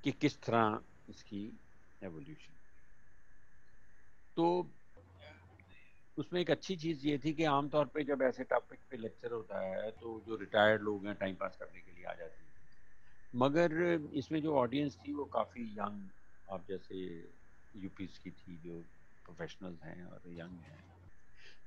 कि 0.04 0.12
किस 0.12 0.42
तरह 0.42 0.80
इसकी 1.10 1.42
एवोल्यूशन 2.02 2.54
तो 4.38 4.46
उसमें 6.18 6.40
एक 6.42 6.52
अच्छी 6.52 6.76
चीज़ 6.76 7.08
ये 7.08 7.18
थी 7.18 7.34
कि 7.34 7.44
आमतौर 7.46 7.86
पे 7.94 8.04
जब 8.04 8.22
ऐसे 8.22 8.44
टॉपिक 8.44 8.80
पे 8.90 8.98
लेक्चर 8.98 9.32
होता 9.32 9.60
है 9.62 9.92
तो 9.92 10.20
जो 10.28 10.36
रिटायर्ड 10.36 10.82
लोग 10.82 11.06
हैं 11.08 11.16
टाइम 11.16 11.36
पास 11.36 11.58
करने 11.60 11.80
के 11.80 11.92
लिए 11.92 12.06
आ 12.06 12.14
जाते 12.14 12.44
हैं। 12.44 12.51
मगर 13.34 13.74
इसमें 14.14 14.42
जो 14.42 14.56
ऑडियंस 14.56 14.98
थी 14.98 15.14
वो 15.14 15.26
काफ़ी 15.26 15.64
यंग 15.72 16.10
आप 16.52 16.66
जैसे 16.70 16.98
यूपीस 17.76 18.18
की 18.20 18.32
थी 18.32 18.58
जो 18.58 18.80
प्रोफेशनल 19.26 19.78
हैं 19.84 20.04
और 20.06 20.22
यंग 20.28 20.60
हैं। 20.62 20.84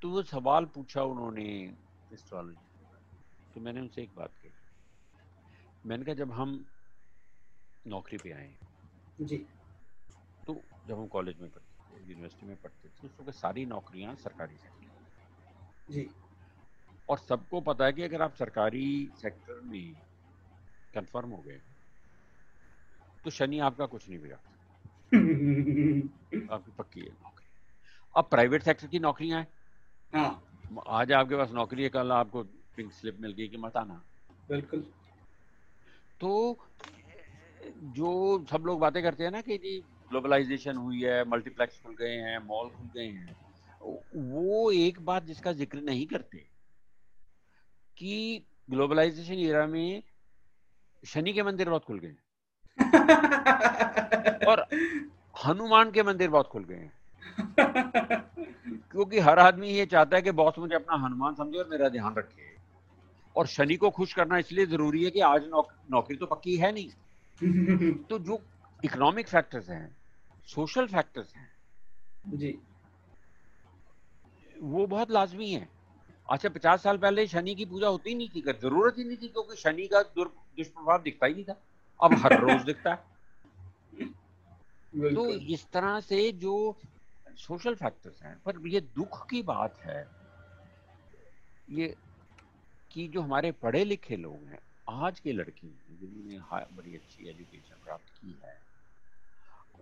तो 0.02 0.10
वो 0.10 0.22
सवाल 0.22 0.64
पूछा 0.64 1.02
उन्होंने 1.02 1.46
एस्ट्रोलॉजी 2.12 2.84
तो 3.54 3.60
मैंने 3.60 3.80
उनसे 3.80 4.02
एक 4.02 4.14
बात 4.16 4.34
कही। 4.42 4.52
मैंने 5.86 6.04
कहा 6.04 6.14
जब 6.14 6.32
हम 6.32 6.64
नौकरी 7.86 8.18
पे 8.18 8.32
आए 8.32 8.54
जी। 9.20 9.36
तो 10.46 10.62
जब 10.88 10.98
हम 10.98 11.06
कॉलेज 11.06 11.40
में 11.40 11.50
पढ़ते 11.50 11.96
थे 11.96 12.08
यूनिवर्सिटी 12.10 12.46
में 12.46 12.56
पढ़ते 12.56 12.88
थे 12.88 13.06
उस 13.06 13.16
वक्त 13.20 13.34
सारी 13.34 13.66
नौकरियाँ 13.66 14.14
सरकारी 14.14 14.56
सेक्टर 14.56 15.92
जी। 15.92 16.08
और 17.08 17.18
सबको 17.18 17.60
पता 17.60 17.84
है 17.84 17.92
कि 17.92 18.02
अगर 18.02 18.22
आप 18.22 18.34
सरकारी 18.34 19.10
सेक्टर 19.22 19.60
में 19.60 20.03
कंफर्म 20.94 21.30
हो 21.30 21.42
गए। 21.42 21.60
तो 23.24 23.30
शनि 23.30 23.58
आपका 23.58 23.86
कुछ 23.86 24.08
नहीं 24.08 24.18
बिगाड़ता 24.18 24.50
आपकी 26.54 26.72
पक्की 26.78 27.00
है 27.00 27.06
नौकरी। 27.06 27.46
अब 28.14 28.24
प्राइवेट 28.24 28.62
सेक्टर 28.62 28.86
की 28.86 28.98
नौकरियाँ 28.98 29.40
हैं। 29.40 29.48
हाँ। 30.12 30.82
आज 30.88 31.12
आपके 31.12 31.36
पास 31.36 31.50
नौकरी 31.50 31.82
है 31.82 31.88
कल 31.88 32.12
आपको 32.12 32.42
पिंक 32.76 32.92
स्लिप 32.92 33.18
मिल 33.20 33.32
गई 33.32 33.48
कि 33.48 33.56
मत 33.56 33.76
आना। 33.76 34.02
बिल्कुल। 34.50 34.84
तो 36.20 36.58
जो 37.94 38.44
सब 38.50 38.64
लोग 38.66 38.80
बातें 38.80 39.02
करते 39.02 39.24
हैं 39.24 39.30
ना 39.30 39.40
कि 39.40 39.58
जी 39.58 39.78
ग्लोबलाइजेशन 40.10 40.76
हुई 40.76 41.00
है 41.02 41.24
मल्टीप्लेक्स 41.24 41.80
खुल 41.82 41.94
गए 41.94 42.16
हैं 42.16 42.38
मॉल 42.38 42.68
खुल 42.68 42.86
गए 42.86 43.06
हैं 43.06 43.36
वो 44.14 44.70
एक 44.70 45.00
बात 45.00 45.24
जिसका 45.24 45.52
ज़िक्र 45.52 45.80
नहीं 45.80 46.06
करते 46.06 46.38
कि 47.96 48.44
ग्लोबलाइजेशन 48.70 49.34
एरा 49.34 49.66
में 49.66 50.02
शनि 51.06 51.32
के 51.32 51.42
मंदिर 51.42 51.70
बहुत 51.70 51.84
खुल 51.84 51.98
गए 51.98 52.08
हैं। 52.08 52.22
और 54.46 54.66
हनुमान 55.46 55.90
के 55.90 56.02
मंदिर 56.02 56.30
बहुत 56.30 56.48
खुल 56.48 56.64
गए 56.64 56.74
हैं। 56.74 56.92
क्योंकि 58.90 59.18
हर 59.18 59.38
आदमी 59.38 59.68
ये 59.68 59.86
चाहता 59.86 60.16
है 60.16 60.22
कि 60.22 60.30
बॉस 60.30 60.54
मुझे 60.58 60.74
अपना 60.74 60.96
हनुमान 60.96 61.34
समझे 61.34 61.58
और 61.58 61.68
मेरा 61.68 61.88
ध्यान 61.88 62.14
रखे। 62.14 62.54
और 63.36 63.46
शनि 63.46 63.76
को 63.76 63.90
खुश 63.90 64.14
करना 64.14 64.38
इसलिए 64.38 64.66
ज़रूरी 64.66 65.04
है 65.04 65.10
कि 65.10 65.20
आज 65.20 65.44
नौक, 65.44 65.72
नौकरी 65.90 66.16
तो 66.16 66.26
पक्की 66.26 66.56
है 66.56 66.72
नहीं। 66.72 66.90
तो 67.94 68.18
जो 68.18 68.42
इकोनॉमिक 68.84 69.28
फैक्टर्स 69.28 69.70
हैं 69.70 69.96
सोशल 70.44 70.86
फैक्टर्स 70.86 71.34
हैं 71.36 71.52
जी। 72.26 72.58
वो 74.62 74.86
बहुत 74.86 75.10
लाजमी 75.10 75.50
है। 75.50 75.73
अच्छा 76.26 76.48
पचास 76.48 76.82
साल 76.82 76.98
पहले 76.98 77.26
शनि 77.26 77.54
की 77.54 77.64
पूजा 77.64 77.88
होती 77.88 78.14
नहीं 78.14 78.28
थी 78.28 78.40
ज़रूरत 78.60 78.98
ही 78.98 79.04
नहीं 79.04 79.16
थी 79.16 79.28
क्योंकि 79.28 79.56
शनि 79.56 79.86
का 79.86 80.02
दुष्प्रभाव 80.02 81.02
दिखता 81.02 81.26
ही 81.26 81.34
नहीं 81.34 81.44
था। 81.44 81.56
अब 82.00 82.14
हर 82.18 82.40
रोज 82.40 82.62
दिखता 82.62 82.90
है। 82.90 83.12
तो 85.14 85.28
इस 85.28 85.66
तरह 85.72 86.00
से 86.00 86.30
जो 86.32 86.54
सोशल 87.38 87.74
फैक्टर्स 87.74 88.22
हैं 88.22 88.36
पर 88.46 88.66
ये 88.68 88.80
दुख 88.96 89.26
की 89.30 89.42
बात 89.42 89.78
है 89.84 90.06
ये 91.70 91.94
कि 92.92 93.06
जो 93.08 93.20
हमारे 93.20 93.52
पढ़े 93.52 93.84
लिखे 93.84 94.16
लोग 94.16 94.48
हैं 94.48 94.58
आज 94.88 95.20
के 95.20 95.32
लड़की 95.32 95.68
जिन्होंने 96.00 96.38
बड़ी 96.76 96.94
अच्छी 96.94 97.28
एजुकेशन 97.28 97.84
प्राप्त 97.84 98.08
की 98.20 98.38
है 98.44 98.58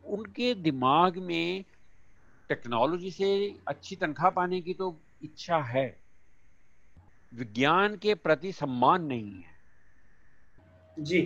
उनके 0.04 0.54
दिमाग 0.54 1.16
में 1.18 1.64
टेक्नोलॉजी 2.48 3.10
से 3.10 3.28
अच्छी 3.68 3.96
तनख्वाह 3.96 4.30
पाने 4.30 4.60
की 4.60 4.74
तो 4.74 4.96
इच्छा 5.22 5.58
है। 5.64 6.01
विज्ञान 7.32 7.96
के 7.96 8.14
प्रति 8.16 8.52
सम्मान 8.52 9.04
नहीं 9.04 9.32
है। 9.32 9.50
जी। 10.96 11.20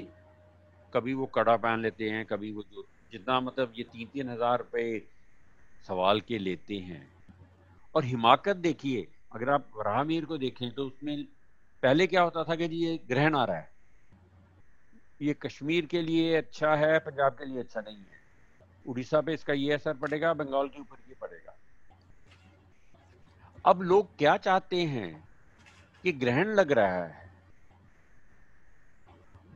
कभी 0.93 1.15
वो 1.15 1.27
कड़ा 1.27 1.57
पहन 1.57 1.81
लेते 1.83 2.11
हैं 2.11 2.25
कभी 2.27 2.53
वो 2.53 2.63
जो 2.75 2.85
जितना 3.13 3.41
मतलब 3.41 3.73
ये 3.77 3.85
तीन 3.85 4.09
तीन 4.09 4.29
हज़ार 4.29 4.59
रुपये 4.59 5.03
सवाल 5.89 6.21
के 6.21 6.39
लेते 6.39 6.77
हैं। 6.77 7.07
और 7.95 8.05
हिमाकत 8.05 8.57
देखिए 8.59 9.07
अगर 9.33 9.51
आप 9.51 9.69
राहमीर 9.87 10.25
को 10.25 10.39
देखें 10.39 10.71
तो 10.71 10.87
उसमें 10.87 11.25
पहले 11.83 12.07
क्या 12.07 12.23
होता 12.23 12.45
था 12.45 12.55
कि 12.57 12.69
जी 12.69 12.77
ये 12.77 12.99
ग्रहण 13.09 13.35
आ 13.37 13.45
रहा 13.45 13.57
है। 13.57 13.71
ये 15.23 15.35
कश्मीर 15.35 15.87
के 15.87 16.03
लिए 16.03 16.35
अच्छा 16.37 16.75
है 16.77 16.99
पंजाब 16.99 17.33
के 17.33 17.45
लिए 17.45 17.61
अच्छा 17.61 17.81
नहीं 17.81 17.97
है। 17.97 18.25
उड़ीसा 18.87 19.21
पे 19.21 19.35
इसका 19.35 19.53
ये 19.53 19.73
असर 19.73 19.95
पड़ेगा 19.97 20.33
बंगाल 20.35 20.69
के 20.69 20.81
ऊपर 20.81 20.97
ये 21.09 21.15
पड़ेगा। 21.21 21.55
अब 23.65 23.83
लोग 23.83 24.17
क्या 24.19 24.37
चाहते 24.39 24.83
हैं? 24.85 25.26
कि 26.07 26.13
ग्रहण 26.15 26.55
लग 26.55 26.73
रहा 26.73 27.05
है। 27.05 27.25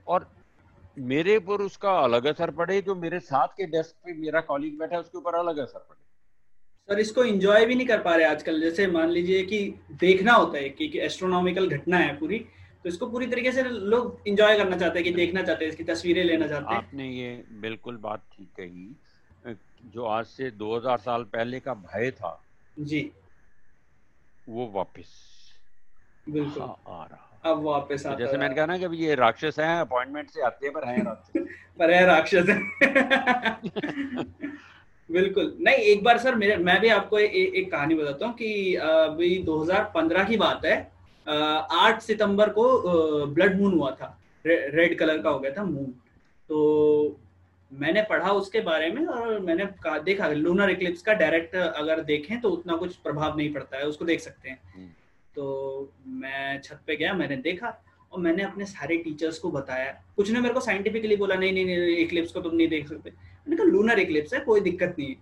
और 0.07 0.29
मेरे 0.97 1.37
ऊपर 1.37 1.61
उसका 1.63 1.91
अलग 1.99 2.27
असर 2.27 2.51
पड़े 2.53 2.81
जो 2.83 2.95
मेरे 2.97 3.19
साथ 3.21 3.49
के 3.57 3.67
डेस्क 3.67 3.95
पे 4.05 4.13
मेरा 4.15 4.41
कॉलीग 4.47 4.79
बैठा 4.79 4.95
है 4.97 5.01
उसके 5.01 5.19
ऊपर 5.19 5.35
अलग 5.35 5.59
असर 5.59 5.79
पड़े। 5.79 5.99
सर 6.89 7.01
इसको 7.01 7.25
एंजॉय 7.25 7.67
भी 7.67 7.75
नहीं 7.75 7.87
कर 7.87 8.01
पा 8.03 8.15
रहे 8.15 8.27
आजकल। 8.27 8.61
जैसे 8.61 8.87
मान 8.87 9.11
लीजिए 9.11 9.43
कि 9.45 9.59
देखना 10.01 10.33
होता 10.33 10.59
है 10.59 10.69
कि, 10.69 10.89
कि 10.89 10.99
एस्ट्रोनॉमिकल 11.01 11.69
घटना 11.69 11.99
है 11.99 12.19
पूरी 12.19 12.39
तो 12.85 12.89
इसको 12.89 13.07
पूरी 13.07 13.27
तरीके 13.27 13.53
से 13.53 13.63
लोग 13.63 14.29
एंजॉय 14.29 14.57
करना 14.59 14.77
चाहते 14.77 14.99
हैं 14.99 15.05
कि 15.05 15.11
देखना 15.15 15.43
चाहते 15.43 15.65
हैं 15.65 15.73
इसकी 15.73 15.85
तस्वीरें 15.85 16.23
लेना 16.25 16.47
चाहते 16.49 16.75
हैं। 16.75 16.83
आपने 16.83 17.09
ये 17.09 17.33
बिल्कुल 17.61 17.97
बात 17.97 18.25
ठीक 18.33 18.49
कही 18.61 19.55
जो 19.87 20.05
आज 20.09 20.27
से 20.27 20.51
2000 20.59 20.99
साल 20.99 21.25
पहले 21.33 21.61
का 21.61 21.75
भय 21.75 22.11
था 22.11 22.33
जी। 22.79 23.11
वो 24.49 24.71
वापस। 24.75 25.11
बिल्कुल। 26.33 26.63
हाँ, 26.63 26.77
आ 26.89 27.05
रहा 27.05 27.27
अब 27.51 27.63
वापस 27.63 28.07
तो 28.07 28.15
जैसे 28.19 28.37
मैंने 28.39 28.55
कहा 28.55 28.67
ना 28.67 28.77
कि 28.79 28.97
ये 29.05 29.15
राक्षस 29.15 29.57
हैं 29.61 29.81
अपॉइंटमेंट 29.81 30.31
से 30.31 30.43
आते 30.43 30.67
हैं 30.67 30.73
पर 30.75 30.85
हैं 30.85 31.05
राक्षस 31.05 31.47
पर 31.79 31.91
है 31.91 32.05
राक्षस। 32.07 32.47
बिल्कुल। 35.11 35.57
नहीं 35.61 35.77
एक 35.93 36.03
बार 36.05 36.19
सर 36.19 36.35
मेरे 36.35 36.57
मैं 36.57 36.81
भी 36.81 36.89
आपको 36.89 37.19
ए, 37.19 37.25
ए, 37.25 37.53
एक 37.57 37.71
कहानी 37.73 37.95
बताता 37.95 38.27
हूँ 38.27 38.35
कि 38.35 38.75
अभी 38.75 39.39
2015 39.45 40.29
की 40.29 40.37
बात 40.37 40.65
है। 40.65 40.77
आठ 41.27 42.01
सितंबर 42.03 42.49
को 42.49 42.67
ब्लड 43.27 43.61
मून 43.61 43.73
हुआ 43.75 43.91
था। 43.91 44.17
रे, 44.45 44.57
रेड 44.69 44.99
कलर 44.99 45.19
का 45.23 45.31
हो 45.31 45.39
गया 45.39 45.51
था 45.51 45.65
मून। 45.65 45.93
तो 46.49 47.17
मैंने 47.73 48.03
पढ़ा 48.03 48.31
उसके 48.33 48.61
बारे 48.61 48.91
में 48.91 49.05
और 49.07 49.39
मैंने 49.41 49.65
देखा 49.87 50.29
लूनर 50.29 50.71
इक्लिप्स 50.71 51.03
का 51.03 51.13
डायरेक्ट 51.13 51.57
अगर 51.57 52.01
देखें 52.03 52.41
तो 52.41 52.51
उतना 52.51 52.77
कुछ 52.77 52.97
प्रभाव 52.97 53.37
नहीं 53.37 53.53
पड़ता 53.55 53.77
है 53.79 53.87
उसको 53.87 54.05
देख 54.05 54.21
सकते 54.21 54.49
हैं। 54.49 54.59
हम्म। 54.75 54.89
तो 55.41 55.93
मैं 56.07 56.61
छत 56.61 56.81
पे 56.87 56.97
गया, 56.97 57.15
मैंने 57.15 57.37
देखा 57.37 57.85
और 58.13 58.21
मैंने 58.21 58.43
अपने 58.43 58.65
सारे 58.65 58.97
टीचर्स 58.97 59.39
को 59.39 59.51
बताया। 59.51 60.05
कुछ 60.17 60.31
ने 60.31 60.41
मेरे 60.41 60.55
को 60.55 60.61
साइंटिफिकली 60.61 61.17
बोला, 61.17 61.35
नहीं 61.35 61.53
नहीं 61.53 61.65
नहीं 61.65 61.97
इक्लिप्स 61.97 62.33
को 62.33 62.41
तुम 62.41 62.57
नहीं 62.57 62.69
देख 62.69 62.89
सकते। 62.89 63.11
मैंने 63.11 63.57
कहा 63.57 63.67
लूनर 63.67 63.99
इक्लिप्स 63.99 64.35
है, 64.35 64.41
कोई 64.41 64.61
दिक्कत 64.61 64.97
नहीं 64.99 65.09
है। 65.09 65.17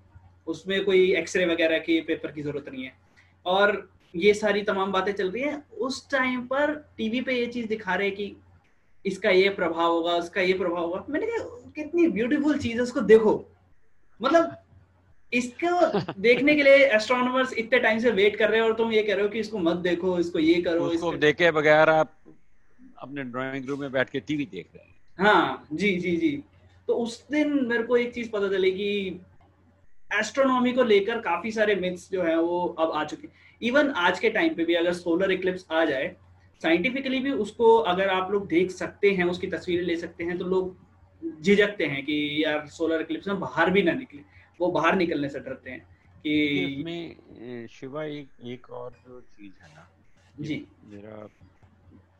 उसमें 0.46 0.84
कोई 0.84 1.14
एक्सरे 1.16 1.46
वगैरह 1.46 1.78
की 1.78 2.00
पेपर 2.00 2.32
की 2.32 2.42
ज़रूरत 2.42 2.68
नहीं 2.68 2.84
है। 2.84 2.92
और 3.46 3.90
ये 4.16 4.34
सारी 4.34 4.62
तमाम 4.62 4.92
बातें 4.92 5.12
चल 5.12 5.30
रही 5.30 5.42
है। 5.42 5.62
उस 5.78 6.10
टाइम 6.10 6.40
पर 6.40 6.94
टीवी 6.96 7.20
पे 7.20 7.32
ये 7.32 7.46
चीज़ 7.46 7.66
दिखा 7.66 7.94
रहे 7.94 8.10
कि 8.10 8.36
इसका 9.06 9.30
ये 9.30 9.48
प्रभाव 9.48 9.92
होगा, 9.92 10.12
उसका 10.12 10.40
ये 10.40 10.52
प्रभाव 10.52 10.84
होगा। 10.84 11.04
मैंने 11.10 11.26
कहा, 11.26 11.70
कितनी 11.76 12.08
ब्यूटीफुल 12.08 12.58
चीज़ 12.58 12.74
है, 12.74 12.80
उसको 12.80 13.00
देखो। 13.00 13.44
मतलब 14.22 14.56
इसको 15.32 16.12
देखने 16.20 16.54
के 16.56 16.62
लिए 16.62 16.84
एस्ट्रोनॉमर्स 16.96 17.52
इतने 17.58 17.78
टाइम 17.78 17.98
से 17.98 18.10
वेट 18.10 18.36
कर 18.36 18.50
रहे 18.50 18.60
हैं 18.60 18.66
और 18.66 18.74
तुम 18.74 18.92
ये 18.92 19.02
कह 19.02 19.14
रहे 19.14 19.22
हो 19.22 19.28
कि 19.28 19.38
इसको 19.38 19.58
मत 19.58 19.76
देखो 19.86 20.18
इसको 20.18 20.38
ये 20.38 20.60
करो 20.62 20.84
उसको 20.84 21.12
देखे 21.16 21.50
बगैर 21.50 21.88
आप 21.90 22.12
अपने 22.98 23.22
ड्राइंग 23.24 23.68
रूम 23.68 23.80
में 23.80 23.90
बैठ 23.92 24.10
के 24.10 24.20
टीवी 24.20 24.44
देख 24.52 24.66
रहे 24.74 24.84
हैं। 24.84 24.94
हाँ 25.18 25.66
जी 25.72 25.96
जी 25.96 26.16
जी। 26.16 26.30
तो 26.88 26.94
उस 26.94 27.24
दिन 27.30 27.52
मेरे 27.68 27.82
को 27.82 27.96
एक 27.96 28.14
चीज़ 28.14 28.30
पता 28.30 28.48
चली 28.48 28.70
कि 28.72 29.20
एस्ट्रोनॉमी 30.10 30.72
को 30.72 30.82
लेकर 30.84 31.18
काफ़ी 31.20 31.50
सारे 31.52 31.74
मिथ्स 31.74 32.08
जो 32.12 32.22
है 32.22 32.36
वो 32.40 32.64
अब 32.78 32.92
आ 32.92 33.04
चुके 33.04 33.28
इवन 33.62 33.90
आज 33.98 34.18
के 34.20 34.30
टाइम 34.30 34.54
पे 34.54 34.64
भी 34.64 34.74
अगर 34.74 34.92
सोलर 34.94 35.32
इक्लिप्स 35.32 35.66
आ 35.72 35.84
जाए 35.84 36.14
साइंटिफिकली 36.62 37.18
भी 37.20 37.30
उसको 37.44 37.76
अगर 37.92 38.08
आप 38.08 38.30
लोग 38.32 38.46
देख 38.48 38.70
सकते 38.70 39.10
हैं 39.10 39.24
उसकी 39.24 39.46
तस्वीरें 39.46 39.84
ले 39.84 39.96
सकते 39.96 40.24
हैं 40.24 40.38
तो 40.38 40.44
लोग 40.44 40.76
झिझकते 41.42 41.86
हैं 41.86 42.02
कि 42.04 42.18
यार 42.44 42.66
सोलर 42.68 43.00
इक्लिप्स 43.00 43.28
में 43.28 43.40
बाहर 43.40 43.70
भी 43.70 43.82
ना 43.82 43.92
निकले। 43.92 44.20
वो 44.60 44.70
बाहर 44.70 44.96
निकलने 44.96 45.28
से 45.28 45.40
डरते 45.40 45.70
हैं 45.70 45.80
कि 46.22 46.32
इसमें 46.64 47.66
शिवा 47.70 48.04
एक 48.04 48.30
एक 48.46 48.70
और 48.70 48.92
जो 49.06 49.20
चीज़ 49.20 49.62
है 49.62 49.74
ना 49.74 49.88
जी। 50.40 50.66
मेरा 50.84 51.28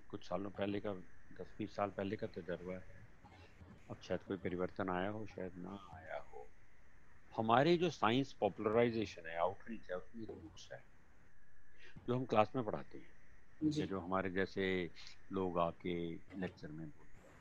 कुछ 0.09 0.28
सालों 0.28 0.51
पहले 0.51 0.80
का 0.80 0.93
दस 1.41 1.55
बीस 1.59 1.74
साल 1.76 1.91
पहले 1.91 2.16
का 2.16 2.26
तजर्बा 2.26 2.74
है। 2.74 3.07
अब 3.91 4.01
शायद 4.03 4.22
कोई 4.22 4.36
परिवर्तन 4.36 4.91
आया 4.91 5.09
हो 5.09 5.26
शायद 5.26 5.53
ना 5.57 5.78
आया 5.95 6.18
हो। 6.32 6.47
हमारे 7.36 7.76
जो 7.76 7.91
साइंस 7.91 8.32
पॉपुलराइजेशन 8.32 9.26
है 9.26 9.36
आउटरीच 9.39 9.91
है 9.91 9.97
उसमें 9.97 10.26
बुक्स 10.26 10.68
है 10.72 10.82
जो 12.09 12.16
हम 12.16 12.24
क्लास 12.24 12.53
में 12.57 12.64
पढ़ाते 12.64 12.99
हैं। 12.99 13.70
जी। 13.70 13.86
जो 13.86 14.01
हमारे 14.01 14.30
जैसे 14.30 14.91
लोग 15.32 15.59
आके 15.59 15.95
लेक्चर 16.14 16.68
में 16.68 16.86
बोलते 16.86 17.28
हैं। 17.28 17.36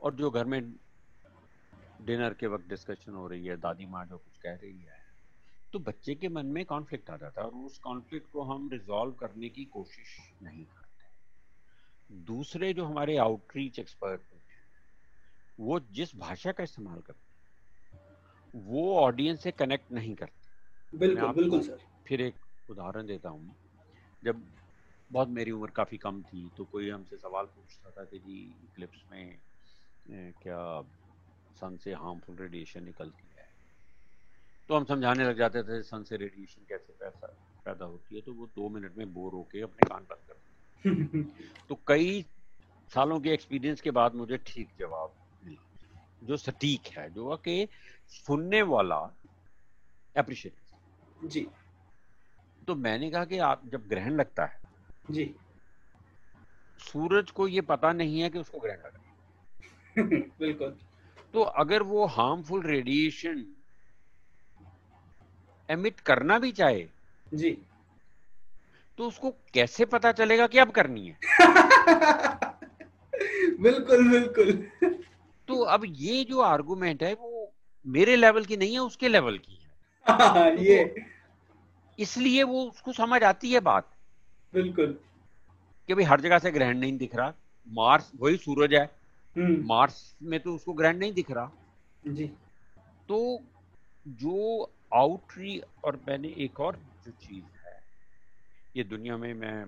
और 0.00 0.14
जो 0.14 0.30
घर 0.30 0.44
में 0.44 0.60
डिनर 2.04 2.34
के 2.34 2.46
वक्त 2.46 2.68
डिस्कशन 2.68 3.12
हो 3.12 3.26
रही 3.28 3.46
है 3.46 3.56
दादी 3.56 3.86
माँ 3.86 4.04
जो 4.06 4.18
कुछ 4.18 4.36
कह 4.36 4.54
रही 4.54 4.82
है। 4.82 5.00
तो 5.72 5.78
बच्चे 5.78 6.14
के 6.14 6.28
मन 6.28 6.46
में 6.46 6.64
कॉन्फ्लिक्ट 6.64 7.10
आ 7.10 7.16
जाता 7.16 7.40
है 7.40 7.46
और 7.48 7.64
उस 7.66 7.78
कॉन्फ्लिक्ट 7.78 8.30
को 8.30 8.42
हम 8.42 8.68
रिजॉल्व 8.72 9.12
करने 9.12 9.48
की 9.48 9.64
कोशिश 9.64 10.16
नहीं 10.42 10.64
करते। 10.64 12.14
दूसरे 12.24 12.72
जो 12.72 12.84
हमारे 12.84 13.16
आउटरीच 13.16 13.78
एक्सपर्ट 13.78 14.20
हैं 14.32 14.40
वो 15.58 15.80
जिस 15.92 16.16
भाषा 16.16 16.52
का 16.52 16.62
इस्तेमाल 16.62 17.00
करते 17.00 17.96
हैं 17.96 18.62
वो 18.66 18.94
ऑडियंस 18.96 19.42
से 19.42 19.50
कनेक्ट 19.50 19.92
नहीं 19.92 20.14
करते। 20.14 20.98
बिल्कुल 20.98 21.32
बिल्कुल 21.32 21.60
सर। 21.60 21.78
फिर 22.06 22.20
एक 22.20 22.34
उदाहरण 22.68 23.06
देता 23.06 23.28
हूँ। 23.28 23.54
जब 24.24 24.42
बहुत 25.10 25.28
मेरी 25.28 25.50
उम्र 25.50 25.70
काफ़ी 25.70 25.96
कम 25.98 26.22
थी 26.22 26.48
तो 26.56 26.64
कोई 26.64 26.90
हमसे 26.90 27.16
सवाल 27.16 27.46
पूछता 27.46 27.90
था 27.90 28.04
कि 28.04 28.18
जी 28.18 28.38
इक्लिप्स 28.64 29.04
में 29.10 29.38
क्या 30.42 30.58
सन 31.54 31.76
से 31.76 31.92
हार्मफुल 31.92 32.36
रेडिएशन 32.36 32.84
निकलती 32.84 33.28
है। 33.38 33.50
तो 34.68 34.76
हम 34.76 34.84
समझाने 34.84 35.24
लग 35.24 35.38
जाते 35.38 35.62
थे 35.62 35.82
सन 35.82 36.02
से 36.02 36.16
रेडिएशन 36.16 36.62
कैसे 36.68 36.92
पैसा 36.92 37.26
पैदा 37.64 37.84
होती 37.84 38.14
है 38.14 38.20
तो 38.20 38.34
वो 38.34 38.46
दो 38.46 38.68
मिनट 38.68 38.96
में 38.96 39.12
बोर 39.14 39.32
होके 39.32 39.60
अपने 39.60 39.88
कान 39.88 40.06
बंद 40.10 40.26
कर 40.28 40.34
तो 41.68 41.80
कई 41.86 42.22
सालों 42.94 43.20
के 43.20 43.30
एक्सपीरियंस 43.30 43.80
के 43.80 43.90
बाद 43.90 44.14
मुझे 44.14 44.36
ठीक 44.36 44.70
जवाब 44.78 45.14
मिला 45.44 45.68
जो 46.24 46.36
सटीक 46.36 46.86
है 46.86 47.10
जो 47.10 47.36
कि 47.36 47.68
सुनने 48.06 48.62
वाला 48.62 48.96
अप्रिशिएट 50.16 50.56
जी। 51.24 51.46
तो 52.68 52.74
मैंने 52.74 53.10
कहा 53.10 53.24
कि 53.24 53.38
आप 53.38 53.62
जब 53.66 53.86
ग्रहण 53.88 54.16
लगता 54.16 54.44
है 54.44 54.60
जी। 55.10 55.34
सूरज 56.78 57.30
को 57.30 57.48
ये 57.48 57.60
पता 57.60 57.92
नहीं 57.92 58.20
है 58.20 58.30
कि 58.30 58.38
उसको 58.38 58.58
ग्रहण 58.58 58.78
लग 58.78 58.96
है। 58.96 59.12
बिल्कुल। 60.38 60.78
तो 61.34 61.42
अगर 61.42 61.82
वो 61.82 62.06
हार्मफुल 62.06 62.62
रेडिएशन 62.62 63.46
एमिट 65.70 66.00
करना 66.00 66.38
भी 66.38 66.52
चाहे 66.52 66.88
जी। 67.34 67.58
तो 68.98 69.08
उसको 69.08 69.30
कैसे 69.30 69.84
पता 69.84 70.12
चलेगा 70.12 70.46
कि 70.46 70.58
अब 70.58 70.70
करनी 70.70 71.06
है? 71.08 71.18
बिल्कुल 73.60 74.08
बिल्कुल। 74.08 74.68
तो 75.48 75.62
अब 75.62 75.82
ये 75.86 76.24
जो 76.24 76.40
आर्गुमेंट 76.40 77.02
है 77.02 77.14
वो 77.14 77.52
मेरे 77.86 78.16
लेवल 78.16 78.44
की 78.44 78.56
नहीं 78.56 78.72
है 78.72 78.78
उसके 78.78 79.08
लेवल 79.08 79.38
की 79.38 79.52
है। 79.52 79.70
हाँ, 80.16 80.50
ये। 80.50 81.04
इसलिए 81.98 82.42
वो 82.42 82.64
उसको 82.64 82.92
समझ 82.92 83.22
आती 83.22 83.52
है 83.52 83.60
बात। 83.60 83.88
बिल्कुल। 84.54 84.98
कि 85.86 85.94
भाई 85.94 86.04
हर 86.04 86.20
जगह 86.20 86.38
से 86.38 86.50
ग्रहण 86.50 86.78
नहीं 86.78 86.98
दिख 86.98 87.14
रहा 87.14 87.32
मार्स 87.68 88.12
वही 88.20 88.36
सूरज 88.36 88.74
है। 88.74 89.01
मार्स 89.38 90.16
में 90.22 90.40
तो 90.40 90.54
उसको 90.54 90.72
ग्रहण 90.72 90.98
नहीं 90.98 91.12
दिख 91.12 91.30
रहा। 91.30 91.52
जी। 92.06 92.26
तो 93.08 93.40
जो 94.06 94.72
आउटरी 94.94 95.62
और 95.84 95.96
मैंने 96.08 96.28
एक 96.28 96.60
और 96.60 96.76
जो 97.04 97.10
चीज़ 97.10 97.44
है 97.44 97.82
ये 98.76 98.84
दुनिया 98.84 99.16
में 99.16 99.34
मैं 99.34 99.64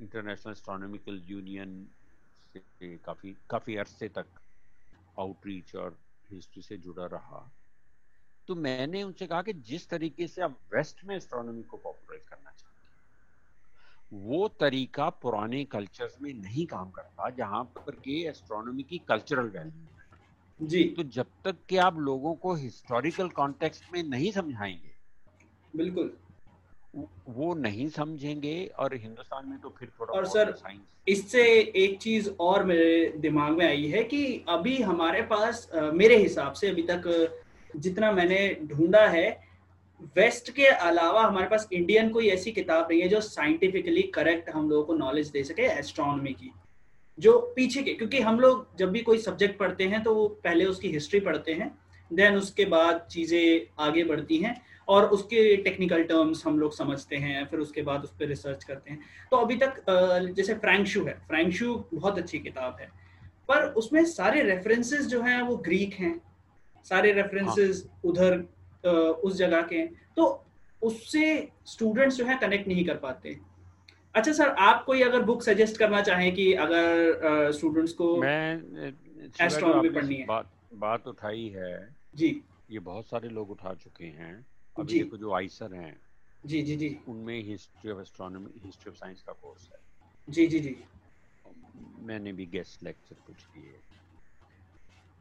इंटरनेशनल 0.00 0.52
एस्ट्रोनॉमिकल 0.52 1.22
यूनियन 1.24 1.86
से 2.56 2.96
काफ़ी 2.96 3.36
काफ़ी 3.50 3.76
अरसे 3.76 4.08
तक 4.08 4.26
आउटरीच 5.18 5.76
और 5.76 5.98
हिस्ट्री 6.30 6.62
से 6.62 6.76
जुड़ा 6.76 7.06
रहा। 7.06 7.52
तो 8.48 8.54
मैंने 8.54 9.02
उनसे 9.02 9.26
कहा 9.26 9.42
कि 9.42 9.52
जिस 9.52 9.88
तरीके 9.88 10.26
से 10.26 10.42
आप 10.42 10.60
वेस्ट 10.74 11.04
में 11.04 11.16
एस्ट्रोनॉमी 11.16 11.62
को 11.62 11.76
पॉपुलराइज 11.76 12.22
करना 12.28 12.50
चाहते 12.50 12.65
हैं 12.65 12.65
वो 14.12 14.48
तरीका 14.48 15.08
पुराने 15.10 15.64
कल्चर्स 15.64 16.16
में 16.22 16.32
नहीं 16.34 16.66
काम 16.66 16.90
करता 16.90 17.30
जहाँ 17.30 17.64
पर 17.64 17.92
के 17.92 18.28
एस्ट्रोनॉमी 18.28 18.82
की 18.82 18.98
कल्चरल 18.98 19.46
वैल्यू 19.46 20.66
जी। 20.66 20.84
तो 20.84 21.02
जब 21.02 21.26
तक 21.44 21.56
कि 21.68 21.76
आप 21.76 21.98
लोगों 21.98 22.34
को 22.34 22.54
हिस्टोरिकल 22.54 23.28
कॉन्टेक्स्ट 23.28 23.84
में 23.92 24.02
नहीं 24.02 24.32
समझाएँगे 24.32 24.94
बिल्कुल। 25.76 26.16
वो- 27.28 27.56
नहीं 27.56 27.88
समझेंगे 27.88 28.66
और 28.78 28.94
हिंदुस्तान 28.94 29.48
में 29.48 29.58
तो 29.58 29.74
फिर 29.78 29.88
थोड़ा 30.00 30.12
और 30.14 30.26
सर, 30.26 30.54
इससे 31.08 31.42
एक 31.76 31.98
चीज़ 31.98 32.30
और 32.40 32.64
मेरे 32.64 33.12
दिमाग 33.18 33.52
में 33.52 33.66
आई 33.66 33.86
है 33.86 34.04
कि 34.04 34.44
अभी 34.48 34.82
हमारे 34.82 35.22
पास 35.22 35.70
मेरे 35.74 36.16
हिसाब 36.16 36.52
से 36.52 36.68
अभी 36.68 36.82
तक 36.82 37.36
जितना 37.76 38.12
मैंने 38.12 38.56
ढूंढा 38.62 39.06
है 39.08 39.46
वेस्ट 40.00 40.50
के 40.50 40.66
अलावा 40.66 41.22
हमारे 41.22 41.46
पास 41.46 41.68
इंडियन 41.72 42.08
कोई 42.08 42.28
ऐसी 42.28 42.52
किताब 42.52 42.88
नहीं 42.90 43.00
है 43.00 43.08
जो 43.08 43.20
साइंटिफिकली 43.20 44.02
करेक्ट 44.02 44.50
हम 44.50 44.70
लोगों 44.70 44.84
को 44.84 44.94
नॉलेज 44.94 45.28
दे 45.28 45.44
सके 45.44 45.62
एस्ट्रोनॉमी 45.62 46.32
की 46.32 46.50
जो 47.18 47.38
पीछे 47.56 47.82
के 47.82 47.92
क्योंकि 47.92 48.20
हम 48.20 48.40
लोग 48.40 48.76
जब 48.78 48.90
भी 48.90 49.00
कोई 49.00 49.18
सब्जेक्ट 49.18 49.58
पढ़ते 49.58 49.84
हैं 49.84 50.02
तो 50.02 50.14
वो 50.14 50.28
पहले 50.28 50.64
उसकी 50.64 50.88
हिस्ट्री 50.88 51.20
पढ़ते 51.20 51.52
हैं 51.52 51.78
देन 52.12 52.36
उसके 52.36 52.64
बाद 52.64 53.06
चीज़ें 53.10 53.66
आगे 53.84 54.04
बढ़ती 54.04 54.36
हैं 54.36 54.62
और 54.88 55.04
उसके 55.04 55.56
टेक्निकल 55.56 56.02
टर्म्स 56.02 56.46
हम 56.46 56.58
लोग 56.58 56.74
समझते 56.74 57.16
हैं 57.16 57.44
फिर 57.46 57.60
उसके 57.60 57.82
बाद 57.82 58.04
उस 58.04 58.10
पर 58.10 58.26
रिसर्च 58.26 58.64
करते 58.64 58.90
हैं। 58.90 58.98
तो 59.30 59.36
अभी 59.36 59.56
तक 59.56 59.82
जैसे 60.36 60.54
फ्रैंकशू 60.54 61.04
है 61.04 61.14
फ्रैंकशू 61.28 61.74
बहुत 61.94 62.18
अच्छी 62.18 62.38
किताब 62.38 62.76
है 62.80 62.90
पर 63.48 63.64
उसमें 63.74 64.04
सारे 64.04 64.42
रेफरेंसेस 64.42 65.06
जो 65.06 65.22
हैं 65.22 65.42
वो 65.42 65.56
ग्रीक 65.56 65.94
हैं 65.94 66.20
सारे 66.86 67.12
रेफरेंसेस 67.12 67.88
उधर 68.04 68.32
अ, 68.32 68.44
उस 68.86 69.36
जगह 69.36 69.62
के 69.62 69.76
हैं 69.76 70.02
तो 70.16 70.44
उससे 70.82 71.48
स्टूडेंट्स 71.66 72.16
जो 72.16 72.24
है 72.24 72.36
कनेक्ट 72.38 72.68
नहीं 72.68 72.84
कर 72.84 72.96
पाते 72.96 73.38
अच्छा 74.14 74.32
सर 74.32 74.48
आप 74.48 74.84
कोई 74.84 75.02
अगर 75.02 75.22
बुक 75.22 75.42
सजेस्ट 75.42 75.76
करना 75.76 76.00
चाहें 76.02 76.34
कि 76.34 76.52
अगर 76.52 77.52
स्टूडेंट्स 77.52 77.92
को 77.92 78.16
मैं 78.16 78.54
आपने 78.54 79.88
पढ़नी 79.88 80.14
है। 80.14 80.26
बात 80.26 80.50
बात 80.74 81.06
उठाई 81.08 81.48
है। 81.56 81.94
जी। 82.14 82.42
ये 82.70 82.78
बहुत 82.78 83.06
सारे 83.06 83.28
लोग 83.28 83.50
उठा 83.50 83.74
चुके 83.74 84.04
हैं। 84.04 84.46
अभी 84.78 84.92
जी। 84.92 85.02
देखो 85.02 85.16
जो 85.16 85.32
आइसर 85.32 85.74
हैं 85.74 86.00
जी 86.46 86.62
जी 86.62 86.76
जी। 86.76 86.98
उनमें 87.08 87.42
history 87.42 87.90
of 87.90 88.00
astronomy 88.00 88.50
history 88.64 88.90
of 88.90 88.96
science 88.96 89.22
का 89.22 89.32
कोर्स 89.32 89.68
है। 89.72 89.78
जी 90.28 90.46
जी 90.46 90.60
जी। 90.60 90.76
मैंने 91.98 92.32
भी 92.32 92.46
गेस्ट 92.46 92.82
लेक्चर 92.82 93.16
कुछ 93.26 93.44
किए। 93.44 93.74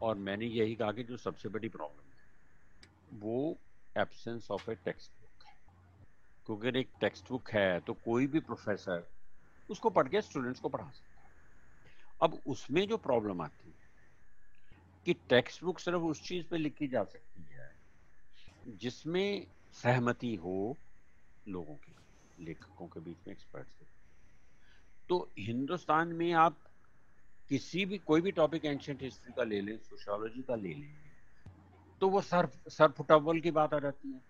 और 0.02 0.16
मैंने 0.16 0.46
यही 0.46 0.76
कहा 0.76 0.92
कि 0.92 1.04
जो 1.04 1.18
सबसे 1.18 1.50
बड़ी 1.50 1.70
प्रॉब्लम 1.70 2.05
वो 3.14 3.58
absence 3.98 4.52
of 4.52 4.72
a 4.72 4.76
text 4.76 5.12
book 5.22 5.46
है। 5.46 5.54
क्योंकि 6.46 6.68
अगर 6.68 6.78
एक 6.78 6.90
टेक्स्ट 7.00 7.30
बुक 7.30 7.50
है 7.50 7.80
तो 7.80 7.94
कोई 7.94 8.28
भी 8.28 8.40
प्रोफेसर 8.40 9.12
उसको 9.70 9.90
पढ़ 9.90 10.08
के 10.08 10.22
स्टूडेंट्स 10.22 10.60
को 10.60 10.70
पढ़ा 10.70 10.90
सकता 10.90 11.22
है। 11.22 11.32
अब 12.22 12.42
उसमें 12.46 12.88
जो 12.88 12.98
प्रॉब्लम 12.98 13.42
आती 13.42 13.70
है, 13.70 13.86
कि 15.06 15.14
टेक्स्ट 15.14 15.64
बुक 15.64 15.80
सिर्फ़ 15.80 16.00
उस 16.00 16.24
चीज़ 16.24 16.46
पे 16.48 16.58
लिखी 16.58 16.88
जा 16.88 17.04
सकती 17.04 17.44
है, 17.44 17.76
जिसमें 18.68 19.48
सहमति 19.74 20.36
हो 20.36 20.78
लोगों 21.48 21.76
की, 21.76 21.96
लेखकों 22.40 22.88
के 22.88 23.00
बीच 23.00 23.18
में 23.28 23.32
एक्सपर्ट्स 23.32 23.74
के। 23.74 23.86
तो 25.10 25.32
हिंदुस्तान 25.40 26.08
में 26.08 26.34
आप 26.34 26.60
किसी 27.50 27.86
भी, 27.86 27.98
कोई 27.98 28.22
भी 28.22 28.32
टॉपिक 28.32 28.66
एंशियंट 28.66 29.02
हिस्ट्री 29.02 29.34
का 29.34 29.44
ले 29.44 29.62
लें 29.62 29.78
सोशियोलॉजी 29.78 30.42
का 30.42 30.56
ले 30.56 30.74
लें 30.74 31.05
तो 32.02 32.10
वो 32.10 32.22
सर 32.22 32.50
सर 32.68 32.92
फुटबॉल 32.92 33.40
की 33.42 33.52
बात 33.52 33.74
आ 33.74 33.80
जाती 33.80 34.12
है। 34.12 34.22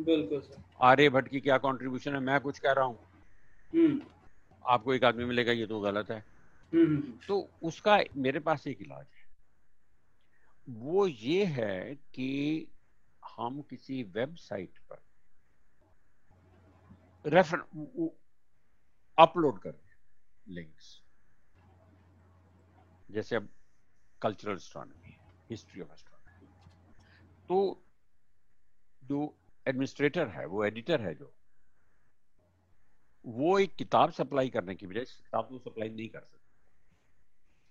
बिल्कुल 0.00 0.40
सर। 0.40 0.62
आर्यभट्ट 0.82 1.28
की 1.28 1.40
क्या 1.40 1.58
कंट्रीब्यूशन 1.58 2.14
है? 2.14 2.20
मैं 2.20 2.40
कुछ 2.40 2.58
कह 2.58 2.72
रहा 2.72 2.84
हूँ। 2.84 2.98
हम्म। 3.74 4.02
आपको 4.66 4.94
एक 4.94 5.04
आदमी 5.04 5.24
मिलेगा 5.24 5.52
ये 5.52 5.66
तो 5.66 5.80
गलत 5.80 6.10
है। 6.10 6.24
हम्म, 6.74 6.86
हम्म 6.86 7.18
तो 7.28 7.50
उसका 7.62 7.98
मेरे 8.16 8.40
पास 8.40 8.66
एक 8.66 8.82
इलाज 8.82 9.06
है। 9.06 9.22
वो 10.68 11.06
ये 11.06 11.44
है 11.44 11.94
कि 11.94 12.68
हम 13.36 13.62
किसी 13.62 14.02
वेबसाइट 14.02 14.78
पर 14.90 15.02
रेफर 17.26 17.58
अपलोड 19.18 19.58
कर 19.58 19.74
लिंक्स 20.48 21.02
जैसे 23.10 23.36
अब 23.36 23.48
cultural 24.22 24.54
astronomy 24.54 25.16
history 25.50 25.80
of 25.80 25.92
astronomy 25.92 26.21
तो 27.48 27.58
जो 29.04 29.34
एडमिनिस्ट्रेटर 29.66 30.28
है, 30.28 30.46
वो 30.46 30.64
एडिटर 30.64 31.00
है 31.00 31.14
जो, 31.14 31.32
वो 33.24 33.58
एक 33.58 33.74
किताब 33.76 34.10
सप्लाई 34.10 34.50
करने 34.50 34.74
की 34.74 34.86
बजाय 34.86 35.04
किताब 35.04 35.48
तो 35.50 35.58
सप्लाई 35.58 35.88
नहीं 35.88 36.08
कर 36.08 36.20
सकता। 36.20 36.38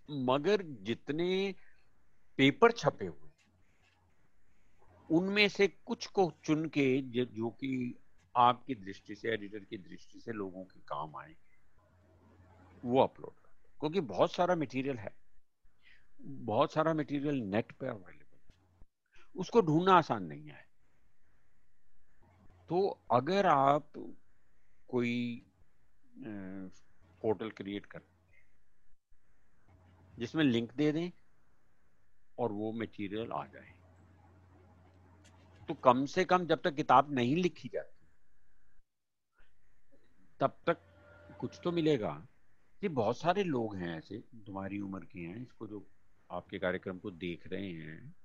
मगर 0.09 0.61
जितने 0.81 1.55
पेपर 2.37 2.71
छपे 2.71 3.05
हुए 3.05 3.29
उनमें 5.09 5.47
से 5.49 5.67
कुछ 5.67 6.07
को 6.07 6.31
चुन 6.43 6.65
के 6.65 7.01
जो 7.25 7.49
कि 7.49 7.71
आपकी 8.35 8.75
दृष्टि 8.75 9.15
से 9.15 9.29
एडिटर 9.29 9.59
की 9.59 9.77
दृष्टि 9.77 10.19
से 10.19 10.31
लोगों 10.31 10.63
के 10.63 10.79
काम 10.79 11.15
आएँगे 11.15 11.51
वो 12.83 13.01
अपलोड 13.01 13.47
क्योंकि 13.79 13.99
बहुत 13.99 14.31
सारा 14.31 14.55
मटेरियल 14.55 14.97
है। 14.97 15.13
बहुत 16.19 16.73
सारा 16.73 16.93
मटेरियल 16.93 17.35
नेट 17.35 17.71
पे 17.71 17.87
अवेलेबल 17.87 18.20
उसको 19.35 19.61
ढूंढना 19.61 19.93
आसान 19.93 20.23
नहीं 20.23 20.47
है। 20.47 20.65
तो 22.69 22.87
अगर 23.11 23.45
आप 23.45 23.91
कोई 24.89 25.43
पोर्टल 26.15 27.49
क्रिएट 27.51 27.85
कर 27.85 28.01
जिसमें 30.17 30.43
लिंक 30.43 30.73
दे 30.73 30.91
दें 30.91 31.09
और 32.37 32.51
वो 32.51 32.71
मटेरियल 32.73 33.31
आ 33.31 33.45
जाए। 33.45 33.73
तो 35.69 35.73
कम 35.73 36.05
से 36.05 36.23
कम 36.25 36.45
जब 36.45 36.61
तक 36.61 36.75
किताब 36.75 37.11
नहीं 37.13 37.35
लिखी 37.35 37.69
जाती, 37.73 38.07
तब 40.39 40.57
तक 40.67 40.77
कुछ 41.39 41.59
तो 41.63 41.71
मिलेगा। 41.71 42.13
ये 42.81 42.89
बहुत 42.89 43.17
सारे 43.17 43.43
लोग 43.43 43.75
हैं 43.75 43.97
ऐसे, 43.97 44.17
तुम्हारी 44.45 44.79
उम्र 44.79 45.05
के 45.05 45.19
हैं, 45.19 45.41
इसको 45.41 45.67
जो 45.67 45.85
आपके 46.29 46.59
कार्यक्रम 46.59 46.99
को 46.99 47.11
देख 47.11 47.47
रहे 47.47 47.71
हैं। 47.71 48.15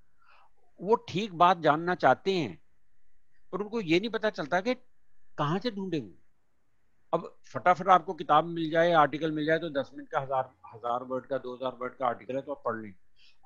वो 0.80 0.94
ठीक 1.08 1.32
बात 1.34 1.60
जानना 1.60 1.94
चाहते 1.96 2.32
हैं 2.32 2.58
पर 3.52 3.60
उनको 3.60 3.80
ये 3.82 3.98
नहीं 4.00 4.10
पता 4.10 4.30
चलता 4.32 4.60
कि 4.60 4.74
कहाँ 5.38 5.58
से 5.58 5.70
ढूंढेंगे। 5.70 6.14
अब 7.12 7.28
फटाफट 7.46 7.88
आपको 7.88 8.14
किताब 8.14 8.44
मिल 8.46 8.70
जाए 8.70 8.92
आर्टिकल 8.94 9.32
मिल 9.32 9.46
जाए 9.46 9.58
तो 9.58 9.68
दस 9.72 9.90
मिनट 9.94 10.08
का 10.08 10.20
हज़ार 10.20 10.50
हज़ार 10.74 11.02
वर्ड 11.04 11.26
का 11.26 11.38
दो 11.38 11.54
हज़ार 11.54 11.76
वर्ड 11.80 11.94
का 11.94 12.06
आर्टिकल 12.06 12.36
है 12.36 12.42
तो 12.42 12.52
आप 12.52 12.62
पढ़ 12.64 12.76
लें। 12.76 12.92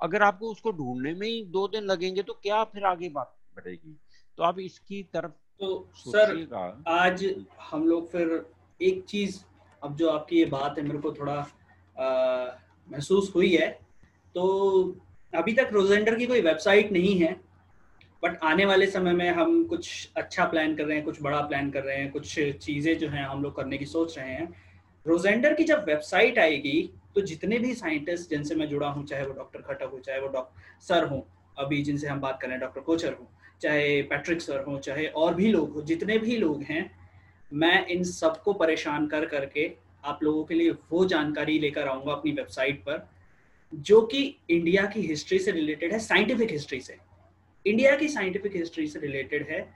अगर 0.01 0.23
आपको 0.23 0.51
उसको 0.51 0.71
ढूँढने 0.73 1.13
में 1.15 1.27
ही 1.27 1.45
दो 1.49 1.67
दिन 1.69 1.85
लगेंगे 1.85 2.23
तो 2.23 2.33
क्या 2.35 2.63
फिर 2.67 2.85
आगे 2.87 3.09
बात 3.11 3.37
बढ़ेगी? 3.57 3.97
तो 4.39 4.43
आप 4.43 4.59
इसकी 4.61 5.03
तरफ़ 5.15 5.33
तो 5.61 5.89
सर 5.97 6.83
आज 6.89 7.25
हम 7.63 7.87
लोग 7.89 8.09
फिर 8.11 8.45
एक 8.81 9.05
चीज़ 9.05 9.39
अब 9.83 9.97
जो 9.97 10.09
आपकी 10.11 10.39
ये 10.39 10.45
बात 10.49 10.79
है 10.79 10.85
मेरे 10.85 10.99
को 10.99 11.13
थोड़ा 11.13 11.35
महसूस 12.89 13.33
हुई 13.35 13.55
है। 13.55 13.69
तो 14.35 14.43
अभी 15.33 15.53
तक 15.53 15.69
रोजेंडर 15.73 16.15
की 16.15 16.27
कोई 16.27 16.41
वेबसाइट 16.41 16.93
नहीं 16.93 17.19
है 17.19 17.33
बट 18.23 18.39
आने 18.45 18.65
वाले 18.67 18.87
समय 18.87 19.13
में 19.13 19.29
हम 19.31 19.63
कुछ 19.65 20.09
अच्छा 20.17 20.45
प्लान 20.45 20.75
कर 20.77 20.85
रहे 20.85 20.97
हैं, 20.97 21.05
कुछ 21.05 21.23
बड़ा 21.23 21.41
प्लान 21.41 21.71
कर 21.71 21.83
रहे 21.83 21.97
हैं, 21.97 22.11
कुछ 22.11 22.35
चीज़ें 22.35 22.97
जो 22.99 23.09
हैं 23.09 23.25
हम 23.25 23.43
लोग 23.43 23.55
करने 23.57 23.79
की 23.79 23.87
सोच 23.87 24.19
रहे 24.19 24.31
हैं। 24.31 24.49
रोजेंडर 25.07 25.55
की 25.55 25.65
जब 25.65 25.85
वेबसाइट 25.87 26.39
आएगी 26.39 26.91
तो 27.15 27.21
जितने 27.23 27.59
भी 27.59 27.75
साइंटिस्ट 27.75 28.31
जिनसे 28.31 28.55
मैं 28.55 28.69
जुड़ा 28.69 28.89
हूँ, 28.89 29.05
चाहे 29.07 29.27
वो 29.27 29.33
डॉक्टर 29.35 29.61
खटक 29.63 29.91
हो, 29.93 29.99
चाहे 29.99 30.21
वो 30.21 30.29
डॉक्टर 30.29 30.81
सर 30.81 31.05
हो, 31.05 31.27
अभी 31.57 31.83
जिनसे 31.83 32.09
हम 32.09 32.21
बात 32.21 32.39
कर 32.41 32.47
रहे 32.47 32.57
हैं 32.57 32.61
डॉक्टर 32.61 32.81
कोचर 32.81 33.13
हो, 33.13 33.29
चाहे 33.63 34.03
पैट्रिक 34.03 34.43
सर 34.43 34.65
हो, 34.65 34.79
चाहे 34.79 35.07
और 35.07 35.35
भी 35.35 35.49
लोग 35.49 35.73
हो, 35.75 35.83
जितने 35.83 36.19
भी 36.19 36.37
लोग 36.37 36.63
हैं, 36.63 36.91
मैं 37.53 37.87
इन 37.87 38.03
सबको 38.05 38.53
परेशान 38.55 39.07
कर 39.07 39.25
करके 39.27 39.71
आप 40.05 40.23
लोगों 40.23 40.45
के 40.45 40.55
लिए 40.55 40.71
वो 40.91 41.05
जानकारी 41.05 41.59
लेकर 41.59 41.89
आऊँगा 41.89 42.13
अपनी 42.13 42.33
वेबसाइट 42.33 42.81
पर। 42.81 43.09
जो 43.73 44.01
कि 44.03 44.23
इंडिया 44.51 44.85
की 44.87 45.01
हिस्ट्री 45.01 45.39
से 45.39 45.51
रिलेटेड 45.51 45.93
है 45.93 45.99
साइंटिफिक 45.99 46.51
हिस्ट्री 46.51 46.81
से। 46.81 46.97
इंडिया 47.67 47.97
की 47.97 48.09
साइंटिफिक 48.09 48.57
हिस्ट्री 48.57 48.87
से 48.87 49.01
रिलेटेड 49.01 49.47
है, 49.49 49.69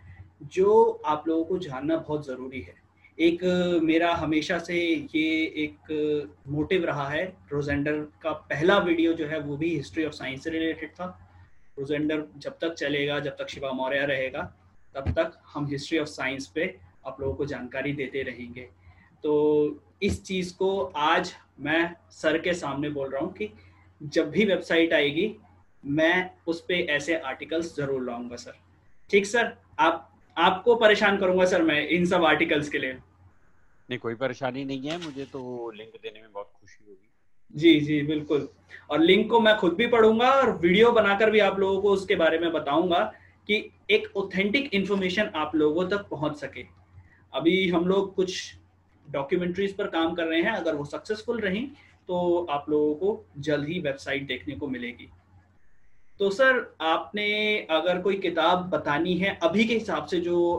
जो 0.43 1.03
आप 1.07 1.29
लोगों 1.29 1.45
को 1.45 1.59
जानना 1.59 1.97
बहुत 1.97 2.27
ज़रूरी 2.27 2.61
है। 2.61 2.75
एक, 3.19 3.45
मेरा 3.83 4.15
हमेशा 4.15 4.59
से 4.59 4.79
ये 5.15 5.45
एक 5.65 6.33
मोटिव 6.49 6.85
रहा 6.85 7.09
है 7.09 7.25
रोजेंडर 7.53 8.01
का 8.23 8.33
पहला 8.33 8.79
वीडियो 8.79 9.13
जो 9.13 9.27
है, 9.27 9.41
वो 9.41 9.57
भी 9.57 9.75
हिस्ट्री 9.77 10.05
ऑफ़ 10.05 10.13
साइंस 10.13 10.45
से 10.45 10.51
रिलेटेड 10.51 10.91
था। 10.91 11.07
रोजेंडर 11.79 12.25
जब 12.37 12.59
तक 12.61 12.75
चलेगा, 12.75 13.19
जब 13.21 13.37
तक 13.37 13.49
शिवा 13.49 13.73
मौर्य 13.73 14.07
रहेगा, 14.07 14.43
तब 14.95 15.11
तक 15.11 15.39
हम 15.55 15.67
हिस्ट्री 15.67 15.99
ऑफ़ 15.99 16.09
साइंस 16.09 16.47
पे 16.47 16.75
आप 17.07 17.21
लोगों 17.21 17.35
को 17.35 17.47
जानकारी 17.47 17.93
देते 17.93 18.23
रहेंगे। 18.23 18.69
तो 19.23 19.81
इस 20.03 20.23
चीज़ 20.25 20.55
को 20.57 20.81
आज 20.97 21.33
मैं 21.61 21.95
सर 22.11 22.39
के 22.39 22.55
सामने 22.55 22.89
बोल 22.89 23.11
रहा 23.11 23.23
हूँ 23.23 23.33
कि 23.33 23.51
जब 24.01 24.31
भी 24.31 24.45
वेबसाइट 24.45 24.93
आएगी 24.93 25.35
मैं 25.85 26.31
उस 26.47 26.61
पर 26.61 26.91
ऐसे 26.91 27.17
आर्टिकल्स 27.17 27.75
ज़रूर 27.77 28.05
लाऊँगा 28.05 28.37
सर 28.37 28.55
ठीक 29.11 29.27
सर 29.27 29.53
आप 29.79 30.11
आपको 30.37 30.75
परेशान 30.75 31.19
करूँगा 31.19 31.45
सर 31.45 31.63
मैं 31.63 31.87
इन 31.89 32.07
सब 32.07 32.25
आर्टिकल्स 32.25 32.69
के 32.69 32.79
लिए. 32.79 32.93
नहीं 32.93 33.99
कोई 33.99 34.15
परेशानी 34.15 34.65
नहीं 34.65 34.89
है 34.89 34.97
मुझे 35.05 35.25
तो 35.25 35.71
लिंक 35.71 35.93
देने 36.03 36.21
में 36.21 36.33
बहुत 36.33 36.51
खुशी 36.61 36.85
होगी. 36.89 37.09
जी 37.55 37.81
जी 37.81 38.01
बिल्कुल. 38.03 38.49
और 38.91 39.01
लिंक 39.01 39.29
को 39.31 39.41
मैं 39.41 39.57
खुद 39.57 39.75
भी 39.75 39.87
पढ़ूँगा 39.87 40.31
और 40.31 40.51
वीडियो 40.59 40.91
बनाकर 40.93 41.31
भी 41.31 41.39
आप 41.41 41.59
लोगों 41.59 41.81
को 41.83 41.91
उसके 41.91 42.17
बारे 42.17 42.39
में 42.39 42.51
बताऊँगा 42.53 43.01
कि 43.49 43.63
एक 43.91 44.09
ऑथेंटिक 44.17 44.75
इंफॉर्मेशन 44.75 45.31
आप 45.37 45.55
लोगों 45.55 45.89
तक 45.89 46.07
पहुँच 46.11 46.37
सके. 46.37 46.65
अभी 47.33 47.69
हम 47.71 47.87
लोग 47.89 48.15
कुछ 48.15 48.55
डॉक्यूमेंट्रीज 49.09 49.77
पर 49.77 49.87
काम 49.87 50.15
कर 50.15 50.25
रहे 50.25 50.41
हैं 50.43 50.53
अगर 50.53 50.75
वो 50.75 50.85
सक्सेसफुल 50.85 51.41
रही 51.41 51.69
तो 52.09 52.47
आप 52.51 52.67
लोगों 52.69 52.95
को 52.95 53.25
जल्द 53.41 53.69
ही 53.69 53.79
वेबसाइट 53.81 54.27
देखने 54.27 54.55
को 54.55 54.69
मिलेगी। 54.69 55.09
तो 56.21 56.31
सर, 56.31 56.77
आपने 56.83 57.67
अगर 57.71 58.01
कोई 58.01 58.17
किताब 58.19 58.69
बतानी 58.71 59.15
है 59.15 59.39
अभी 59.43 59.65
के 59.65 59.75
हिसाब 59.75 60.07
से 60.07 60.21
जो 60.21 60.53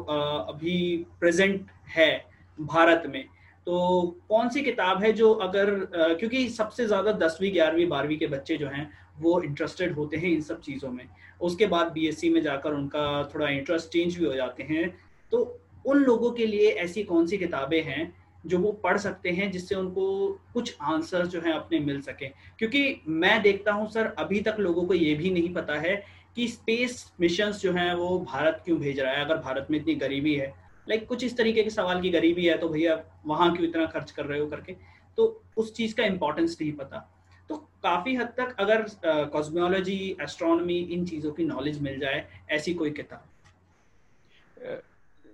अभी 0.50 1.06
प्रेजेंट 1.20 1.66
है 1.90 2.26
भारत 2.58 3.04
में 3.08 3.24
तो 3.68 4.02
कौन 4.30 4.50
सी 4.50 4.62
किताब 4.62 5.04
है 5.04 5.12
जो 5.14 5.32
अगर 5.34 5.70
क्योंकि 6.20 6.48
सबसे 6.50 6.86
ज़्यादा 6.88 7.12
दसवीं, 7.12 7.52
ग्यारहवीं, 7.54 7.88
बारहवीं 7.90 8.18
के 8.18 8.28
बच्चे 8.28 8.58
जो 8.58 8.68
हैं, 8.68 8.92
वो 9.20 9.42
इंटरेस्टेड 9.42 9.94
होते 9.94 10.18
हैं 10.18 10.30
इन 10.30 10.42
सब 10.42 10.60
चीज़ों 10.62 10.92
में। 10.92 11.08
उसके 11.42 11.66
बाद 11.68 11.92
बीएससी 11.92 12.30
में 12.30 12.42
जाकर 12.42 12.74
उनका 12.74 13.24
थोड़ा 13.34 13.50
इंटरेस्ट 13.50 13.90
चेंज 13.90 14.18
भी 14.18 14.26
हो 14.26 14.34
जाते 14.34 14.64
हैं। 14.64 14.88
तो 15.32 15.40
उन 15.86 16.04
लोगों 16.04 16.32
के 16.32 16.46
लिए 16.46 16.70
ऐसी 16.84 17.04
कौन 17.04 17.26
सी 17.28 17.38
किताबें 17.38 17.82
हैं 17.84 18.14
जो 18.46 18.58
वो 18.60 18.72
पढ़ 18.84 18.98
सकते 18.98 19.30
हैं 19.30 19.52
जिससे 19.52 19.76
उनको 19.76 20.06
कुछ 20.54 20.76
आंसर 20.82 21.26
जो 21.26 21.42
है 21.42 21.54
अपने 21.54 21.80
मिल 21.80 22.02
सके। 22.02 22.28
क्योंकि 22.60 23.02
मैं 23.08 23.42
देखता 23.42 23.72
हूँ 23.72 23.90
सर 23.92 24.06
अभी 24.20 24.42
तक 24.42 24.56
लोगों 24.60 24.86
को 24.86 24.94
ये 24.94 25.14
भी 25.16 25.30
नहीं 25.30 25.54
पता 25.54 25.80
है 25.80 25.96
कि 26.36 26.48
स्पेस 26.48 27.14
मिशन 27.20 27.52
जो 27.52 27.72
है 27.74 27.96
वो 27.96 28.20
भारत 28.20 28.62
क्यों 28.66 28.80
भेज 28.80 29.00
रहा 29.00 29.14
है 29.14 29.26
अगर 29.26 29.38
भारत 29.38 29.68
में 29.72 29.80
इतनी 29.80 29.96
गरीबी 29.96 30.36
है। 30.36 30.54
लाइक 30.88 31.08
कुछ 31.08 31.24
इस 31.24 31.38
तरीके 31.38 31.64
के 31.64 31.70
सवाल 31.70 32.02
की 32.02 32.10
गरीबी 32.10 32.46
है 32.46 32.58
तो 32.58 32.70
भैया 32.70 33.04
वहाँ 33.26 33.56
क्यों 33.56 33.68
इतना 33.70 33.86
खर्च 33.86 34.12
कर 34.12 34.26
रहे 34.26 34.40
हो 34.40 34.48
करके? 34.48 34.76
तो 35.18 35.44
उस 35.58 35.74
चीज़ 35.74 35.96
का 35.96 36.04
इम्पोर्टेंस 36.04 36.58
नहीं 36.62 36.72
पता। 36.72 36.98
तो 37.50 37.58
काफ़ी 37.84 38.16
हद 38.16 38.34
तक 38.38 38.56
अगर 38.60 38.86
कॉस्मोलॉजी 39.34 40.18
एस्ट्रोनॉमी 40.22 40.78
इन 40.78 41.06
चीज़ों 41.06 41.32
की 41.32 41.44
नॉलेज 41.44 41.82
मिल 41.82 42.00
जाए 42.00 42.26
ऐसी 42.50 42.74
कोई 42.74 42.92
किताब। 42.92 43.30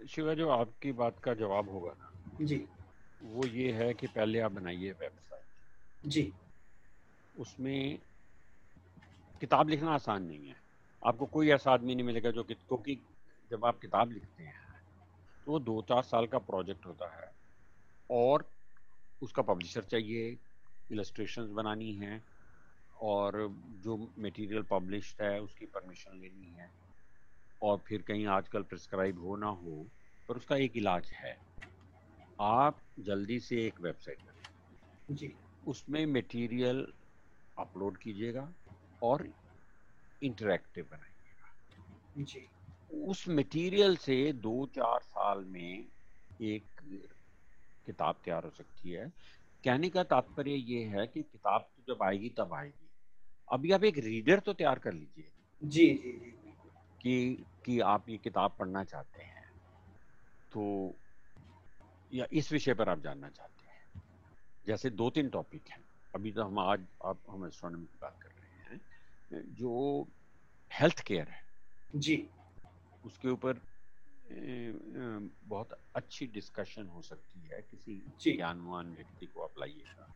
शिवा 0.10 0.34
जो 0.34 0.50
आपकी 0.50 0.92
बात 0.92 1.20
का 1.20 1.34
जवाब 1.34 1.70
होगा। 1.70 1.96
ना 2.00 2.46
जी। 2.46 2.66
वो 3.24 3.48
ये 3.48 3.72
है 3.72 3.94
कि 3.94 4.08
पहले 4.08 4.40
आप 4.40 4.52
बनाइए 4.52 4.92
वेबसाइट 4.92 6.10
जी। 6.10 6.34
उसमें 7.36 8.00
किताब 9.42 9.70
लिखना 9.70 9.92
आसान 9.92 10.24
नहीं 10.24 10.48
है। 10.48 10.56
आपको 11.06 11.26
कोई 11.26 11.50
ऐसा 11.50 11.72
आदमी 11.72 11.96
नहीं 11.96 12.06
मिलेगा 12.06 12.32
जो 12.32 12.44
क्योंकि 12.44 12.96
जब 13.52 13.66
आप 13.66 13.80
किताब 13.80 14.12
लिखते 14.12 14.44
हैं 14.44 14.60
तो 15.46 15.52
वो 15.52 15.60
दो 15.60 15.82
चार 15.82 16.04
साल 16.04 16.28
का 16.28 16.38
प्रोजेक्ट 16.40 16.86
होता 16.86 17.16
है 17.16 17.32
और 18.10 18.52
उसका 19.22 19.42
पब्लिशर 19.42 19.84
चाहिए 19.84 20.38
इलस्ट्रेशन 20.92 21.54
बनानी 21.54 21.94
है 21.94 22.24
और 23.00 23.48
जो 23.84 23.98
मटेरियल 24.20 24.64
पब्लिश 24.64 25.16
है 25.22 25.42
उसकी 25.42 25.66
परमिशन 25.66 26.20
लेनी 26.22 26.52
है। 26.52 26.70
और 27.62 27.78
फिर 27.88 28.02
कहीं 28.02 28.26
आजकल 28.28 28.64
प्रिस्क्राइब 28.64 29.20
हो 29.20 29.36
ना 29.36 29.48
हो 29.48 29.86
पर 30.30 30.36
उसका 30.36 30.56
एक 30.56 30.78
इलाज 30.78 31.12
है। 31.14 31.38
आप 32.42 32.82
जल्दी 33.00 33.40
से 33.40 33.66
एक 33.66 33.82
वेबसाइट 33.82 34.22
करें 34.22 35.16
जी। 35.16 35.34
उसमें 35.68 36.06
मटेरियल 36.06 36.94
अपलोड 37.58 37.98
कीजिएगा 37.98 38.54
और 39.04 39.28
इंटरेक्टिव 40.24 40.88
बनाइएगा। 40.92 42.24
जी। 42.24 42.48
उस 42.94 43.30
मटेरियल 43.30 43.98
से 43.98 44.34
दो 44.34 44.66
चार 44.66 45.00
साल 45.00 45.46
में 45.46 45.88
एक 46.42 46.66
किताब 47.86 48.22
तैयार 48.26 48.44
हो 48.44 48.50
सकती 48.50 48.90
है। 48.90 49.14
कहने 49.64 49.90
का 49.90 50.04
तात्पर्य 50.04 50.52
ये 50.52 50.84
है 50.84 51.08
कि 51.08 51.22
किताब 51.24 51.62
तो 51.62 51.94
जब 51.94 52.04
आएगी 52.04 52.30
तब 52.30 52.54
आएगी। 52.54 52.90
अभी 53.52 53.72
आप 53.72 53.84
एक 53.84 53.98
रीडर 53.98 54.40
तो 54.40 54.54
तैयार 54.54 54.80
कर 54.80 54.94
लीजिए। 54.94 55.32
जी 55.64 55.88
जी 55.88 56.12
जी 56.12 56.54
कि 57.02 57.46
कि 57.66 57.80
आप 57.80 58.10
ये 58.10 58.18
किताब 58.18 58.56
पढ़ना 58.60 58.84
चाहते 58.84 59.22
हैं। 59.22 59.52
तो 60.52 60.96
या 62.12 62.26
इस 62.32 62.52
विषय 62.52 62.74
पर 62.74 62.90
आप 62.90 63.02
जानना 63.02 63.30
चाहते 63.30 63.68
हैं? 63.68 64.02
जैसे 64.68 64.90
दो 64.92 65.10
तीन 65.10 65.30
टॉपिक 65.30 65.70
हैं। 65.70 65.84
अभी 66.14 66.32
तो 66.32 66.44
हम 66.44 66.60
आज 66.60 66.86
आप 67.06 67.20
हम 67.30 67.46
एस्ट्रोनॉमी 67.48 67.86
की 67.86 67.98
बात 68.02 68.18
कर 68.22 68.30
रहे 68.30 68.74
हैं 68.74 69.44
जो 69.56 70.08
हेल्थ 70.72 71.04
केयर 71.08 71.28
है। 71.28 71.44
जी। 71.96 72.28
उसके 73.06 73.30
ऊपर 73.30 73.62
बहुत 75.46 75.78
अच्छी 75.96 76.26
डिस्कशन 76.28 76.88
हो 76.88 77.02
सकती 77.02 77.48
है 77.48 77.62
किसी 77.62 77.96
ज्ञानवान 78.28 78.94
व्यक्ति 78.96 79.26
को 79.26 79.42
आप 79.42 79.60
लाइएगा। 79.60 80.08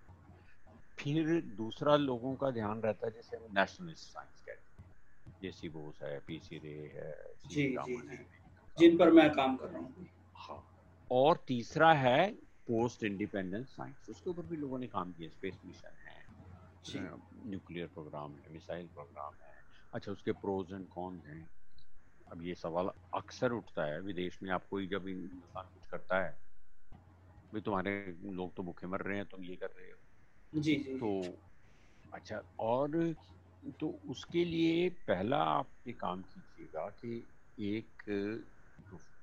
फिर 1.00 1.42
दूसरा 1.58 1.96
लोगों 1.96 2.36
का 2.36 2.52
ध्यान 2.52 2.82
रहता 2.82 3.08
है 3.08 3.14
जैसे 3.14 3.38
हम 3.38 3.48
नेशनलिस्ट 3.60 4.04
साइंस 4.04 4.42
कहते 4.42 4.52
हैं। 4.52 5.40
जेसी 5.42 5.70
बोस 5.70 6.00
है 6.04 6.20
पीसी 6.28 6.58
रे 6.58 6.78
है 6.96 7.12
जी 7.48 7.68
जी 7.78 7.98
जी 7.98 8.18
जिन 8.78 8.98
पर 8.98 9.12
मैं 9.12 9.30
काम 9.32 9.56
कर 9.58 9.70
रहा 9.70 9.82
हूँ। 9.82 10.08
हाँ। 10.36 10.64
और 11.12 11.44
तीसरा 11.48 11.92
है 11.94 12.30
पोस्ट 12.68 13.04
इंडिपेंडेंस 13.04 13.68
साइंस 13.68 14.10
उसके 14.10 14.30
ऊपर 14.30 14.46
भी 14.46 14.58
लोगों 14.58 14.80
ने 14.80 14.88
काम 14.88 15.12
किया 15.14 15.30
स्पेस 15.30 15.60
मिशन 15.66 15.98
है 16.08 16.24
न्यूक्लियर 17.46 17.88
प्रोग्राम 17.88 18.32
है 18.34 18.54
मिसाइल 18.54 18.88
प्रोग्राम 18.88 19.34
है। 19.44 19.54
अच्छा 19.94 20.12
उसके 20.12 20.32
प्रोज 20.34 20.72
एंड 20.74 20.88
कॉन 20.90 21.22
हैं। 21.28 21.48
अब 22.32 22.42
ये 22.42 22.56
सवाल 22.56 22.90
अक्सर 23.14 23.52
उठता 23.52 23.86
है 23.86 24.00
विदेश 24.02 24.40
में 24.44 24.50
आप 24.52 24.68
कोई 24.70 24.88
जब 24.88 25.08
हिंदुस्तान 25.08 25.66
कुछ 25.74 25.90
करता 25.90 26.24
है 26.26 26.32
भाई 27.52 27.62
तुम्हारे 27.62 27.94
लोग 28.24 28.54
तो 28.56 28.64
भूखे 28.64 28.88
मर 28.88 29.02
रहे 29.02 29.18
हैं 29.18 29.26
तुम 29.26 29.44
ये 29.44 29.56
कर 29.56 29.70
रहे 29.70 29.90
हो। 29.92 30.60
जी 30.60 30.76
जी। 30.76 30.98
तो 30.98 31.38
अच्छा 32.14 32.42
और 32.60 33.16
तो 33.80 33.88
उसके 34.10 34.44
लिए 34.46 34.90
पहला 35.08 35.38
आप 35.38 35.70
ये 35.88 35.94
काम 35.94 36.22
कीजिएगा 36.24 36.88
कि 37.02 37.28
एक 37.60 38.04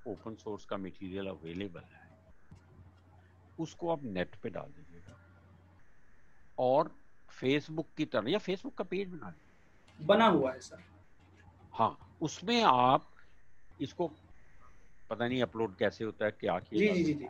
ओपन 0.06 0.34
सोर्स 0.34 0.64
का 0.64 0.76
मटेरियल 0.76 1.26
अवेलेबल 1.26 1.80
है 1.80 2.10
उसको 3.60 3.90
आप 3.90 4.04
नेट 4.04 4.34
पे 4.34 4.50
डाल 4.50 4.72
दीजिएगा। 4.76 5.16
और 6.58 6.90
फेसबुक 7.30 7.88
की 7.96 8.04
तरह 8.04 8.30
या 8.30 8.38
फेसबुक 8.38 8.74
का 8.74 8.84
पेज 8.84 9.08
बना 9.08 9.34
बना 9.98 10.26
हुआ 10.26 10.52
है 10.52 10.60
सर। 10.60 10.82
हाँ 11.72 12.16
उसमें 12.22 12.62
आप 12.62 13.10
इसको 13.80 14.10
पता 15.10 15.28
नहीं 15.28 15.42
अपलोड 15.42 15.76
कैसे 15.76 16.04
होता 16.04 16.24
है 16.24 16.30
क्या 16.30 16.58
किया 16.58 16.94
जी, 16.94 17.04
जी, 17.04 17.14
जी, 17.14 17.28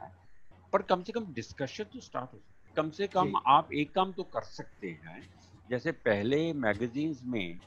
पर 0.73 0.83
कम 0.83 1.03
से 1.03 1.13
कम 1.13 1.33
डिस्कशन 1.35 1.85
तो 1.85 2.01
स्टार्ट 2.01 2.33
हो 2.33 2.41
कम 2.77 2.91
से 2.91 3.07
कम 3.07 3.37
आप 3.47 3.73
एक 3.73 3.93
काम 3.93 4.13
तो 4.13 4.23
कर 4.23 4.43
सकते 4.43 4.91
हैं 5.05 5.23
जैसे 5.71 5.93
पहले 6.07 6.53
मैगजीन्स 6.53 7.23
में 7.25 7.59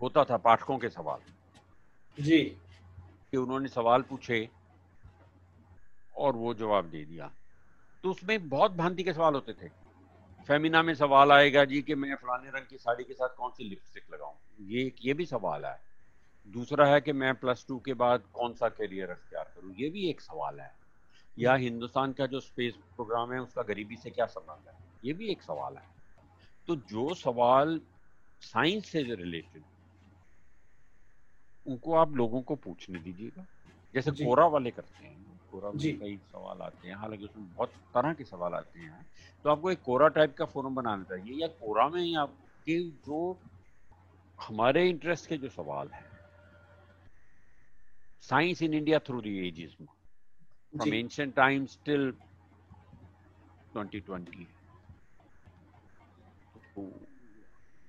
होता 0.00 0.24
था 0.24 0.36
पाठकों 0.36 0.78
के 0.78 0.88
सवाल। 0.88 1.20
जी। 2.22 2.40
कि 3.30 3.36
उन्होंने 3.36 3.68
सवाल 3.68 4.02
पूछे 4.02 4.50
और 6.16 6.36
वो 6.36 6.54
जवाब 6.54 6.84
दे 6.84 7.04
दिया। 7.04 7.32
तो 8.02 8.10
उसमें 8.10 8.48
बहुत 8.48 8.72
भांति 8.72 9.02
के 9.02 9.12
सवाल 9.12 9.34
होते 9.34 9.52
थे। 9.52 9.68
फेमिना 10.48 10.82
में 10.82 10.94
सवाल 10.94 11.32
आएगा 11.32 11.64
जी 11.64 11.82
कि 11.82 11.94
मैं 11.94 12.14
फलाने 12.14 12.50
रंग 12.50 12.66
की 12.66 12.78
साड़ी 12.78 13.04
के 13.04 13.14
साथ 13.14 13.28
कौन 13.28 13.50
सी 13.50 13.64
लिपस्टिक 13.64 14.14
लगाऊँ? 14.14 14.34
ये 14.60 14.86
एक, 14.86 14.96
ये 15.04 15.14
भी 15.14 15.26
सवाल 15.26 15.64
है। 15.64 15.80
दूसरा 16.48 16.86
है 16.86 17.00
कि 17.00 17.12
मैं 17.12 17.34
प्लस 17.34 17.64
टू 17.68 17.78
के 17.78 17.94
बाद 17.94 18.22
कौन 18.32 18.54
सा 18.54 18.68
करियर 18.68 19.10
अख्तियार 19.10 19.44
करूँ? 19.44 19.74
ये 19.74 19.90
भी 19.90 20.10
एक 20.10 20.20
सवाल 20.20 20.60
है। 20.60 20.74
या 21.38 21.54
हिंदुस्तान 21.54 22.12
का 22.12 22.26
जो 22.26 22.40
स्पेस 22.40 22.74
प्रोग्राम 22.74 23.32
है, 23.32 23.40
उसका 23.40 23.62
गरीबी 23.62 23.96
से 23.96 24.10
क्या 24.10 24.26
संबंध 24.26 24.68
है? 24.68 24.74
ये 25.04 25.12
भी 25.12 25.28
एक 25.28 25.42
सवाल 25.42 25.76
है। 25.76 25.88
तो 26.66 26.76
जो 26.76 27.14
सवाल 27.14 27.80
साइंस 28.40 28.88
से 28.88 29.02
रिलेटेड 29.02 29.62
उनको 31.68 31.94
आप 31.94 32.14
लोगों 32.16 32.42
को 32.42 32.54
पूछने 32.56 32.98
दीजिएगा। 32.98 33.46
जैसे 33.94 34.10
कोरा 34.24 34.46
वाले 34.46 34.70
करते 34.70 35.06
हैं 35.06 35.40
कोरा 35.50 35.70
में 35.70 35.98
कई 35.98 36.16
सवाल 36.32 36.62
आते 36.62 36.88
हैं 36.88 36.96
हालाँकि 36.96 37.24
उसमें 37.24 37.46
बहुत 37.54 37.72
तरह 37.94 38.12
के 38.14 38.24
सवाल 38.24 38.54
आते 38.54 38.80
हैं। 38.80 39.06
तो 39.44 39.50
आपको 39.50 39.70
एक 39.70 39.82
कोरा 39.82 40.08
टाइप 40.18 40.34
का 40.38 40.44
फोरम 40.54 40.74
बनाना 40.74 41.04
चाहिए 41.04 41.40
या 41.42 41.48
कोरा 41.62 41.88
में 41.88 42.02
ही 42.02 42.14
आपके 42.24 42.80
जो 43.06 43.20
हमारे 44.38 44.88
इंटरेस्ट 44.90 45.28
के 45.28 45.36
जो 45.38 45.48
सवाल 45.48 45.88
है। 45.88 46.04
Science 48.22 48.62
in 48.62 48.74
India 48.74 48.98
through 49.08 49.20
the 49.22 49.38
ages 49.48 49.76
from 50.72 50.92
ancient 50.94 51.34
times 51.36 51.74
till 51.86 52.02
2020 53.74 54.46
so 56.74 56.84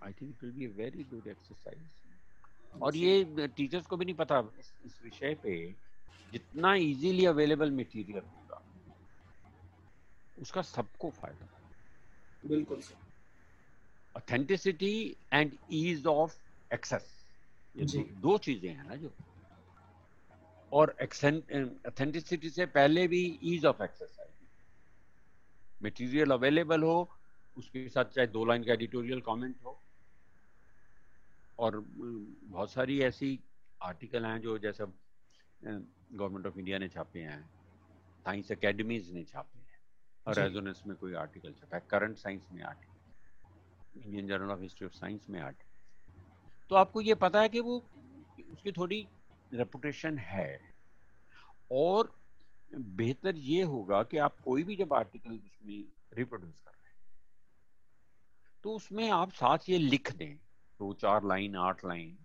i 0.01 0.11
think 0.11 0.32
it 0.32 0.43
will 0.43 0.55
be 0.59 0.65
a 0.65 0.73
very 0.82 1.05
good 1.11 1.27
exercise 1.36 1.99
और 2.74 2.95
ये 2.95 3.47
टीचर्स 3.47 3.86
को 3.86 3.97
भी 3.97 4.05
नहीं 4.05 4.15
पता 4.15 4.39
इस, 4.59 4.74
विषय 5.03 5.34
पे 5.43 5.55
जितना 6.32 6.74
इजीली 6.76 7.26
अवेलेबल 7.26 7.72
मटेरियल 7.72 8.24
होगा 8.24 8.61
उसका 10.38 10.61
सबको 10.61 11.09
फ़ायदा। 11.09 11.47
बिल्कुल 12.43 12.82
authenticity 14.15 14.93
and 15.34 15.57
ease 15.72 16.05
of 16.07 16.38
access 16.72 17.15
ये 17.76 17.86
दो, 17.86 18.38
चीज़ें 18.38 18.70
हैं 18.70 18.88
ना 18.88 18.95
जो। 18.95 19.11
और 20.72 20.89
ऑथेंटिसिटी 21.88 22.49
से 22.49 22.65
पहले 22.65 23.07
भी 23.07 23.22
ईज 23.43 23.65
ऑफ़ 23.65 23.84
एक्सेस 23.84 24.17
है 24.20 24.28
मटेरियल 25.82 26.32
अवेलेबल 26.32 26.84
हो 26.84 26.97
उसके 27.57 27.88
साथ 27.89 28.05
चाहे 28.05 28.28
दो 28.28 28.45
लाइन 28.45 28.63
का 28.63 28.74
एडिटोरियल 28.74 29.22
कमेंट 29.22 29.55
हो 29.65 29.80
और 31.60 31.80
बहुत 31.88 32.72
सारी 32.72 33.01
ऐसी 33.01 33.39
आर्टिकल 33.82 34.26
हैं 34.26 34.41
जो 34.41 34.57
जैसे 34.57 34.86
गवर्नमेंट 35.64 36.47
ऑफ़ 36.47 36.60
इंडिया 36.60 36.78
ने 36.78 36.88
छापे 36.89 37.20
हैं 37.20 37.41
साइंस 38.26 38.51
अकेडमीज 38.51 39.12
ने 39.12 39.24
छापे 39.24 39.60
हैं 39.60 39.80
और 40.28 40.39
रेजोनेंस 40.39 40.84
में 40.88 40.95
कोई 40.97 41.14
आर्टिकल 41.14 41.53
छपा 41.53 41.78
है 41.78 41.84
करंट 41.89 42.18
साइंस 42.18 42.47
में 42.51 42.64
article 42.64 44.01
Indian 44.01 44.28
journal 44.28 44.51
of 44.51 44.62
history 44.62 44.88
of 44.88 44.93
science 44.93 45.26
में 45.30 45.39
आर्टिकल। 45.41 45.68
तो 46.70 46.76
आपको 46.76 47.01
ये 47.01 47.16
पता 47.16 47.41
है 47.41 47.49
कि 47.49 47.60
वो 47.60 47.78
उसकी 48.51 48.72
थोड़ी 48.72 49.07
रेपुटेशन 49.53 50.18
है 50.18 50.74
और 51.72 52.12
बेहतर 52.72 53.36
ये 53.36 53.62
होगा 53.64 54.03
कि 54.03 54.18
आप 54.18 54.39
कोई 54.39 54.64
भी 54.64 54.76
जब 54.76 54.93
आर्टिकल 54.93 55.32
उसमें 55.32 55.84
रिप्रोड्यूस 56.14 56.60
कर 56.60 56.72
रहे 56.72 56.89
हैं 56.89 56.97
तो 58.64 58.76
उसमें 58.76 59.10
आप 59.12 59.32
साथ 59.32 59.70
ये 59.70 59.78
लिख 59.78 60.12
दें। 60.14 60.49
दो 60.80 60.93
चार 60.93 61.25
लाइन 61.25 61.55
आठ 61.57 61.84
लाइन 61.86 62.17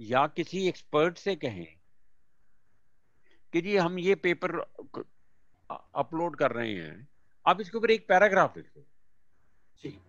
या 0.00 0.26
किसी 0.26 0.66
एक्सपर्ट 0.68 1.18
से 1.18 1.34
कहें 1.36 1.66
कि 3.52 3.60
जी 3.60 3.76
हम 3.76 3.98
ये 3.98 4.14
पेपर 4.24 4.56
अपलोड 5.70 6.36
कर 6.36 6.52
रहे 6.52 6.74
हैं। 6.74 7.08
आप 7.46 7.60
इसके 7.60 7.78
ऊपर 7.78 7.90
एक 7.90 8.08
पैराग्राफ 8.08 8.56
लिख 8.56 8.66
दो। 8.66 8.84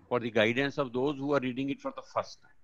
For 0.10 0.24
the 0.24 0.32
guidance 0.36 0.80
of 0.80 0.88
those 0.90 1.20
who 1.20 1.34
are 1.36 1.42
reading 1.42 1.72
it 1.72 1.80
for 1.82 1.94
the 2.00 2.02
first 2.06 2.42
time 2.42 2.56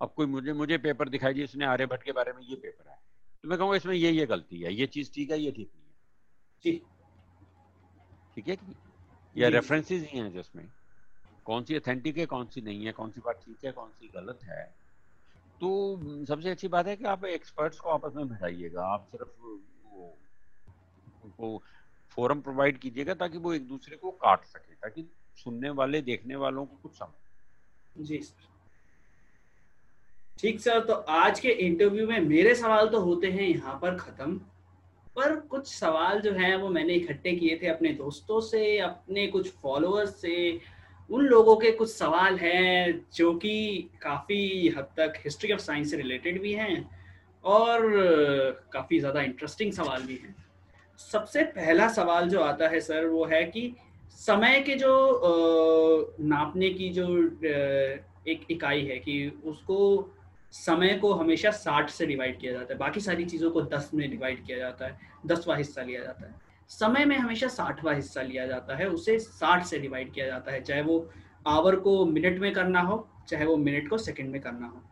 अब 0.00 0.12
कोई 0.16 0.26
मुझे 0.26 0.52
मुझे 0.52 0.78
पेपर 0.78 1.08
दिखाई 1.08 1.34
दिए 1.34 1.44
इसने 1.44 1.64
आर्यभट्ट 1.64 2.02
के 2.02 2.12
बारे 2.12 2.32
में 2.32 2.42
ये 2.42 2.56
पेपर 2.56 2.88
है 2.90 2.96
तो 3.44 3.48
मैं 3.48 3.58
कहूँगा 3.58 3.76
इसमें 3.76 3.94
ये 3.94 4.10
ये 4.10 4.26
गलती 4.26 4.60
है। 4.60 4.72
ये 4.74 4.86
चीज़ 4.86 5.10
ठीक 5.14 5.30
है 5.30 5.38
ये 5.40 5.50
ठीक 5.50 5.70
नहीं 5.74 5.84
है। 5.84 6.78
ठीक 8.34 8.48
है 8.48 8.56
या 9.36 9.48
रेफरेंसेस 9.48 10.02
ही 10.02 10.18
हैं 10.18 10.32
जिसमें। 10.32 10.64
कौन 11.46 11.64
सी 11.64 11.74
अथेंटिक 11.74 12.18
है, 12.18 12.26
कौन 12.26 12.46
सी 12.46 12.60
नहीं 12.60 12.84
है, 12.86 12.92
कौन 12.92 13.10
सी 13.10 13.20
बात 13.20 13.42
ठीक 13.44 13.64
है, 13.64 13.72
कौन 13.72 13.88
सी 13.90 14.10
गलत 14.14 14.40
है। 14.44 14.64
तो 15.60 16.24
सबसे 16.28 16.50
अच्छी 16.50 16.68
बात 16.68 16.86
है 16.86 16.96
कि 16.96 17.04
आप 17.06 17.24
एक्सपर्ट्स 17.24 17.78
को 17.80 17.90
आपस 17.90 18.14
में 18.16 18.28
बिठाइएगा 18.28 18.84
आप 18.84 19.06
सिर्फ़ 19.12 19.28
वो 19.40 20.14
उनको 21.24 21.62
फोरम 22.16 22.40
प्रोवाइड 22.40 22.78
कीजिएगा 22.78 23.14
ताकि 23.14 23.38
वो 23.38 23.52
एक 23.54 23.66
दूसरे 23.68 23.96
को 23.96 24.10
काट 24.12 24.44
सके, 24.44 24.74
ताकि 24.74 25.04
सुनने 25.36 25.70
वाले, 25.70 26.00
देखने 26.02 26.36
वालों 26.36 26.64
को 26.66 26.76
कुछ 26.82 26.92
समझ। 26.92 28.06
जी 28.06 28.20
ठीक 30.38 30.60
सर 30.60 30.80
तो 30.84 30.94
आज 30.94 31.40
के 31.40 31.48
इंटरव्यू 31.66 32.06
में 32.06 32.20
मेरे 32.20 32.54
सवाल 32.54 32.88
तो 32.88 33.00
होते 33.00 33.30
हैं 33.32 33.42
यहाँ 33.42 33.78
पर 33.82 33.96
खत्म, 33.96 34.36
पर 35.16 35.34
कुछ 35.46 35.66
सवाल 35.68 36.20
जो 36.20 36.32
हैं 36.32 36.54
वो 36.56 36.68
मैंने 36.68 36.94
इकट्ठे 36.94 37.32
किए 37.32 37.58
थे 37.62 37.66
अपने 37.68 37.92
दोस्तों 37.94 38.40
से, 38.40 38.78
अपने 38.78 39.26
कुछ 39.26 39.50
फॉलोअर्स 39.52 40.20
से 40.20 40.60
उन 41.10 41.24
लोगों 41.24 41.56
के 41.56 41.70
कुछ 41.72 41.90
सवाल 41.90 42.36
हैं 42.38 43.00
जो 43.14 43.32
कि 43.34 43.88
काफ़ी 44.02 44.68
हद 44.76 44.86
तक 44.96 45.12
हिस्ट्री 45.24 45.52
ऑफ़ 45.52 45.60
साइंस 45.60 45.90
से 45.90 45.96
रिलेटेड 45.96 46.40
भी 46.42 46.52
हैं 46.52 46.90
और 47.44 47.80
काफ़ी 48.72 48.98
ज़्यादा 48.98 49.22
इंटरेस्टिंग 49.22 49.72
सवाल 49.72 50.02
भी 50.02 50.14
हैं। 50.14 50.34
सबसे 51.00 51.42
पहला 51.52 51.88
सवाल 51.88 52.28
जो 52.28 52.40
आता 52.40 52.68
है 52.68 52.80
सर 52.80 53.06
वो 53.06 53.24
है 53.24 53.44
कि 53.44 53.74
समय 54.18 54.60
के 54.60 54.74
जो 54.74 54.94
नापने 56.20 56.70
की 56.70 56.88
जो 56.90 57.06
एक 58.28 58.46
इकाई 58.50 58.84
है 58.84 58.98
कि 58.98 59.16
उसको 59.44 59.78
समय 60.54 60.94
को 60.94 61.12
हमेशा 61.12 61.50
साठ 61.50 61.90
से 61.90 62.06
डिवाइड 62.06 62.38
किया 62.40 62.52
जाता 62.52 62.72
है, 62.72 62.78
बाकी 62.78 63.00
सारी 63.00 63.24
चीज़ों 63.24 63.50
को 63.50 63.62
दस 63.62 63.90
में 63.94 64.08
डिवाइड 64.10 64.44
किया 64.46 64.58
जाता 64.58 64.86
है 64.86 64.98
दसवा 65.26 65.56
हिस्सा 65.56 65.82
लिया 65.82 66.02
जाता 66.02 66.26
है। 66.26 66.34
समय 66.70 67.04
में 67.04 67.16
हमेशा 67.16 67.48
साठवा 67.48 67.92
हिस्सा 67.92 68.22
लिया 68.22 68.46
जाता 68.46 68.76
है 68.76 68.88
उसे 68.88 69.18
साठ 69.18 69.64
से 69.64 69.78
डिवाइड 69.78 70.12
किया 70.14 70.26
जाता 70.26 70.52
है 70.52 70.60
चाहे 70.62 70.82
वो 70.82 70.98
आवर 71.46 71.76
को 71.76 72.04
मिनट 72.06 72.38
में 72.40 72.52
करना 72.52 72.80
हो 72.80 73.06
चाहे 73.28 73.44
वो 73.46 73.56
मिनट 73.56 73.88
को 73.88 73.98
सेकंड 73.98 74.30
में 74.30 74.40
करना 74.40 74.66
हो। 74.66 74.82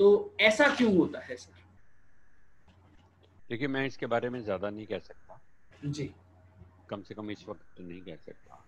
तो 0.00 0.34
ऐसा 0.40 0.68
क्यों 0.76 0.96
होता 0.96 1.20
है 1.20 1.36
सर 1.36 1.64
देखिए 3.50 3.68
मैं 3.68 3.84
इसके 3.86 4.06
बारे 4.06 4.28
में 4.30 4.40
ज़्यादा 4.42 4.70
नहीं 4.70 4.86
कह 4.86 4.98
सकता। 4.98 5.40
जी। 5.84 6.10
कम 6.90 7.02
से 7.02 7.14
कम 7.14 7.30
इस 7.30 7.44
वक्त 7.48 7.76
तो 7.76 7.84
नहीं 7.84 8.00
कह 8.00 8.16
सकता। 8.16 8.62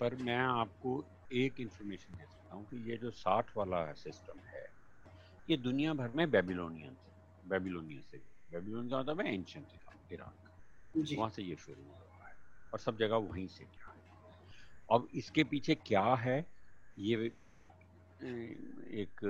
पर 0.00 0.14
मैं 0.22 0.36
आपको 0.36 1.02
एक 1.34 1.60
इंफॉर्मेशन 1.60 2.16
दे 2.16 2.24
सकता 2.24 2.56
हूँ 2.56 2.64
कि 2.66 2.90
ये 2.90 2.96
जो 2.96 3.10
साठ 3.12 3.56
वाला 3.56 3.84
सिस्टम 3.94 4.38
है 4.48 4.66
ये 5.50 5.56
दुनिया 5.58 5.94
भर 5.94 6.10
में 6.16 6.30
बेबीलोनियन 6.30 6.94
से 6.94 7.48
बेबीलोनियन 7.48 8.02
से 8.10 8.18
बेबीलोन 8.52 8.88
का 8.88 8.98
मतलब 8.98 9.20
है 9.20 9.34
एंशंट 9.34 10.12
इराक 10.12 10.47
वहाँ 10.94 11.28
से 11.30 11.42
ये 11.42 11.56
शुरू 11.56 11.82
हुआ 11.82 12.26
है 12.28 12.34
और 12.72 12.78
सब 12.78 12.96
जगह 12.98 13.16
वहीं 13.16 13.46
से 13.48 13.64
क्या 13.64 13.92
है? 13.92 14.02
अब 14.88 15.08
इसके 15.14 15.44
पीछे 15.44 15.74
क्या 15.74 16.04
है? 16.14 16.38
ये 16.96 17.16
एक 19.02 19.20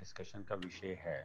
डिस्कशन 0.00 0.42
का 0.42 0.54
विषय 0.54 0.98
है। 1.00 1.22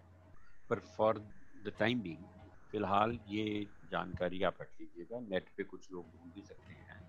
पर 0.70 0.80
फॉर 0.80 1.20
द 1.66 1.74
टाइम 1.80 2.02
बिंग 2.02 2.26
फ़िलहाल 2.72 3.20
ये 3.28 3.68
जानकारी 3.92 4.42
आप 4.44 4.58
रख 4.62 4.72
लीजिएगा। 4.82 5.20
नेट 5.20 5.50
पे 5.58 5.64
कुछ 5.64 5.92
लोग 5.92 6.12
ढूंढ 6.12 6.34
भी 6.34 6.42
सकते 6.42 6.74
हैं 6.74 7.00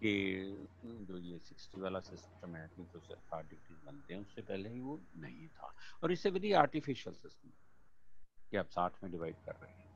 कि 0.00 0.66
जो 1.08 1.18
ये 1.18 1.38
सिक्सटी 1.38 1.80
वाला 1.80 2.00
सिस्टम 2.00 2.56
है 2.56 2.66
तीन 2.68 2.86
सौ 2.86 2.98
साठ 3.00 3.48
डिग्री 3.50 3.76
बनते 3.84 4.14
हैं, 4.14 4.20
उससे 4.20 4.42
पहले 4.42 4.68
ही 4.68 4.80
वो 4.80 5.00
नहीं 5.16 5.48
था। 5.48 5.74
और 6.02 6.12
इससे 6.12 6.30
वेरी 6.30 6.52
आर्टिफिशियल 6.52 7.16
सिस्टम 7.16 7.50
कि 8.50 8.56
आप 8.56 8.68
साठ 8.68 9.02
में 9.02 9.10
डिवाइड 9.12 9.36
कर 9.36 9.52
रहे 9.52 9.72
हैं। 9.72 9.87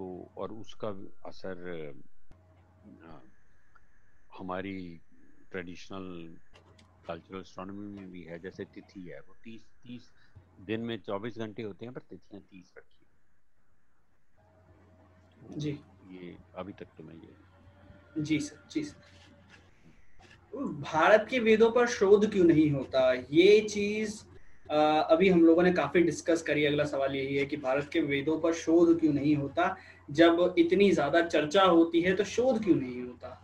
तो 0.00 0.32
और 0.36 0.52
उसका 0.52 0.88
असर 1.28 1.58
हमारी 4.38 5.00
ट्रेडिशनल 5.50 6.06
कल्चरल 7.06 7.40
एस्ट्रोनॉमी 7.40 7.86
में 7.96 8.10
भी 8.10 8.22
है 8.22 8.38
जैसे 8.38 8.64
तिथि 8.64 9.00
है 9.00 9.20
वो 9.20 9.36
तीस 9.44 9.66
तीस 9.82 10.10
दिन 10.60 10.80
में 10.80 11.00
चौबीस 11.00 11.38
घंटे 11.38 11.62
होते 11.62 11.86
हैं 11.86 11.94
पर 11.94 12.00
तिथियाँ 12.00 12.42
तीस 12.42 12.74
रखी 12.78 13.06
जी। 15.60 15.70
ये 16.10 16.36
अभी 16.54 16.72
तक 16.72 16.86
तो 16.98 17.04
मैं 17.04 17.14
ये 17.14 18.22
जी 18.22 18.40
सर 18.40 18.68
जी 18.72 18.84
सर। 18.84 18.96
भारत 20.80 21.26
के 21.30 21.38
वेदों 21.38 21.70
पर 21.70 21.86
शोध 21.86 22.30
क्यों 22.32 22.44
नहीं 22.44 22.70
होता? 22.70 23.12
ये 23.12 23.60
चीज़ 23.60 24.24
अभी 24.70 25.28
हम 25.28 25.44
लोगों 25.44 25.62
ने 25.62 25.72
काफ़ी 25.72 26.02
डिस्कस 26.02 26.42
करी 26.42 26.64
अगला 26.64 26.84
सवाल 26.84 27.16
यही 27.16 27.36
है 27.36 27.46
कि 27.46 27.56
भारत 27.56 27.88
के 27.92 28.00
वेदों 28.00 28.40
पर 28.40 28.52
शोध 28.52 29.00
क्यों 29.00 29.12
नहीं 29.12 29.36
होता? 29.36 29.76
जब 30.10 30.54
इतनी 30.58 30.90
ज़्यादा 30.90 31.22
चर्चा 31.22 31.62
होती 31.64 32.00
है 32.00 32.14
तो 32.16 32.24
शोध 32.24 32.64
क्यों 32.64 32.76
नहीं 32.76 33.02
होता? 33.02 33.40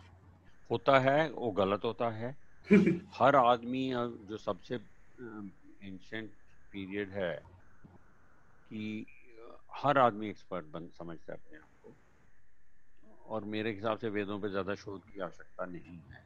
होता 0.71 0.99
है 0.99 1.29
वो 1.31 1.51
गलत 1.51 1.81
होता 1.83 2.09
है। 2.09 2.35
हर 3.15 3.35
आदमी 3.35 3.89
जो 4.29 4.37
सबसे 4.37 4.75
एंशंट 4.75 6.29
पीरियड 6.71 7.09
है 7.09 7.33
कि 8.71 9.05
हर 9.75 9.97
आदमी 9.97 10.29
एक्सपर्ट 10.29 10.65
बन 10.65 10.87
समझता 10.87 11.33
है 11.33 11.39
अपने 11.39 11.57
आप 11.57 11.67
और 13.27 13.45
मेरे 13.45 13.71
हिसाब 13.71 13.97
से 13.97 14.09
वेदों 14.09 14.39
पर 14.39 14.49
ज़्यादा 14.49 14.75
शोध 14.75 15.01
की 15.03 15.19
आवश्यकता 15.19 15.65
नहीं 15.65 15.97
है। 16.11 16.23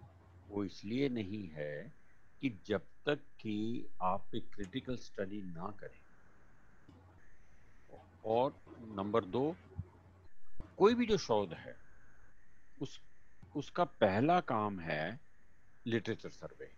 वो 0.49 0.63
इसलिए 0.63 1.09
नहीं 1.09 1.47
है 1.47 2.00
कि 2.41 2.49
जब 2.67 2.81
तक 3.05 3.19
कि 3.39 3.85
आप 4.01 4.35
एक 4.35 4.49
क्रिटिकल 4.55 4.95
स्टडी 4.95 5.41
ना 5.41 5.77
करें। 5.79 5.99
और 8.25 8.53
नंबर 8.95 9.25
दो, 9.25 9.55
कोई 10.77 10.95
भी 10.95 11.05
जो 11.05 11.17
शोध 11.17 11.53
है, 11.53 11.75
उस, 12.81 13.01
उसका 13.55 13.83
पहला 13.83 14.39
काम 14.39 14.79
है 14.79 15.19
लिटरेचर 15.85 16.29
सर्वे 16.29 16.71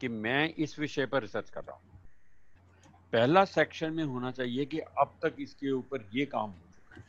कि 0.00 0.08
मैं 0.08 0.54
इस 0.54 0.78
विषय 0.78 1.06
पर 1.06 1.20
रिसर्च 1.22 1.50
कर 1.50 1.64
रहा 1.64 1.76
हूँ। 1.76 1.98
पहला 3.12 3.44
सेक्शन 3.44 3.92
में 3.92 4.04
होना 4.04 4.30
चाहिए 4.30 4.64
कि 4.64 4.78
अब 4.78 5.18
तक 5.22 5.36
इसके 5.38 5.70
ऊपर 5.70 6.08
ये 6.12 6.26
काम 6.26 6.50
हो 6.50 6.68
चुका 6.74 6.96
है, 6.96 7.04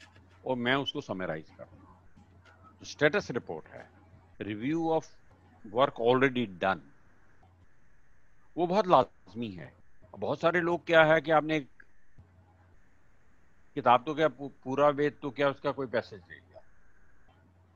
और 0.46 0.56
मैं 0.56 0.76
उसको 0.76 1.02
समराइज 1.02 1.50
कर 1.50 1.64
रहा 1.64 1.76
हूँ। 1.76 2.86
स्टेटस 2.86 3.32
रिपोर्ट 3.32 3.68
है 3.68 3.90
review 4.42 4.90
of 4.90 5.16
work 5.66 6.00
already 6.02 6.46
done 6.46 6.91
वो 8.58 8.68
बहुत 8.68 8.88
लाजमी 8.88 9.50
है। 9.50 9.72
बहुत 10.14 10.40
सारे 10.42 10.62
लोग 10.62 10.86
क्या 10.86 11.04
है 11.04 11.20
कि 11.22 11.32
आपने 11.32 11.60
किताब 13.76 14.04
तो 14.06 14.16
क्या 14.16 14.28
पूरा 14.38 14.90
वेद 14.92 15.18
तो 15.22 15.30
क्या 15.32 15.50
उसका 15.50 15.72
कोई 15.72 15.88
पैसेज 15.88 16.20
दे 16.20 16.36
दिया। 16.36 16.62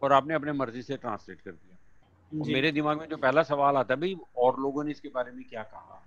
और 0.02 0.14
आपने 0.14 0.34
अपने 0.34 0.52
मर्ज़ी 0.52 0.82
से 0.82 0.98
ट्रांसलेट 0.98 1.42
कर 1.42 1.52
दिया। 1.52 1.78
मेरे 2.32 2.72
दिमाग 2.72 3.00
में 3.00 3.08
जो 3.10 3.18
पहला 3.18 3.44
सवाल 3.44 3.78
आता 3.78 3.94
है 3.94 4.00
भाई 4.00 4.16
और 4.38 4.60
लोगों 4.60 4.84
ने 4.84 4.92
इसके 4.92 5.10
बारे 5.10 5.32
में 5.32 5.44
क्या 5.50 5.64
कहा? 5.64 6.02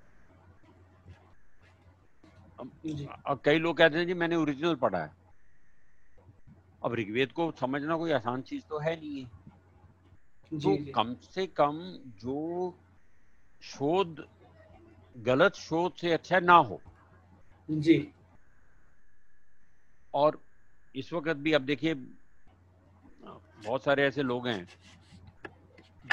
अब 3.26 3.40
कई 3.44 3.58
लोग 3.58 3.76
कहते 3.76 3.98
हैं 3.98 4.06
जी 4.06 4.14
मैंने 4.14 4.36
ओरिजिनल 4.36 4.74
पढ़ा 4.76 4.98
है। 4.98 5.10
अब 6.84 6.94
ऋग्वेद 6.94 7.32
को 7.32 7.50
समझना 7.60 7.96
कोई 7.96 8.12
आसान 8.12 8.42
चीज़ 8.42 8.64
तो 8.64 8.78
है 8.78 8.94
नहीं 9.00 9.22
है। 9.22 9.26
तो 10.52 10.76
कम 10.94 11.14
से 11.24 11.46
कम 11.46 11.78
जो 12.22 12.74
शोध 13.62 14.26
गलत 15.18 15.54
शोध 15.54 15.94
से 15.94 16.12
अच्छा 16.12 16.40
ना 16.40 16.54
हो। 16.54 16.80
जी। 17.68 18.12
और 20.14 20.40
इस 20.94 21.12
वक्त 21.12 21.36
भी 21.36 21.52
अब 21.52 21.62
देखिए 21.62 21.94
बहुत 21.94 23.84
सारे 23.84 24.02
ऐसे 24.02 24.22
लोग 24.22 24.46
हैं 24.48 24.66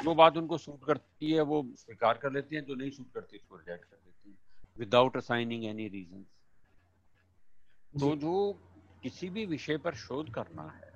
जो 0.04 0.14
बात 0.16 0.38
उनको 0.38 0.58
सूट 0.58 0.86
करती 0.86 1.32
है 1.32 1.42
वो 1.42 1.62
स्वीकार 1.78 2.18
कर 2.18 2.32
लेते 2.32 2.56
हैं 2.56 2.64
जो 2.66 2.76
नहीं 2.76 2.90
सूट 2.92 3.12
करती 3.14 3.38
उसको 3.38 3.56
रिजेक्ट 3.56 3.86
कर 3.86 3.96
देते 3.96 4.30
हैं 4.30 4.38
विदाउट 4.78 5.18
असाइनिंग 5.18 5.66
एनी 5.66 5.88
रीजन 5.88 6.26
तो 7.94 8.16
जो 8.16 8.62
किसी 9.04 9.30
भी 9.30 9.46
विषय 9.46 9.78
पर 9.78 9.96
शोध 9.96 10.34
करना 10.34 10.70
है 10.70 10.94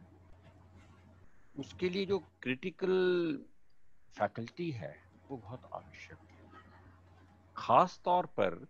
उसके 1.56 1.90
लिए 1.90 2.06
जो 2.06 2.20
क्रिटिकल 2.42 2.94
फैकल्टी 4.16 4.72
है 4.72 4.96
वो 5.30 5.38
बहुत 5.38 5.70
आवश्यक 5.74 6.18
खास 7.60 8.00
तौर 8.06 8.26
पर 8.40 8.66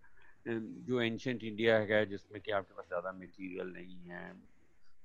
जो 0.46 1.00
एंशंट 1.00 1.42
इंडिया 1.44 1.76
है 1.78 2.04
जिसमें 2.06 2.40
कि 2.42 2.50
आपके 2.50 2.74
पास 2.74 2.86
ज़्यादा 2.88 3.12
मटेरियल 3.12 3.72
नहीं 3.72 3.98
है 4.08 4.32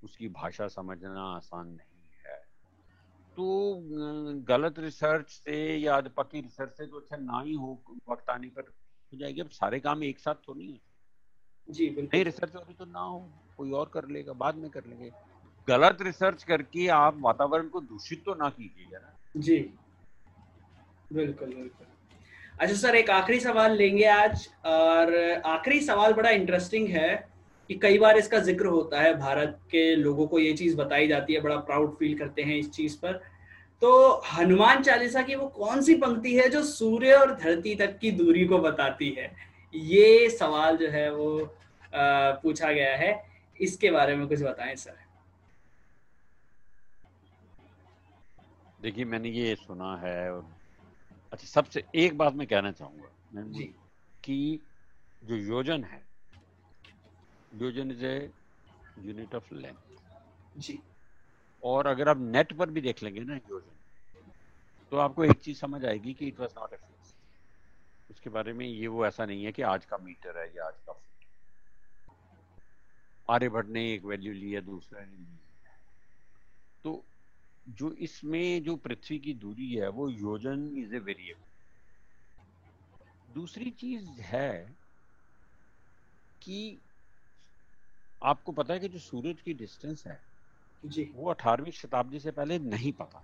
उसकी 0.03 0.27
भाषा 0.29 0.67
समझना 0.67 1.23
आसान 1.27 1.67
नहीं 1.67 2.07
है। 2.25 2.37
तो 3.37 3.45
गलत 4.47 4.79
रिसर्च 4.79 5.29
से 5.29 5.57
या 5.77 5.99
पक्की 6.17 6.41
रिसर्च 6.41 6.77
से 6.77 6.85
तो 6.87 6.99
अच्छा 6.99 7.17
ना 7.17 7.41
ही 7.41 7.53
हो 7.53 7.77
वक्त 8.09 8.29
आने 8.29 8.47
पर 8.49 8.61
हो 8.61 9.17
जाएगी। 9.17 9.41
अब 9.41 9.49
सारे 9.49 9.79
काम 9.79 10.03
एक 10.03 10.19
साथ 10.19 10.35
तो 10.45 10.53
नहीं 10.53 10.71
है। 10.73 10.79
जी 11.67 11.89
नहीं 11.91 12.23
रिसर्च 12.23 12.55
हो 12.55 12.73
तो 12.73 12.85
ना 12.85 12.99
हो 12.99 13.19
कोई 13.57 13.71
और 13.71 13.89
कर 13.93 14.07
लेगा 14.07 14.33
बाद 14.33 14.55
में 14.55 14.69
कर 14.69 14.85
लेंगे। 14.85 15.11
गलत 15.67 16.01
रिसर्च 16.01 16.43
करके 16.43 16.87
आप 16.95 17.17
वातावरण 17.19 17.67
को 17.69 17.81
दूषित 17.83 18.23
तो 18.25 18.35
ना 18.35 18.49
कीजिएगा 18.49 18.99
ना। 18.99 19.13
जी। 19.35 19.57
बिल्कुल 21.11 21.53
बिल्कुल। 21.55 21.87
अच्छा 22.61 22.75
सर 22.75 22.95
एक 22.95 23.09
आखिरी 23.09 23.39
सवाल 23.39 23.75
लेंगे 23.77 24.05
आज 24.05 24.47
और 24.65 25.13
आखिरी 25.45 25.79
सवाल 25.81 26.13
बड़ा 26.13 26.29
इंटरेस्टिंग 26.29 26.87
है 26.87 27.09
कि 27.69 27.75
कई 27.75 27.97
बार 27.99 28.17
इसका 28.17 28.39
ज़िक्र 28.39 28.65
होता 28.65 29.01
है 29.01 29.13
भारत 29.19 29.59
के 29.71 29.95
लोगों 29.95 30.27
को 30.27 30.39
ये 30.39 30.53
चीज़ 30.53 30.75
बताई 30.77 31.07
जाती 31.07 31.33
है 31.33 31.41
बड़ा 31.41 31.55
प्राउड 31.69 31.95
फील 31.97 32.17
करते 32.17 32.41
हैं 32.41 32.55
इस 32.57 32.69
चीज़ 32.71 32.97
पर। 32.97 33.13
तो 33.81 34.21
हनुमान 34.33 34.83
चालीसा 34.83 35.21
की 35.21 35.35
वो 35.35 35.47
कौन 35.47 35.81
सी 35.81 35.95
पंक्ति 35.95 36.35
है 36.37 36.47
जो 36.49 36.63
सूर्य 36.63 37.13
और 37.13 37.35
धरती 37.35 37.75
तक 37.75 37.97
की 37.99 38.11
दूरी 38.11 38.45
को 38.45 38.59
बताती 38.59 39.09
है? 39.09 39.31
ये 39.73 40.29
सवाल 40.29 40.77
जो 40.77 40.89
है 40.89 41.11
वो 41.15 41.39
आ, 41.41 42.31
पूछा 42.31 42.71
गया 42.71 42.95
है। 42.97 43.23
इसके 43.59 43.91
बारे 43.91 44.15
में 44.15 44.27
कुछ 44.27 44.41
बताएँ 44.43 44.75
सर। 44.75 44.97
देखिए 48.81 49.05
मैंने 49.05 49.29
ये 49.29 49.55
सुना 49.55 49.95
है 49.97 50.31
और 50.31 50.54
अच्छा 51.35 51.47
सबसे 51.47 51.83
एक 51.95 52.17
बात 52.17 52.33
मैं 52.33 52.47
कहना 52.47 52.71
चाहूँगा 52.71 53.41
जी। 53.51 53.63
कि 54.23 54.59
जो 55.23 55.35
योजन 55.35 55.83
है 55.83 56.01
yojan 57.53 57.91
is 57.91 58.05
a 58.05 58.31
unit 58.99 59.35
of 59.35 59.53
length 59.53 60.59
जी। 60.59 60.79
और 61.63 61.87
अगर 61.87 62.09
आप 62.09 62.17
नेट 62.17 62.53
पर 62.57 62.69
भी 62.69 62.81
देख 62.81 63.03
लेंगे 63.03 63.21
ना 63.21 63.35
योजन 63.35 63.75
तो 64.91 64.97
आपको 64.97 65.23
एक 65.23 65.41
चीज़ 65.41 65.59
समझ 65.59 65.85
आएगी 65.85 66.13
कि 66.13 66.27
इट 66.27 66.39
वॉज़ 66.39 66.53
नॉट 66.59 66.73
ए 66.73 66.77
उसके 68.09 68.29
बारे 68.29 68.53
में 68.53 68.65
ये 68.65 68.87
वो 68.87 69.05
ऐसा 69.05 69.25
नहीं 69.25 69.43
है 69.45 69.51
कि 69.51 69.61
आज 69.61 69.85
का 69.85 69.97
मीटर 69.97 70.37
है 70.37 70.47
या 70.55 70.65
आज 70.65 70.79
का 70.89 71.01
आर्यभट्ट 73.29 73.69
ने 73.69 73.93
एक 73.93 74.05
वैल्यू 74.05 74.33
लिया 74.33 74.61
दूसरा 74.61 75.05
ने 75.05 75.17
ली 75.17 75.37
तो 76.85 77.03
जो 77.67 77.91
इसमें 78.07 78.63
जो 78.63 78.75
पृथ्वी 78.75 79.19
की 79.19 79.33
दूरी 79.33 79.73
है 79.73 79.89
वो 79.89 80.09
योजन 80.09 80.67
इज़ 80.77 80.95
ए 80.95 80.99
वेरिएबल 80.99 81.43
दूसरी 83.33 83.71
चीज़ 83.71 84.21
है 84.21 84.51
कि 86.41 86.81
आपको 88.21 88.51
पता 88.51 88.73
है 88.73 88.79
कि 88.79 88.87
जो 88.89 88.99
सूरज 88.99 89.41
की 89.41 89.53
डिस्टेंस 89.53 90.03
है 90.07 90.19
जी। 90.83 91.03
वो 91.15 91.29
अठारहवीं 91.31 91.71
शताब्दी 91.71 92.19
से 92.19 92.31
पहले 92.31 92.59
नहीं 92.59 92.91
पता। 92.93 93.23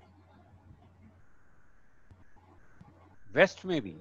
वेस्ट 3.32 3.66
में 3.66 3.82
भी 3.82 4.00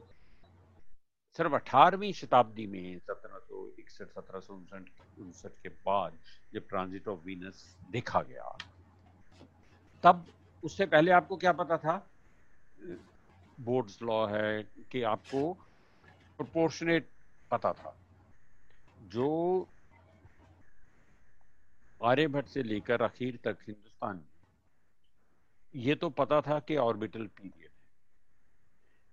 सिर्फ़ 1.38 1.54
अठारहवीं 1.54 2.12
शताब्दी 2.12 2.66
में 2.66 2.98
सत्रह 2.98 3.38
सौ 3.38 3.66
इकसठ 3.78 4.08
सत्रह 4.08 4.40
सौ 4.40 4.54
उनसठ 4.54 5.58
के 5.62 5.68
बाद 5.68 6.18
जब 6.54 6.66
ट्रांजिट 6.68 7.08
ऑफ़ 7.08 7.20
वीनस 7.26 7.76
देखा 7.90 8.22
गया 8.22 8.48
तब 10.02 10.27
उससे 10.64 10.86
पहले 10.86 11.10
आपको 11.10 11.36
क्या 11.36 11.52
पता 11.52 11.78
था? 11.78 12.10
बोर्ड्स 13.60 14.02
लॉ 14.02 14.27
है 14.27 14.62
कि 14.62 15.02
आपको 15.02 15.52
प्रोपोर्शनेट 16.36 17.10
पता 17.51 17.72
था। 17.72 17.97
जो 19.01 19.68
आर्यभट्ट 22.05 22.48
से 22.48 22.62
लेकर 22.62 23.02
आखिर 23.02 23.39
तक 23.44 23.59
हिंदुस्तान, 23.62 24.24
ये 25.74 25.94
तो 25.94 26.10
पता 26.10 26.40
था 26.40 26.60
कि 26.60 26.77
ऑर्बिटल 26.77 27.27
पीरियड 27.27 27.70
है। 27.70 27.81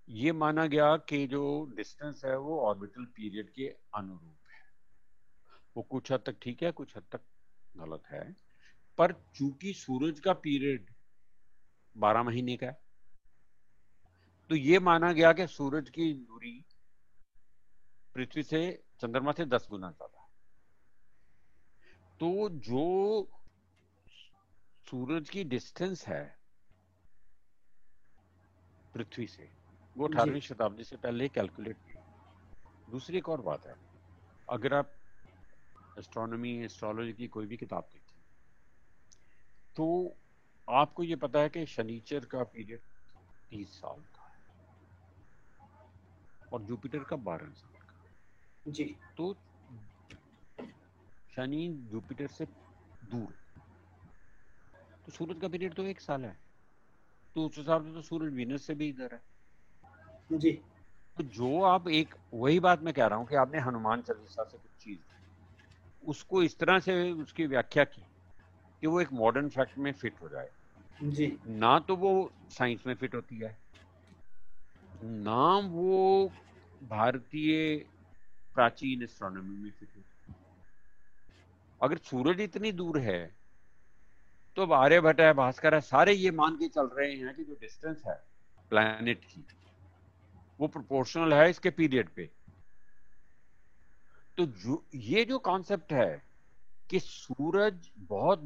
ये 0.08 0.32
माना 0.32 0.66
गया 0.66 0.96
कि 0.96 1.26
जो 1.26 1.72
डिस्टेंस 1.76 2.24
है 2.24 2.38
वो 2.38 2.60
ऑर्बिटल 2.60 3.04
पीरियड 3.04 3.52
के 3.52 3.76
अनुरूप 3.94 4.50
है। 4.50 4.60
वो 5.76 5.82
कुछ 5.82 6.12
हद 6.12 6.22
तक 6.26 6.36
ठीक 6.42 6.62
है, 6.62 6.72
कुछ 6.72 6.96
हद 6.96 7.04
तक 7.12 7.20
गलत 7.76 8.02
है। 8.06 8.47
पर 8.98 9.12
चूँकि 9.34 9.72
सूरज 9.74 10.20
का 10.20 10.32
पीरियड 10.40 10.86
बारह 11.96 12.22
महीने 12.22 12.56
का 12.56 12.66
है 12.66 12.78
तो 14.50 14.56
ये 14.56 14.78
माना 14.80 15.12
गया 15.12 15.32
कि 15.32 15.46
सूरज 15.46 15.90
की 15.90 16.12
दूरी 16.14 16.54
पृथ्वी 18.16 18.42
से 18.42 18.60
चंद्रमा 19.00 19.32
से 19.32 19.44
दस 19.46 19.66
गुना 19.70 19.90
ज़्यादा 19.90 20.26
तो 22.20 22.48
जो 22.60 22.86
सूरज 24.86 25.28
की 25.30 25.44
डिस्टेंस 25.46 26.06
है 26.06 26.24
पृथ्वी 28.94 29.26
से 29.26 29.50
वो 29.96 30.08
अठारहवीं 30.08 30.40
शताब्दी 30.40 30.84
से 30.84 30.96
पहले 30.96 31.28
कैलकुलेट 31.28 31.76
की 31.86 31.98
दूसरी 32.90 33.18
एक 33.18 33.28
और 33.28 33.40
बात 33.42 33.66
है 33.66 33.74
अगर 34.48 34.74
आप 34.74 34.92
एस्ट्रोनॉमी 35.98 36.56
एस्ट्रोलॉजी 36.64 37.12
की 37.12 37.26
कोई 37.28 37.46
भी 37.46 37.56
किताब 37.56 37.88
तो 39.78 40.16
आपको 40.68 41.02
ये 41.02 41.16
पता 41.16 41.38
है 41.38 41.48
कि 41.48 41.66
शनिचर 41.66 42.24
का 42.24 42.42
पीरियड 42.44 42.80
तीस 43.50 43.74
साल 43.80 44.00
का 44.14 44.22
है। 44.22 44.36
और 46.52 46.62
जुपिटर 46.62 46.98
का 46.98 47.16
बारह 47.16 47.50
साल 47.50 47.78
का 47.80 48.72
जी। 48.72 48.84
तो 49.16 49.32
शनि 51.36 51.68
जुपिटर 51.92 52.26
से 52.26 52.44
दूर। 53.04 53.34
तो 55.06 55.12
सूरज 55.12 55.40
का 55.40 55.48
पीरियड 55.48 55.74
तो 55.74 55.82
एक 55.82 56.00
साल 56.00 56.24
है। 56.24 56.36
तो 57.36 57.46
उस 57.46 57.58
हिसाब 57.58 57.84
से 57.84 57.92
तो 57.92 58.02
सूरज 58.02 58.32
वीनस 58.32 58.66
से 58.66 58.74
भी 58.74 58.88
इधर 58.88 59.14
है। 59.14 59.20
जी। 60.38 60.52
तो 61.16 61.22
जो 61.22 61.62
आप 61.62 61.88
एक 61.88 62.14
वही 62.34 62.60
बात 62.60 62.82
मैं 62.82 62.94
कह 62.94 63.06
रहा 63.06 63.18
हूँ 63.18 63.26
कि 63.26 63.34
आपने 63.36 63.58
हनुमान 63.58 64.02
चालीसा 64.02 64.44
से 64.44 64.58
कुछ 64.58 64.70
चीज़ 64.84 64.98
उसको 66.02 66.42
इस 66.42 66.58
तरह 66.58 66.78
से 66.80 67.12
उसकी 67.12 67.46
व्याख्या 67.46 67.84
की। 67.84 68.02
कि 68.82 68.86
वो 68.86 69.00
एक 69.00 69.12
मॉडर्न 69.12 69.48
फैक्ट 69.48 69.78
में 69.78 69.92
फिट 69.92 70.22
हो 70.22 70.28
जाए। 70.28 70.50
जी। 71.02 71.36
ना 71.46 71.78
तो 71.78 71.96
वो 71.96 72.10
साइंस 72.50 72.86
में 72.86 72.94
फिट 72.94 73.14
होती 73.14 73.38
है 73.38 73.56
ना 75.02 75.56
वो 75.64 76.30
भारतीय 76.82 77.76
प्राचीन 78.56 79.02
एस्ट्रोनॉमी 79.02 79.56
में 79.56 79.70
फिट 79.70 79.88
होती 79.96 80.32
है। 80.32 80.36
अगर 81.80 81.98
सूरज 82.04 82.40
इतनी 82.40 82.72
दूर 82.72 82.98
है 82.98 83.20
तो 84.56 84.62
अब 84.62 84.72
आर्यभट्ट 84.72 85.20
है 85.20 85.32
भास्कर 85.34 85.74
है 85.74 85.80
सारे 85.80 86.12
ये 86.12 86.30
मान 86.30 86.56
के 86.56 86.68
चल 86.68 86.86
रहे 86.92 87.12
हैं 87.12 87.34
कि 87.34 87.44
जो 87.44 87.54
डिस्टेंस 87.60 88.02
है 88.06 88.14
प्लैनेट 88.72 89.24
की 89.24 89.44
वो 90.60 90.68
प्रोपोर्शनल 90.68 91.34
है 91.34 91.48
इसके 91.50 91.70
पीरियड 91.70 92.08
पे। 92.08 92.30
तो 94.38 94.46
जो 94.46 94.82
ये 94.94 95.24
जो 95.24 95.38
कॉन्सेप्ट 95.38 95.92
है 95.92 96.22
कि 96.90 97.00
सूरज 97.00 97.90
बहुत 97.98 98.42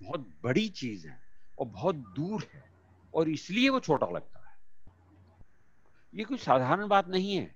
बहुत 0.00 0.28
बड़ी 0.42 0.68
चीज़ 0.68 1.06
है 1.08 1.18
और 1.58 1.66
बहुत 1.66 1.96
दूर 2.16 2.46
है 2.52 2.62
और 3.14 3.28
इसलिए 3.28 3.68
वो 3.68 3.80
छोटा 3.80 4.06
लगता 4.06 4.38
है। 4.38 4.52
ये 6.14 6.24
कोई 6.24 6.38
साधारण 6.38 6.88
बात 6.88 7.08
नहीं 7.08 7.36
है। 7.36 7.54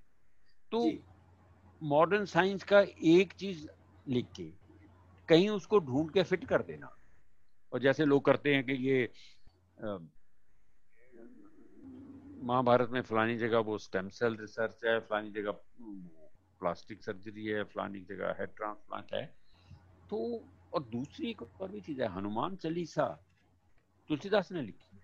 तो 0.72 0.90
मॉडर्न 1.82 2.24
साइंस 2.24 2.64
का 2.64 2.80
एक 3.06 3.32
चीज़ 3.32 3.66
लिख 4.08 4.26
के 4.36 4.44
कहीं 5.28 5.48
उसको 5.48 5.78
ढूंढ 5.78 6.10
के 6.10 6.22
फिट 6.22 6.44
कर 6.44 6.62
देना। 6.62 6.94
और 7.72 7.80
जैसे 7.80 8.04
लोग 8.04 8.24
करते 8.24 8.54
हैं 8.54 8.64
कि 8.64 8.72
ये 8.88 9.12
महाभारत 12.42 12.90
में 12.90 13.00
फलानी 13.02 13.36
जगह 13.38 13.58
वो 13.58 13.78
स्टेम 13.78 14.08
सेल 14.08 14.36
रिसर्च 14.36 14.84
है 14.84 14.98
फलानी 15.00 15.30
जगह 15.30 15.50
प्लास्टिक 16.60 17.02
सर्जरी 17.02 17.44
है 17.46 17.62
फलानी 17.64 18.00
जगह 18.00 18.36
हेड 18.38 18.54
ट्रांसप्लांट 18.56 19.12
है। 19.14 19.24
तो 20.10 20.18
और 20.72 20.82
दूसरी 20.82 21.30
एक 21.30 21.42
और 21.42 21.70
भी 21.70 21.80
चीज़ 21.80 22.02
है 22.02 22.08
हनुमान 22.08 22.56
चालीसा 22.56 23.06
तुलसीदास 24.08 24.52
ने 24.52 24.62
लिखी। 24.62 24.96
है 24.96 25.02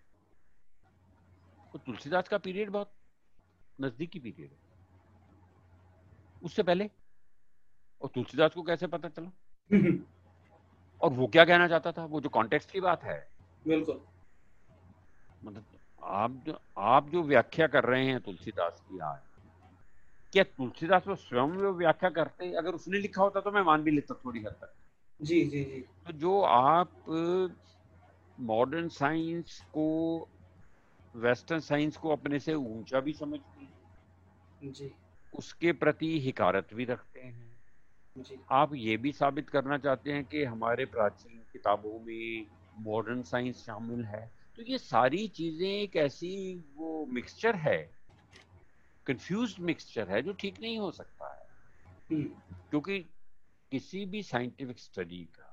तो 1.73 1.78
तुलसीदास 1.78 2.28
का 2.28 2.39
पीरियड 2.39 2.70
बहुत 2.70 2.93
नजदीकी 3.81 4.19
पीरियड 4.19 4.51
है। 4.51 4.59
उससे 6.43 6.62
पहले। 6.62 6.91
और 8.03 8.09
तुलसीदास 8.09 8.55
को 8.55 8.62
कैसे 8.62 8.86
पता 8.86 9.09
चला? 9.09 9.31
और 11.03 11.11
वो 11.12 11.27
क्या 11.27 11.45
कहना 11.45 11.69
चाहता 11.69 11.93
था? 11.93 12.05
वो 12.05 12.20
जो 12.20 12.28
कॉन्टेक्स्ट 12.28 12.70
की 12.70 12.81
बात 12.81 13.05
है। 13.05 13.28
बिल्कुल। 13.66 14.01
मतलब 15.45 15.65
आप 16.03 16.31
जो 16.47 16.61
आप 16.78 17.09
जो 17.09 17.23
व्याख्या 17.23 17.66
कर 17.66 17.85
रहे 17.85 18.07
हैं 18.07 18.20
तुलसीदास 18.20 18.81
की 18.81 18.99
आज 18.99 19.20
क्या 20.32 20.45
तुलसीदास 20.45 21.07
वो 21.07 21.15
स्वयं 21.15 21.47
व्याख्या 21.73 22.11
करते? 22.11 22.55
अगर 22.55 22.74
उसने 22.74 22.99
लिखा 22.99 23.23
होता 23.23 23.41
तो 23.41 23.51
मैं 23.51 23.62
मान 23.62 23.82
भी 23.82 23.91
लेता 23.91 24.15
थोड़ी 24.24 24.41
हद 24.41 24.53
तक। 24.53 24.74
जी 25.20 25.45
जी 25.45 25.65
जी। 25.65 25.81
तो 25.81 26.12
जो 26.12 26.41
आप 26.41 26.93
मॉडर्न 28.41 28.89
साइंस 28.89 29.61
को 29.61 29.86
वेस्टर्न 31.16 31.61
साइंस 31.61 31.97
को 31.97 32.09
अपने 32.09 32.39
से 32.39 32.55
ऊँचा 32.55 33.01
भी 33.01 33.12
समझते 33.12 33.61
हैं। 33.61 34.73
जी। 34.73 34.93
उसके 35.35 35.73
प्रति 35.73 36.19
हिकारत 36.20 36.74
भी 36.74 36.85
रखते 36.85 37.20
हैं। 37.20 37.61
जी। 38.16 38.39
आप 38.51 38.74
ये 38.74 38.97
भी 38.97 39.12
साबित 39.12 39.51
करना 39.51 39.78
चाहते 39.78 40.12
हैं 40.12 40.24
कि 40.24 40.45
हमारे 40.45 40.85
प्राचीन 40.85 41.39
किताबों 41.53 41.99
में 42.01 42.47
मॉडर्न 42.78 43.23
साइंस 43.23 43.57
शामिल 43.57 44.05
है। 44.05 44.32
तो 44.57 44.62
ये 44.62 44.78
सारी 44.78 45.28
चीज़ें 45.28 45.69
एक 45.69 45.97
ऐसी 45.97 46.62
वो 46.77 47.07
मिक्सचर 47.07 47.57
है 47.57 47.78
कंफ्यूज 49.07 49.57
मिक्सचर 49.61 50.09
है 50.09 50.23
जो 50.23 50.32
ठीक 50.32 50.61
नहीं 50.61 50.78
हो 50.78 50.91
सकता 50.91 51.35
है। 51.35 51.43
क्योंकि 52.70 52.99
किसी 53.73 54.05
भी 54.07 54.23
साइंटिफिक 54.23 54.78
स्टडी 54.78 55.24
का 55.24 55.51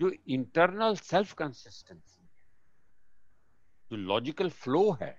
जो 0.00 0.10
इंटरनल 0.28 0.94
सेल्फ 0.96 1.32
कंसिस्टेंसी 1.32 2.28
जो 3.90 3.96
लॉजिकल 3.96 4.50
फ्लो 4.50 4.90
है 4.92 5.18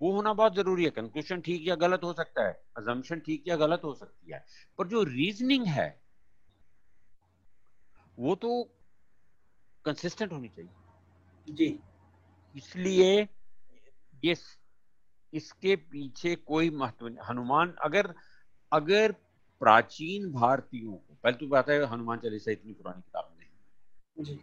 वो 0.00 0.12
होना 0.12 0.32
बहुत 0.32 0.54
ज़रूरी 0.54 0.84
है। 0.84 0.90
कंक्लूजन 0.90 1.40
ठीक 1.40 1.66
या 1.68 1.74
गलत 1.74 2.00
हो 2.04 2.12
सकता 2.12 2.46
है 2.46 2.52
अजम्पशन 2.76 3.20
ठीक 3.20 3.44
या 3.48 3.56
गलत 3.56 3.80
हो 3.84 3.94
सकती 3.94 4.32
है। 4.32 4.44
पर 4.78 4.88
जो 4.88 5.02
रीजनिंग 5.02 5.66
है 5.66 5.88
वो 8.18 8.34
तो 8.34 8.62
कंसिस्टेंट 9.84 10.32
होनी 10.32 10.48
चाहिए। 10.48 11.54
जी। 11.54 11.78
इसलिए 12.54 13.28
ये 14.24 14.34
इसके 15.32 15.76
पीछे 15.76 16.34
कोई 16.36 16.70
महत्व 16.70 17.06
नहीं। 17.08 17.26
हनुमान 17.28 17.74
अगर 17.84 18.14
अगर 18.72 19.14
प्राचीन 19.64 20.32
भारतीयों 20.32 20.92
को। 20.92 21.16
पहले 21.22 21.36
तो 21.36 21.46
बात 21.46 21.68
है 21.70 21.84
हनुमान 21.86 22.18
चालीसा 22.18 22.50
इतनी 22.50 22.72
पुरानी 22.72 23.00
किताब 23.00 23.36
नहीं 23.38 24.24
जी। 24.24 24.40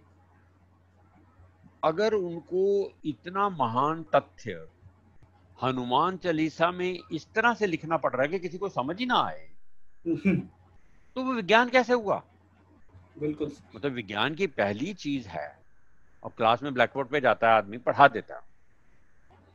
अगर 1.83 2.13
उनको 2.13 2.91
इतना 3.05 3.49
महान 3.49 4.03
तथ्य 4.15 4.67
हनुमान 5.63 6.17
चालीसा 6.17 6.71
में 6.71 6.99
इस 7.11 7.27
तरह 7.35 7.53
से 7.53 7.67
लिखना 7.67 7.97
पड़ 7.97 8.13
रहा 8.13 8.21
है 8.21 8.27
कि 8.27 8.39
किसी 8.39 8.57
को 8.57 8.69
समझ 8.69 8.99
ही 8.99 9.05
ना 9.05 9.15
आए 9.15 9.49
तो 10.07 11.23
वो 11.23 11.33
विज्ञान 11.33 11.69
कैसे 11.69 11.93
हुआ? 11.93 12.23
बिल्कुल। 13.19 13.51
मतलब 13.75 13.91
विज्ञान 13.91 14.35
की 14.35 14.47
पहली 14.47 14.93
चीज़ 14.93 15.27
है 15.27 15.59
और 16.23 16.31
क्लास 16.37 16.63
में 16.63 16.73
ब्लैक 16.73 16.89
बोर्ड 16.89 17.07
पे 17.07 17.21
जाता 17.21 17.49
है 17.49 17.53
आदमी 17.53 17.77
पढ़ा 17.77 18.07
देता 18.07 18.35
है। 18.35 18.41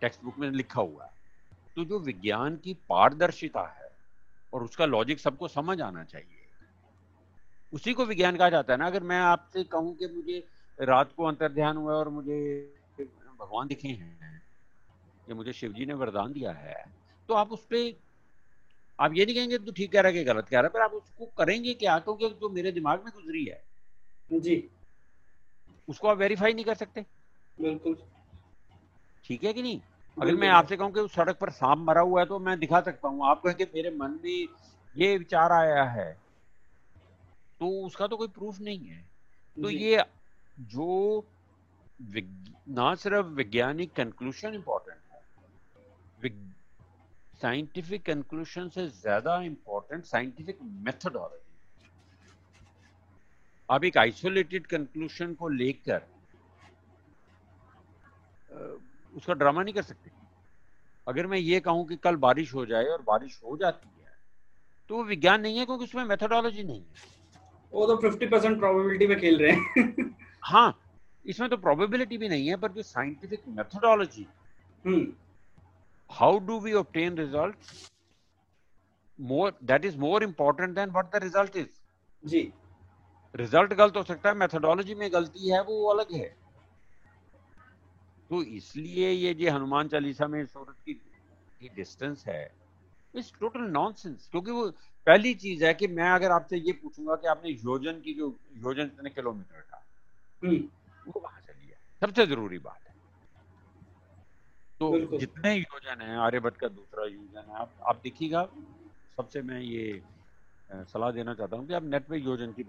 टेक्स्ट 0.00 0.24
बुक 0.24 0.38
में 0.38 0.50
लिखा 0.50 0.80
हुआ 0.82 1.04
है। 1.04 1.10
तो 1.76 1.84
जो 1.84 1.98
विज्ञान 1.98 2.56
की 2.56 2.74
पारदर्शिता 2.74 3.66
है 3.66 3.85
और 4.56 4.62
उसका 4.62 4.86
लॉजिक 4.86 5.20
सबको 5.20 5.48
समझ 5.48 5.80
आना 5.80 6.04
चाहिए। 6.04 6.44
उसी 7.72 7.92
को 7.92 8.04
विज्ञान 8.04 8.36
कहा 8.36 8.48
जाता 8.48 8.72
है 8.72 8.78
ना 8.78 8.86
अगर 8.86 9.02
मैं 9.02 9.18
आपसे 9.20 9.64
कहूँ 9.64 9.94
कि 9.96 10.06
मुझे 10.06 10.38
रात 10.78 11.12
को 11.16 11.24
अंतर 11.24 11.52
ध्यान 11.52 11.76
हुआ 11.76 11.94
और 11.94 12.08
मुझे 12.08 12.38
भगवान 13.40 13.66
दिखे 13.66 13.88
हैं 13.88 14.42
या 15.28 15.34
मुझे 15.34 15.52
शिव 15.52 15.72
जी 15.72 15.86
ने 15.86 15.94
वरदान 15.94 16.32
दिया 16.32 16.52
है 16.52 16.84
तो 17.28 17.34
आप 17.34 17.52
उस 17.52 17.64
पर 17.64 18.00
आप 19.00 19.14
ये 19.14 19.24
नहीं 19.26 19.34
कहेंगे 19.34 19.58
तो 19.58 19.72
ठीक 19.72 19.92
कह 19.92 20.00
रहा 20.00 20.12
है 20.12 20.18
कि 20.18 20.24
गलत 20.24 20.48
कह 20.48 20.56
रहा 20.56 20.62
है 20.62 20.68
पर 20.68 20.80
आप 20.80 20.92
उसको 20.92 21.26
करेंगे 21.26 21.74
क्या? 21.74 21.98
क्योंकि 21.98 22.28
जो 22.28 22.48
मेरे 22.48 22.72
दिमाग 22.72 23.04
में 23.04 23.12
गुजरी 23.14 23.44
है। 23.44 23.62
जी। 24.32 24.70
उसको 25.88 26.08
आप 26.08 26.16
वेरीफाई 26.18 26.52
नहीं 26.52 26.64
कर 26.64 26.74
सकते। 26.74 27.04
बिल्कुल। 27.60 27.96
ठीक 29.24 29.44
है 29.44 29.52
कि 29.52 29.62
नहीं? 29.62 29.80
अगर 30.16 30.34
मैं 30.34 30.48
आपसे 30.48 30.76
कहूँ 30.76 30.92
कि 30.92 31.00
उस 31.00 31.14
सड़क 31.14 31.38
पर 31.40 31.50
सांप 31.52 31.78
मरा 31.78 32.00
हुआ 32.00 32.20
है 32.20 32.26
तो 32.26 32.38
मैं 32.38 32.58
दिखा 32.58 32.80
सकता 32.80 33.08
हूँ। 33.08 33.26
आप 33.28 33.42
कहेंगे 33.42 33.64
मेरे 33.74 33.90
मन 33.96 34.18
में 34.24 34.48
ये 34.94 35.16
विचार 35.18 35.52
आया 35.52 35.82
है 35.84 36.12
तो 37.60 37.68
उसका 37.86 38.06
तो 38.06 38.16
कोई 38.16 38.28
प्रूफ 38.28 38.60
नहीं 38.60 38.86
है। 38.88 39.04
तो 39.56 39.70
ये 39.70 40.04
जो 40.72 41.26
ना 42.70 42.94
सिर्फ़ 42.94 43.26
वैज्ञानिक 43.36 43.92
कंक्लूशन 43.94 44.54
इंपॉर्टेंट 44.54 44.98
है 45.12 46.30
साइंटिफिक 47.40 48.04
कंक्लूशन 48.04 48.68
से 48.68 48.86
ज़्यादा 48.90 49.40
इंपॉर्टेंट 49.42 50.04
साइंटिफिक 50.04 50.58
मेथडोलॉजी 50.62 51.44
आप 53.68 53.84
एक 53.84 53.96
आइसोलेटेड 53.98 54.66
कंक्लूशन 54.66 55.34
को 55.34 55.48
लेकर 55.50 56.02
उसका 59.16 59.34
ड्रामा 59.34 59.62
नहीं 59.62 59.74
कर 59.74 59.82
सकते। 59.82 60.10
अगर 61.06 61.26
मैं 61.26 61.38
ये 61.38 61.60
कहूँ 61.60 61.86
कि 61.88 61.96
कल 61.96 62.16
बारिश 62.22 62.54
हो 62.54 62.64
जाए 62.66 62.84
और 62.84 63.02
बारिश 63.02 63.40
हो 63.44 63.56
जाती 63.56 63.88
है 63.88 64.14
तो 64.90 64.96
वो 64.96 65.04
विज्ञान 65.04 65.40
नहीं 65.40 65.58
है 65.58 65.64
क्योंकि 65.66 65.84
उसमें 65.84 66.04
मेथोडोलॉजी 66.04 66.62
नहीं 66.62 66.80
है। 66.80 67.14
वो 67.72 67.86
तो 67.86 67.96
फिफ्टी 68.02 68.26
परसेंट 68.26 68.58
प्रोबेबिलिटी 68.58 69.06
में 69.06 69.18
खेल 69.20 69.38
रहे 69.38 69.52
हैं। 69.52 70.14
हाँ 70.44 70.68
इसमें 71.24 71.48
तो 71.50 71.56
प्रोबेबिलिटी 71.56 72.18
भी 72.18 72.28
नहीं 72.28 72.48
है 72.48 72.56
पर 72.56 72.72
जो 72.72 72.82
scientific 72.82 73.42
methodology 73.48 74.26
how 76.10 76.38
do 76.46 76.58
we 76.60 76.72
obtain 76.72 77.16
result 77.18 77.72
more 79.18 79.58
that 79.64 79.84
is 79.84 79.96
more 79.98 80.24
important 80.24 80.74
than 80.74 80.90
what 80.90 81.12
the 81.14 81.22
result 81.22 81.56
is 81.56 81.68
ji. 82.22 82.52
Result 83.34 83.72
गलत 83.74 83.96
हो 83.96 84.02
सकता 84.02 84.28
है 84.28 84.34
मेथोडोलॉजी 84.36 84.94
में 84.94 85.08
गलती 85.12 85.50
है 85.50 85.62
वो 85.62 85.84
अलग 85.86 86.12
है। 86.14 86.34
तो 88.30 88.42
इसलिए 88.42 89.10
ये 89.10 89.34
जो 89.34 89.52
हनुमान 89.52 89.88
चालीसा 89.88 90.26
में 90.26 90.44
सूरज 90.46 90.74
की 90.88 91.68
डिस्टेंस 91.76 92.24
है 92.28 92.42
इट्स 93.14 93.32
टोटल 93.40 93.60
नॉनसेंस 93.70 94.28
क्योंकि 94.30 94.50
वो 94.50 94.68
पहली 95.06 95.34
चीज़ 95.34 95.64
है 95.64 95.72
कि 95.74 95.86
मैं 95.86 96.10
अगर 96.10 96.30
आपसे 96.30 96.56
ये 96.58 96.72
पूछूँगा 96.72 97.14
कि 97.16 97.26
आपने 97.28 97.50
योजन 97.50 98.00
की 98.00 98.14
जो 98.14 98.34
योजन 98.64 98.88
कितने 98.88 99.10
किलोमीटर 99.10 99.60
था? 99.62 99.82
हम्म। 100.42 100.56
वो 101.06 101.20
कहाँ 101.20 101.40
से 101.40 101.52
लिया। 101.52 101.76
सबसे 102.02 102.26
ज़रूरी 102.26 102.58
बात 102.58 102.80
है। 102.88 102.94
तो 104.80 105.18
जितने 105.18 105.54
योजन 105.54 106.00
है 106.02 106.16
आर्यभट्ट 106.18 106.56
का 106.56 106.68
दूसरा 106.68 107.04
योजन 107.04 107.50
है 107.50 107.56
आप 107.56 107.74
आप 107.82 108.00
देखिएगा 108.02 108.48
सबसे 109.16 109.42
मैं 109.42 109.60
ये 109.60 110.02
सलाह 110.72 111.10
देना 111.10 111.34
चाहता 111.34 111.56
हूँ 111.56 111.66
कि 111.66 111.74
आप 111.74 111.82
नेट 111.84 112.06
पे 112.06 112.18
योजन 112.18 112.52
की 112.52 112.64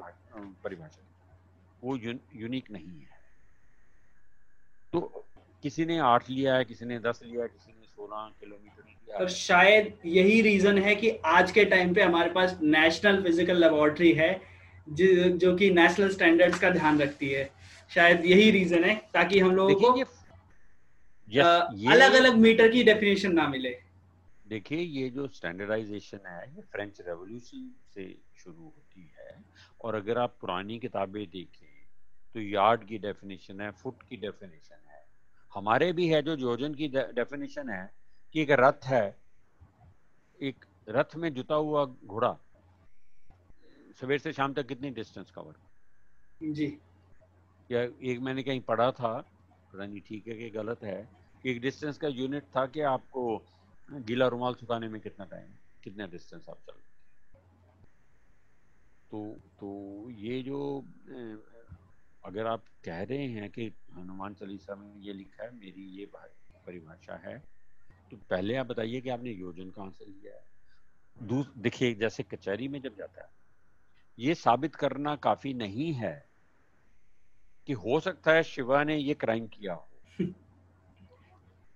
परिभाषा 0.64 1.04
वो 1.84 1.96
यूनिक 1.96 2.72
नहीं 2.72 3.00
है। 3.00 3.20
तो 4.94 5.00
किसी 5.68 5.86
ने 5.86 5.98
आठ 6.08 6.30
लिया 6.30 6.56
है 6.56 6.66
किसी 6.66 6.86
ने 6.86 7.00
दस 7.02 7.22
लिया 7.24 7.42
है 7.42 7.48
किसी 7.50 7.72
ने 7.72 7.86
सोलह 7.86 8.30
किलोमीटर 8.42 8.84
लिया 8.84 9.20
तो 9.20 9.28
शायद 9.30 9.94
यही 10.08 10.42
रीजन 10.42 10.78
है 10.84 10.96
कि 10.96 11.10
आज 11.28 11.52
के 11.52 11.66
टाइम 11.72 11.94
पे 11.94 12.02
हमारे 12.04 12.30
पास 12.32 12.60
नेशनल 12.76 13.22
फ़िज़िकल 13.24 13.58
लेबोरेटरी 13.62 14.12
है 14.14 14.30
जो 14.90 15.56
कि 15.58 15.70
नेशनल 15.72 16.10
स्टैंडर्ड्स 16.12 16.60
का 16.60 16.70
ध्यान 16.72 17.00
रखती 17.02 17.30
है। 17.30 17.44
शायद 17.92 18.26
यही 18.26 18.50
रीजन 18.52 18.84
है 18.84 18.96
ताकि 19.14 19.40
हम 19.40 19.52
लोगों 19.56 19.76
को 19.76 19.90
अलग 21.92 22.14
अलग 22.14 22.36
मीटर 22.38 22.72
की 22.72 22.84
डेफिनेशन 22.84 23.34
ना 23.34 23.48
मिले। 23.50 23.74
देखिए 24.46 24.80
ये 24.80 25.10
जो 25.10 25.28
स्टैंडर्डाइजेशन 25.30 26.20
है 26.28 26.42
ये 26.48 26.62
फ्रेंच 26.72 27.02
रेवोल्यूशन 27.02 27.70
से 27.94 28.04
शुरू 28.44 28.64
होती 28.64 29.04
है। 29.18 29.32
और 29.82 29.96
अगर 29.96 30.18
आप 30.20 30.38
पुरानी 30.42 30.78
किताबें 30.80 31.26
देखें 31.28 31.76
तो 32.36 32.38
यार्ड 32.42 32.88
की 32.88 32.98
डेफिनेशन 33.00 33.62
है 33.62 33.70
फुट 33.82 33.98
की 34.10 34.18
डेफिनेशन 34.18 34.76
है। 34.76 34.87
हमारे 35.54 35.92
भी 35.94 36.08
है 36.08 36.22
जो 36.22 36.36
जोजन 36.36 36.74
की 36.74 36.88
डेफिनेशन 36.88 37.70
है 37.70 37.86
कि 38.36 38.42
एक 38.42 38.52
रथ 38.52 38.86
है 38.86 39.06
एक 40.40 40.66
रथ 40.90 41.16
में 41.16 41.34
जुता 41.34 41.56
हुआ 41.56 41.86
घोड़ा 41.86 42.38
सवेर 44.02 44.20
से 44.20 44.34
शाम 44.34 44.54
तक 44.54 44.68
कितनी 44.68 44.90
डिस्टेंस 44.90 45.32
कवर 45.32 45.56
जी। 46.42 46.68
या 47.70 47.82
एक 47.82 48.20
मैंने 48.20 48.44
कहीं 48.44 48.62
पढ़ा 48.62 48.92
था 48.92 49.14
पता 49.74 49.86
नहीं 49.86 50.02
ठीक 50.02 50.28
है 50.28 50.34
कि 50.34 50.50
गलत 50.50 50.84
है 50.84 50.98
कि 51.44 51.52
एक 51.52 51.62
डिस्टेंस 51.62 51.98
का 51.98 52.08
यूनिट 52.08 52.44
था 52.56 52.66
कि 52.66 52.82
आपको 52.82 53.24
गीला 53.90 54.28
रुमाल 54.28 54.54
सुखाने 54.54 54.88
में 54.88 55.00
कितना 55.02 55.26
टाइम 55.26 55.54
कितना 55.84 56.08
डिस्टेंस 56.08 56.46
आप 56.50 56.60
चल 56.70 56.80
तो 59.12 59.20
तो 59.60 59.70
ये 60.12 60.42
जो 60.44 60.60
अगर 62.28 62.48
आप 62.48 62.64
कह 62.86 63.04
रहे 63.04 63.28
हैं 63.28 63.50
कि 63.50 63.74
हनुमान 63.98 64.34
चालीसा 64.34 64.76
में 64.76 64.96
ये 65.02 65.14
लिखा 65.14 65.44
है 65.44 65.56
मेरी 65.56 65.84
ये 65.84 66.06
परिभाषा 66.66 67.16
है 67.16 67.44
तो 68.12 68.18
पहले 68.18 68.56
आप 68.56 68.66
बताइए 68.66 69.02
कि 69.02 69.10
आपने 69.10 69.30
योजन 69.30 69.70
कहाँ 69.70 69.92
से 69.92 70.06
लिया 70.06 70.34
है? 70.34 70.48
देखिए 71.58 71.94
जैसे 71.94 72.24
कचहरी 72.24 72.68
में 72.68 72.82
जब 72.82 72.96
जाता 72.96 73.22
है 73.22 73.30
ये 74.20 74.36
साबित 74.36 74.76
करना 74.76 75.16
काफ़ी 75.16 75.54
नहीं 75.54 75.94
है 75.94 76.30
कि 77.68 77.74
हो 77.74 78.00
सकता 78.00 78.32
है 78.32 78.44
शिवा 78.44 78.84
ने 78.84 78.98
ये 78.98 79.14
क्राइम 79.14 79.48
किया 79.48 79.74
हो। 79.74 79.90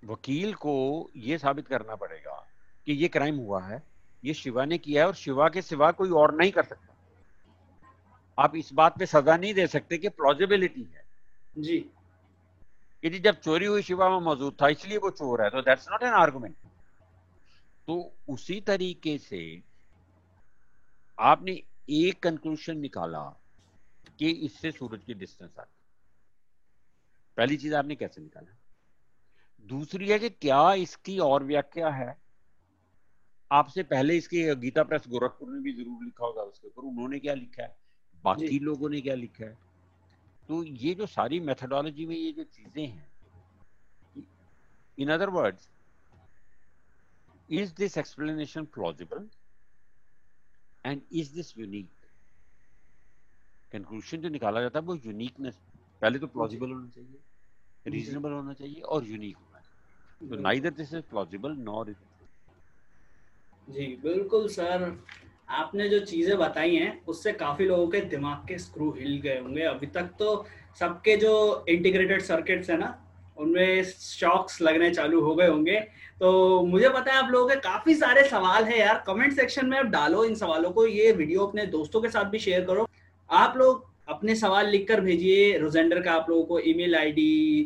वकील 0.06 0.54
को 0.54 1.10
ये 1.16 1.38
साबित 1.38 1.68
करना 1.68 1.96
पड़ेगा 1.96 2.48
कि 2.86 2.94
ये 2.94 3.08
क्राइम 3.08 3.36
हुआ 3.36 3.64
है 3.64 3.84
ये 4.26 4.34
शिवा 4.34 4.66
ने 4.66 4.78
किया 4.78 5.02
है 5.02 5.08
और 5.08 5.16
शिवा 5.16 5.50
के 5.50 5.62
सिवा 5.62 5.92
कोई 5.92 6.10
और 6.10 6.36
नहीं 6.36 6.52
कर 6.52 6.64
सकता। 6.64 6.91
आप 8.38 8.56
इस 8.56 8.72
बात 8.74 8.98
पे 9.00 9.06
सजा 9.06 9.36
नहीं 9.38 9.54
दे 9.54 9.66
सकते 9.68 9.98
कि 9.98 10.10
प्लॉजिबिलिटी 10.12 10.84
है। 10.84 11.04
जी। 11.56 11.78
यदि 13.04 13.20
जब 13.20 13.40
चोरी 13.40 13.66
हुई 13.66 13.82
शिवा 13.82 14.10
में 14.10 14.20
मौजूद 14.20 14.56
था 14.62 14.68
इसलिए 14.70 14.98
वो 14.98 15.10
चोर 15.12 15.42
है 15.44 15.50
तो 15.50 15.62
दैट्स 15.62 15.88
नॉट 15.92 16.04
एन 16.04 16.14
आर्गुमेंट 16.16 16.56
तो 17.88 18.14
उसी 18.30 18.60
तरीके 18.62 19.18
से 19.18 19.42
आपने 21.18 21.52
एक 21.90 22.22
कंक्लूजन 22.24 22.78
निकाला 22.78 23.22
कि 24.20 24.30
इससे 24.46 24.72
सूरज 24.72 25.04
की 25.04 25.14
डिस्टेंस 25.14 25.50
आती 25.60 25.74
पहली 27.38 27.58
चीज़ 27.58 27.76
आपने 27.76 27.96
कैसे 27.96 28.22
निकाला? 28.22 28.58
दूसरी 29.70 30.10
है 30.10 30.20
कि 30.20 30.30
क्या 30.30 30.74
इसकी 30.76 31.18
और 31.20 31.44
व्याख्या 31.44 31.90
है? 31.90 32.16
आपसे 33.52 33.84
पहले 33.84 34.18
इसकी 34.18 34.44
गीता 34.56 34.84
प्रेस 34.84 35.04
गोरखपुर 35.10 35.54
ने 35.54 35.62
भी 35.62 35.74
ज़रूर 35.74 36.04
लिखा 36.04 36.26
होगा 36.26 36.42
उसके 36.44 36.68
ऊपर 36.68 36.88
उन्होंने 36.88 37.20
क्या 37.20 37.34
लिखा 37.34 37.64
है? 37.64 37.76
बाकी 38.24 38.60
लोगों 38.60 38.90
ने 38.90 39.02
क्या 39.02 39.16
लिखा 39.16 39.46
है? 39.46 39.58
तो 40.50 40.64
ये 40.64 40.94
जो 40.96 41.06
सारी 41.08 41.40
मेथोडोलॉजी 41.40 42.06
में 42.06 42.16
ये 42.16 42.32
जो 42.32 42.44
चीज़ें 42.46 42.86
हैं 42.86 43.10
in 44.98 45.12
other 45.14 45.30
words 45.30 45.70
is 47.50 47.74
this 47.76 47.98
explanation 47.98 48.66
plausible 48.76 49.28
and 50.86 51.02
is 51.12 51.34
this 51.36 51.58
unique 51.58 51.90
conclusion 53.72 54.22
जो 54.22 54.30
निकाला 54.30 54.62
जाता 54.62 54.80
है 54.80 54.86
वो 54.86 54.96
यूनिकनेस 54.96 55.60
पहले 56.02 56.20
तो 56.20 56.28
प्लॉजिबल 56.28 56.72
होना 56.72 56.90
चाहिए 56.90 57.20
रीजनेबल 57.86 58.32
होना 58.32 58.54
चाहिए 58.54 58.82
और 58.82 59.06
यूनिक 59.08 59.38
होना 59.38 59.60
चाहिए। 59.60 60.30
तो 60.30 60.42
neither 60.42 60.72
this 60.74 60.94
is 60.94 61.04
plausible 61.10 61.56
nor 61.60 61.90
is 61.90 61.98
जी 63.68 63.86
बिल्कुल 64.04 64.48
सर 64.50 64.90
आपने 65.52 65.88
जो 65.90 66.00
चीज़ें 66.02 66.38
बताई 66.38 66.76
हैं, 66.76 67.04
उससे 67.06 67.32
काफ़ी 67.34 67.66
लोगों 67.66 67.88
के 67.88 68.02
दिमाग 68.10 68.48
के 68.48 68.58
स्क्रू 68.58 68.90
हिल 69.00 69.20
गए 69.24 69.38
होंगे। 69.40 69.64
अभी 69.66 69.88
तक 69.88 70.10
तो 70.20 70.46
सबके 70.80 71.16
जो 71.18 71.66
इंटीग्रेटेड 71.70 72.22
सर्किट्स 72.22 72.70
है 72.70 72.78
ना, 72.78 72.98
उनमें 73.38 73.84
शॉक्स 73.84 74.62
लगने 74.62 74.90
चालू 74.92 75.22
हो 75.22 75.36
गए 75.36 75.48
होंगे। 75.48 75.80
तो 76.22 76.62
मुझे 76.66 76.90
पता 76.90 77.14
है 77.14 77.18
आप 77.20 77.30
लोगों 77.32 77.48
के 77.50 77.56
काफ़ी 77.62 77.96
सारे 77.96 78.24
सवाल 78.30 78.64
है 78.64 78.80
यार। 78.80 79.04
कमेंट 79.08 79.34
सेक्शन 79.34 79.66
में 79.66 79.78
आप 79.78 79.86
डालो 79.88 80.24
इन 80.26 80.36
सवालों 80.36 80.72
को, 80.72 80.86
ये 80.88 81.12
वीडियो 81.12 81.46
अपने 81.46 81.66
दोस्तों 81.68 82.02
के 82.02 82.10
साथ 82.10 82.26
भी 82.26 82.40
शेयर 82.40 82.66
करो। 82.66 82.88
आप 83.30 83.58
लोग 83.58 83.90
अपने 84.10 84.36
सवाल 84.36 84.68
लिखकर 84.70 85.02
भेजिए 85.02 85.58
रोजेंडर 85.58 86.02
का 86.02 86.12
आप 86.14 86.30
लोगों 86.30 86.44
को। 86.46 86.60
Email 86.60 86.96
ID 86.96 87.60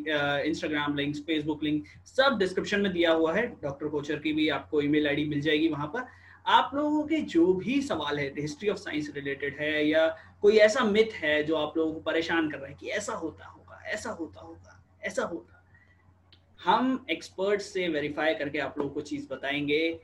Instagram 0.48 0.96
link 0.96 1.16
Facebook 1.18 1.64
link 1.64 1.84
सब 2.08 2.38
डिस्क्रिप्शन 2.40 2.82
में 2.82 2.92
दिया 2.94 3.12
हुआ 3.12 3.34
है। 3.34 3.46
डॉक्टर 3.64 3.88
कोचर 3.88 4.20
की 4.20 4.34
भी 4.34 4.48
आपको 4.50 4.82
ईमेल 4.82 5.08
आईडी 5.08 5.26
मिल 5.26 5.42
जाएगी 5.42 5.68
वहाँ 5.68 5.88
पर। 5.88 6.08
आप 6.48 6.72
लोगों 6.74 7.04
के 7.04 7.18
जो 7.18 7.54
भी 7.54 7.82
सवाल 7.82 8.20
है 8.20 8.34
हिस्ट्री 8.38 8.70
ऑफ़ 8.70 8.78
साइंस 8.78 9.12
रिलेटेड 9.16 9.58
है 9.60 9.88
या 9.88 10.18
कोई 10.42 10.58
ऐसा 10.58 10.84
मिथ 10.84 11.14
है 11.14 11.44
जो 11.44 11.56
आप 11.56 11.78
लोगों 11.78 11.94
को 11.94 12.00
परेशान 12.00 12.52
कर 12.52 12.58
रहा 12.58 12.68
है 12.68 12.78
कि 12.80 12.88
ऐसा 12.88 13.14
होता 13.14 13.46
होगा, 13.46 13.82
ऐसा 13.86 14.10
होता 14.10 14.42
होगा, 14.42 14.84
ऐसा 15.04 15.24
होता। 15.24 15.66
हम 16.66 17.06
एक्सपर्ट 17.10 17.62
से 17.62 17.88
वेरीफाई 17.88 18.34
करके 18.34 18.60
आप 18.60 18.78
लोगों 18.78 18.92
को 18.92 19.02
चीज़ 19.02 19.28
बताएँगे 19.30 20.00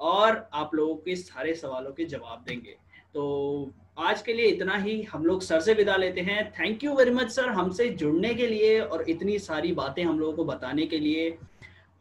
और 0.00 0.48
आप 0.52 0.74
लोगों 0.74 0.96
के 0.96 1.16
सारे 1.16 1.54
सवालों 1.54 1.92
के 1.92 2.04
जवाब 2.04 2.44
देंगे। 2.48 2.76
तो 3.14 3.72
आज 3.98 4.22
के 4.22 4.32
लिए 4.32 4.46
इतना 4.46 4.76
ही। 4.76 5.02
हम 5.02 5.26
लोग 5.26 5.42
सर 5.42 5.60
से 5.60 5.74
विदा 5.74 5.96
लेते 5.96 6.20
हैं। 6.20 6.52
Thank 6.52 6.84
you 6.84 6.94
very 6.94 7.10
much 7.10 7.30
sir 7.30 7.48
हमसे 7.48 7.88
जुड़ने 7.88 8.34
के 8.34 8.46
लिए 8.46 8.80
और 8.80 9.10
इतनी 9.10 9.38
सारी 9.38 9.72
बातें 9.72 10.04
हम 10.04 10.20
लोगों 10.20 10.32
को 10.32 10.44
बताने 10.44 10.86
के 10.86 10.98
लिए। 10.98 11.28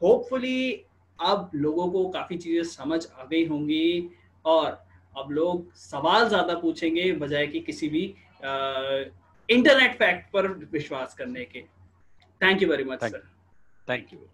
होपफुली 0.02 0.86
अब 1.24 1.52
लोगों 1.56 1.88
को 1.92 2.08
काफ़ी 2.10 2.38
चीज़ें 2.38 2.64
समझ 2.70 3.06
आ 3.20 3.26
गई 3.26 3.46
होंगी 3.48 4.10
और 4.46 4.82
अब 5.18 5.32
लोग 5.32 5.74
सवाल 5.76 6.28
ज़्यादा 6.30 6.54
पूछेंगे 6.60 7.12
बजाय 7.16 7.48
कि 7.48 7.60
किसी 7.62 7.90
भी 7.90 8.04
इंटरनेट 9.50 9.98
फैक्ट 9.98 10.32
पर 10.34 10.48
विश्वास 10.72 11.14
करने 11.14 11.46
के। 11.46 11.62
Thank 12.42 12.62
you 12.62 12.70
very 12.70 12.84
much 12.84 13.04
sir 13.04 13.24
thank 13.88 14.14
you 14.14 14.28